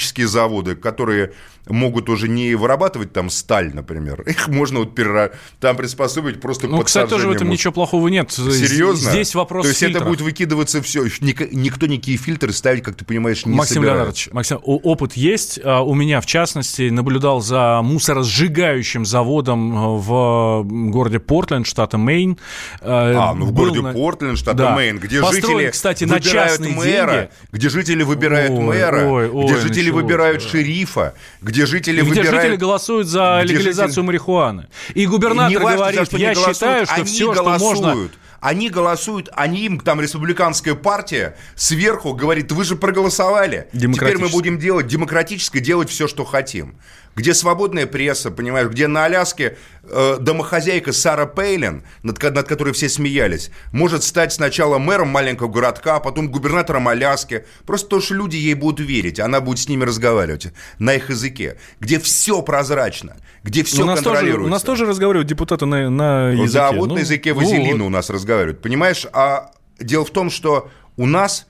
металлургические 0.04 0.28
заводы, 0.28 0.76
которые 0.76 1.34
могут 1.68 2.10
уже 2.10 2.28
не 2.28 2.56
вырабатывать 2.56 3.14
там 3.14 3.30
сталь, 3.30 3.74
например. 3.74 4.22
Их 4.28 4.48
можно 4.48 4.80
вот 4.80 4.96
перера... 4.96 5.32
там 5.60 5.78
приспособить 5.78 6.42
просто 6.42 6.68
Ну, 6.68 6.82
кстати, 6.82 7.10
тоже 7.10 7.28
в 7.28 7.32
этом 7.32 7.50
ничего 7.50 7.74
плохого 7.74 8.08
нет. 8.08 8.32
Серьезно? 8.32 9.12
Здесь 9.12 9.36
вопрос 9.36 9.64
То 9.64 9.68
есть 9.70 9.80
фильтра. 9.80 10.00
это 10.00 10.08
будет 10.08 10.22
выкидываться 10.22 10.82
все. 10.82 11.04
Никто 11.22 11.86
никакие 11.88 12.18
фильтры 12.18 12.52
ставить, 12.54 12.84
как 12.84 12.96
ты 12.96 13.06
понимаешь, 13.06 13.46
не 13.46 13.56
Максим 13.56 13.76
собирается. 13.76 14.30
Леонардович, 14.30 14.30
Максим, 14.34 14.60
опыт 14.64 15.14
есть. 15.14 15.60
А, 15.64 15.82
у 15.82 15.94
меня, 15.94 16.22
в 16.22 16.26
частности, 16.26 16.90
наблюдал 16.90 17.42
за 17.42 17.82
мусоросжигающим 17.84 19.06
заводом 19.06 19.74
э, 19.74 19.98
в 20.00 20.64
городе 20.64 21.20
Портленд, 21.20 21.68
штата 21.68 21.98
Мейн. 21.98 22.38
А, 22.82 23.34
ну 23.34 23.46
в 23.46 23.52
городе 23.52 23.82
на... 23.82 23.94
Портленд, 23.94 24.38
штата 24.38 24.58
да. 24.58 24.76
Мейн, 24.76 25.00
где 25.00 25.22
Построен, 25.22 25.58
жители 25.60 25.72
кстати, 25.72 26.04
выбирают 26.04 26.60
на 26.60 26.70
мэра, 26.70 27.12
деньги. 27.12 27.30
где 27.52 27.70
жители 27.70 28.04
выбирают 28.04 28.52
ой, 28.52 28.60
мэра, 28.60 29.06
ой, 29.08 29.30
ой, 29.30 29.46
где 29.46 29.58
жители 29.58 29.86
началось, 29.86 30.04
выбирают 30.04 30.44
да. 30.44 30.50
шерифа, 30.50 31.14
где 31.42 31.53
жители 31.62 32.02
и 32.02 32.04
где 32.04 32.10
выбирают... 32.10 32.42
жители 32.42 32.56
голосуют 32.58 33.08
за 33.08 33.42
где 33.44 33.54
легализацию 33.54 33.90
жители... 33.90 34.06
марихуаны. 34.06 34.68
И 34.94 35.06
губернатор 35.06 35.52
И 35.52 35.60
неважно, 35.60 35.78
говорит, 35.78 36.06
что 36.08 36.18
я 36.18 36.34
голосуют, 36.34 36.56
считаю, 36.58 36.86
что 36.86 37.06
все, 37.06 37.34
голосуют. 37.34 37.78
что 37.78 37.88
можно... 37.88 38.10
Они 38.44 38.70
голосуют, 38.70 39.30
они 39.32 39.62
им, 39.62 39.80
там, 39.80 40.02
республиканская 40.02 40.76
партия 40.76 41.38
сверху 41.56 42.14
говорит, 42.14 42.52
вы 42.52 42.66
же 42.66 42.76
проголосовали. 42.76 43.70
Теперь 43.72 44.18
мы 44.18 44.28
будем 44.28 44.60
делать 44.60 44.88
демократически, 44.88 45.60
делать 45.60 45.90
все, 45.90 46.10
что 46.10 46.26
хотим. 46.26 46.76
Где 47.16 47.34
свободная 47.34 47.86
пресса, 47.86 48.32
понимаешь, 48.32 48.70
где 48.70 48.88
на 48.88 49.06
Аляске 49.06 49.58
э, 49.84 50.18
домохозяйка 50.20 50.92
Сара 50.92 51.28
Пейлин, 51.28 51.84
над, 52.02 52.22
над 52.22 52.48
которой 52.48 52.74
все 52.74 52.90
смеялись, 52.90 53.52
может 53.72 54.04
стать 54.04 54.34
сначала 54.34 54.80
мэром 54.80 55.10
маленького 55.10 55.48
городка, 55.48 55.98
а 55.98 56.00
потом 56.00 56.32
губернатором 56.32 56.88
Аляски. 56.88 57.46
Просто 57.66 57.88
то, 57.90 58.02
что 58.02 58.16
люди 58.16 58.38
ей 58.38 58.56
будут 58.56 58.80
верить, 58.80 59.20
она 59.20 59.42
будет 59.42 59.60
с 59.60 59.70
ними 59.70 59.84
разговаривать 59.84 60.48
на 60.80 60.96
их 60.96 61.10
языке, 61.10 61.58
где 61.80 62.00
все 62.00 62.42
прозрачно, 62.42 63.18
где 63.44 63.64
все 63.64 63.84
у 63.84 63.86
нас 63.86 64.02
контролируется. 64.02 64.38
Тоже, 64.38 64.48
у 64.48 64.52
нас 64.52 64.64
тоже 64.64 64.86
разговаривают 64.88 65.28
депутаты 65.28 65.66
на, 65.66 65.90
на 65.90 66.30
языке. 66.30 66.54
Да, 66.54 66.72
вот 66.72 66.90
ну, 66.90 66.96
на 66.96 67.00
языке 67.00 67.34
вазелина 67.34 67.84
вот. 67.84 67.88
у 67.88 67.90
нас 67.90 68.10
разговаривают. 68.10 68.62
Понимаешь, 68.62 69.06
а 69.14 69.52
дело 69.80 70.04
в 70.04 70.10
том, 70.10 70.32
что 70.32 70.72
у 70.98 71.06
нас 71.06 71.46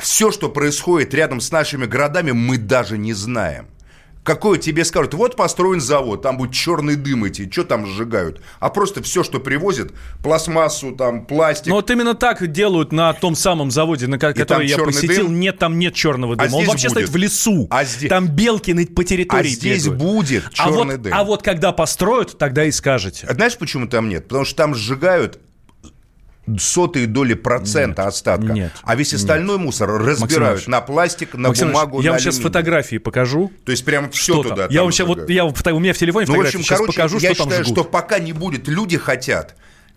все, 0.00 0.30
что 0.30 0.48
происходит 0.48 1.12
рядом 1.12 1.40
с 1.40 1.50
нашими 1.50 1.86
городами, 1.86 2.30
мы 2.30 2.56
даже 2.56 2.98
не 2.98 3.12
знаем. 3.12 3.66
Какое 4.24 4.56
тебе 4.58 4.84
скажут, 4.84 5.14
вот 5.14 5.34
построен 5.34 5.80
завод, 5.80 6.22
там 6.22 6.36
будет 6.36 6.52
черный 6.52 6.94
дым 6.94 7.26
идти, 7.26 7.50
что 7.50 7.64
там 7.64 7.86
сжигают? 7.86 8.40
А 8.60 8.70
просто 8.70 9.02
все, 9.02 9.24
что 9.24 9.40
привозят, 9.40 9.92
пластмассу, 10.22 10.92
там, 10.92 11.26
пластик. 11.26 11.66
Ну 11.66 11.74
вот 11.74 11.90
именно 11.90 12.14
так 12.14 12.46
делают 12.52 12.92
на 12.92 13.12
том 13.14 13.34
самом 13.34 13.72
заводе, 13.72 14.06
на 14.06 14.18
который 14.18 14.68
я 14.68 14.78
посетил. 14.78 15.26
Дым? 15.26 15.40
Нет, 15.40 15.58
там 15.58 15.76
нет 15.76 15.94
черного 15.94 16.36
дыма. 16.36 16.50
А 16.52 16.56
Он 16.56 16.66
вообще 16.66 16.88
будет. 16.88 16.92
стоит 16.92 17.08
в 17.08 17.16
лесу. 17.16 17.66
А 17.70 17.84
здесь... 17.84 18.08
Там 18.08 18.28
белки 18.28 18.72
по 18.86 19.02
территории 19.02 19.50
А 19.50 19.54
здесь 19.54 19.84
бегают. 19.86 20.02
будет 20.02 20.50
черный 20.52 20.72
а 20.72 20.84
вот, 20.84 21.02
дым. 21.02 21.14
А 21.14 21.24
вот 21.24 21.42
когда 21.42 21.72
построят, 21.72 22.38
тогда 22.38 22.64
и 22.64 22.70
скажете. 22.70 23.26
А 23.28 23.34
знаешь, 23.34 23.56
почему 23.58 23.88
там 23.88 24.08
нет? 24.08 24.28
Потому 24.28 24.44
что 24.44 24.56
там 24.56 24.74
сжигают 24.76 25.40
сотые 26.58 27.06
доли 27.06 27.34
процента 27.34 28.02
нет, 28.02 28.08
остатка. 28.08 28.52
Нет, 28.52 28.72
а 28.82 28.94
весь 28.96 29.14
остальной 29.14 29.56
нет. 29.56 29.66
мусор 29.66 29.90
разбирают 29.90 30.66
на 30.66 30.80
пластик, 30.80 31.34
на 31.34 31.48
Максим 31.48 31.68
бумагу, 31.68 32.00
я 32.00 32.06
на 32.06 32.10
вам 32.12 32.20
сейчас 32.20 32.38
фотографии 32.38 32.98
покажу. 32.98 33.52
То 33.64 33.72
есть 33.72 33.84
прям 33.84 34.10
все 34.10 34.42
туда. 34.42 34.66
Я 34.70 34.82
вам 34.82 34.92
сейчас 34.92 35.06
вот 35.06 35.28
я 35.30 35.44
у 35.44 35.50
меня 35.78 35.92
в 35.92 35.98
телефоне 35.98 36.26
ну, 36.28 36.36
в 36.36 36.40
общем, 36.40 36.62
сейчас 36.62 36.78
короче, 36.78 36.96
покажу, 36.96 37.18
я 37.18 37.34
что 37.34 37.44
считаю, 37.44 37.50
там 37.50 37.64
жгут. 37.64 37.78
что 37.78 37.84
пока 37.84 38.18
не 38.18 38.32
будет, 38.32 38.68
люди 38.68 38.98
хотят 38.98 39.54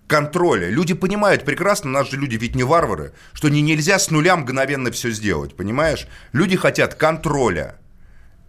контроля. 0.07 0.69
Люди 0.69 0.93
понимают 0.93 1.43
прекрасно, 1.45 1.89
наши 1.89 2.11
же 2.11 2.17
люди 2.17 2.35
ведь 2.35 2.55
не 2.55 2.63
варвары, 2.63 3.13
что 3.33 3.49
не 3.49 3.61
нельзя 3.61 3.99
с 3.99 4.11
нуля 4.11 4.35
мгновенно 4.35 4.91
все 4.91 5.11
сделать, 5.11 5.55
понимаешь? 5.55 6.07
Люди 6.31 6.55
хотят 6.55 6.95
контроля. 6.95 7.77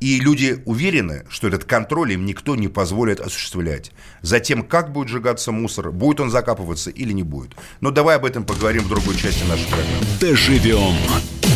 И 0.00 0.20
люди 0.20 0.62
уверены, 0.66 1.24
что 1.28 1.48
этот 1.48 1.64
контроль 1.64 2.12
им 2.12 2.26
никто 2.26 2.54
не 2.54 2.68
позволит 2.68 3.20
осуществлять. 3.20 3.92
Затем, 4.20 4.62
как 4.62 4.92
будет 4.92 5.08
сжигаться 5.08 5.52
мусор, 5.52 5.90
будет 5.90 6.20
он 6.20 6.30
закапываться 6.30 6.90
или 6.90 7.12
не 7.12 7.22
будет. 7.22 7.56
Но 7.80 7.90
давай 7.90 8.16
об 8.16 8.24
этом 8.24 8.44
поговорим 8.44 8.82
в 8.82 8.88
другой 8.88 9.16
части 9.16 9.44
нашей 9.44 9.66
программы. 9.66 10.04
Доживем 10.20 10.94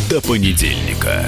до 0.09 0.21
понедельника. 0.21 1.27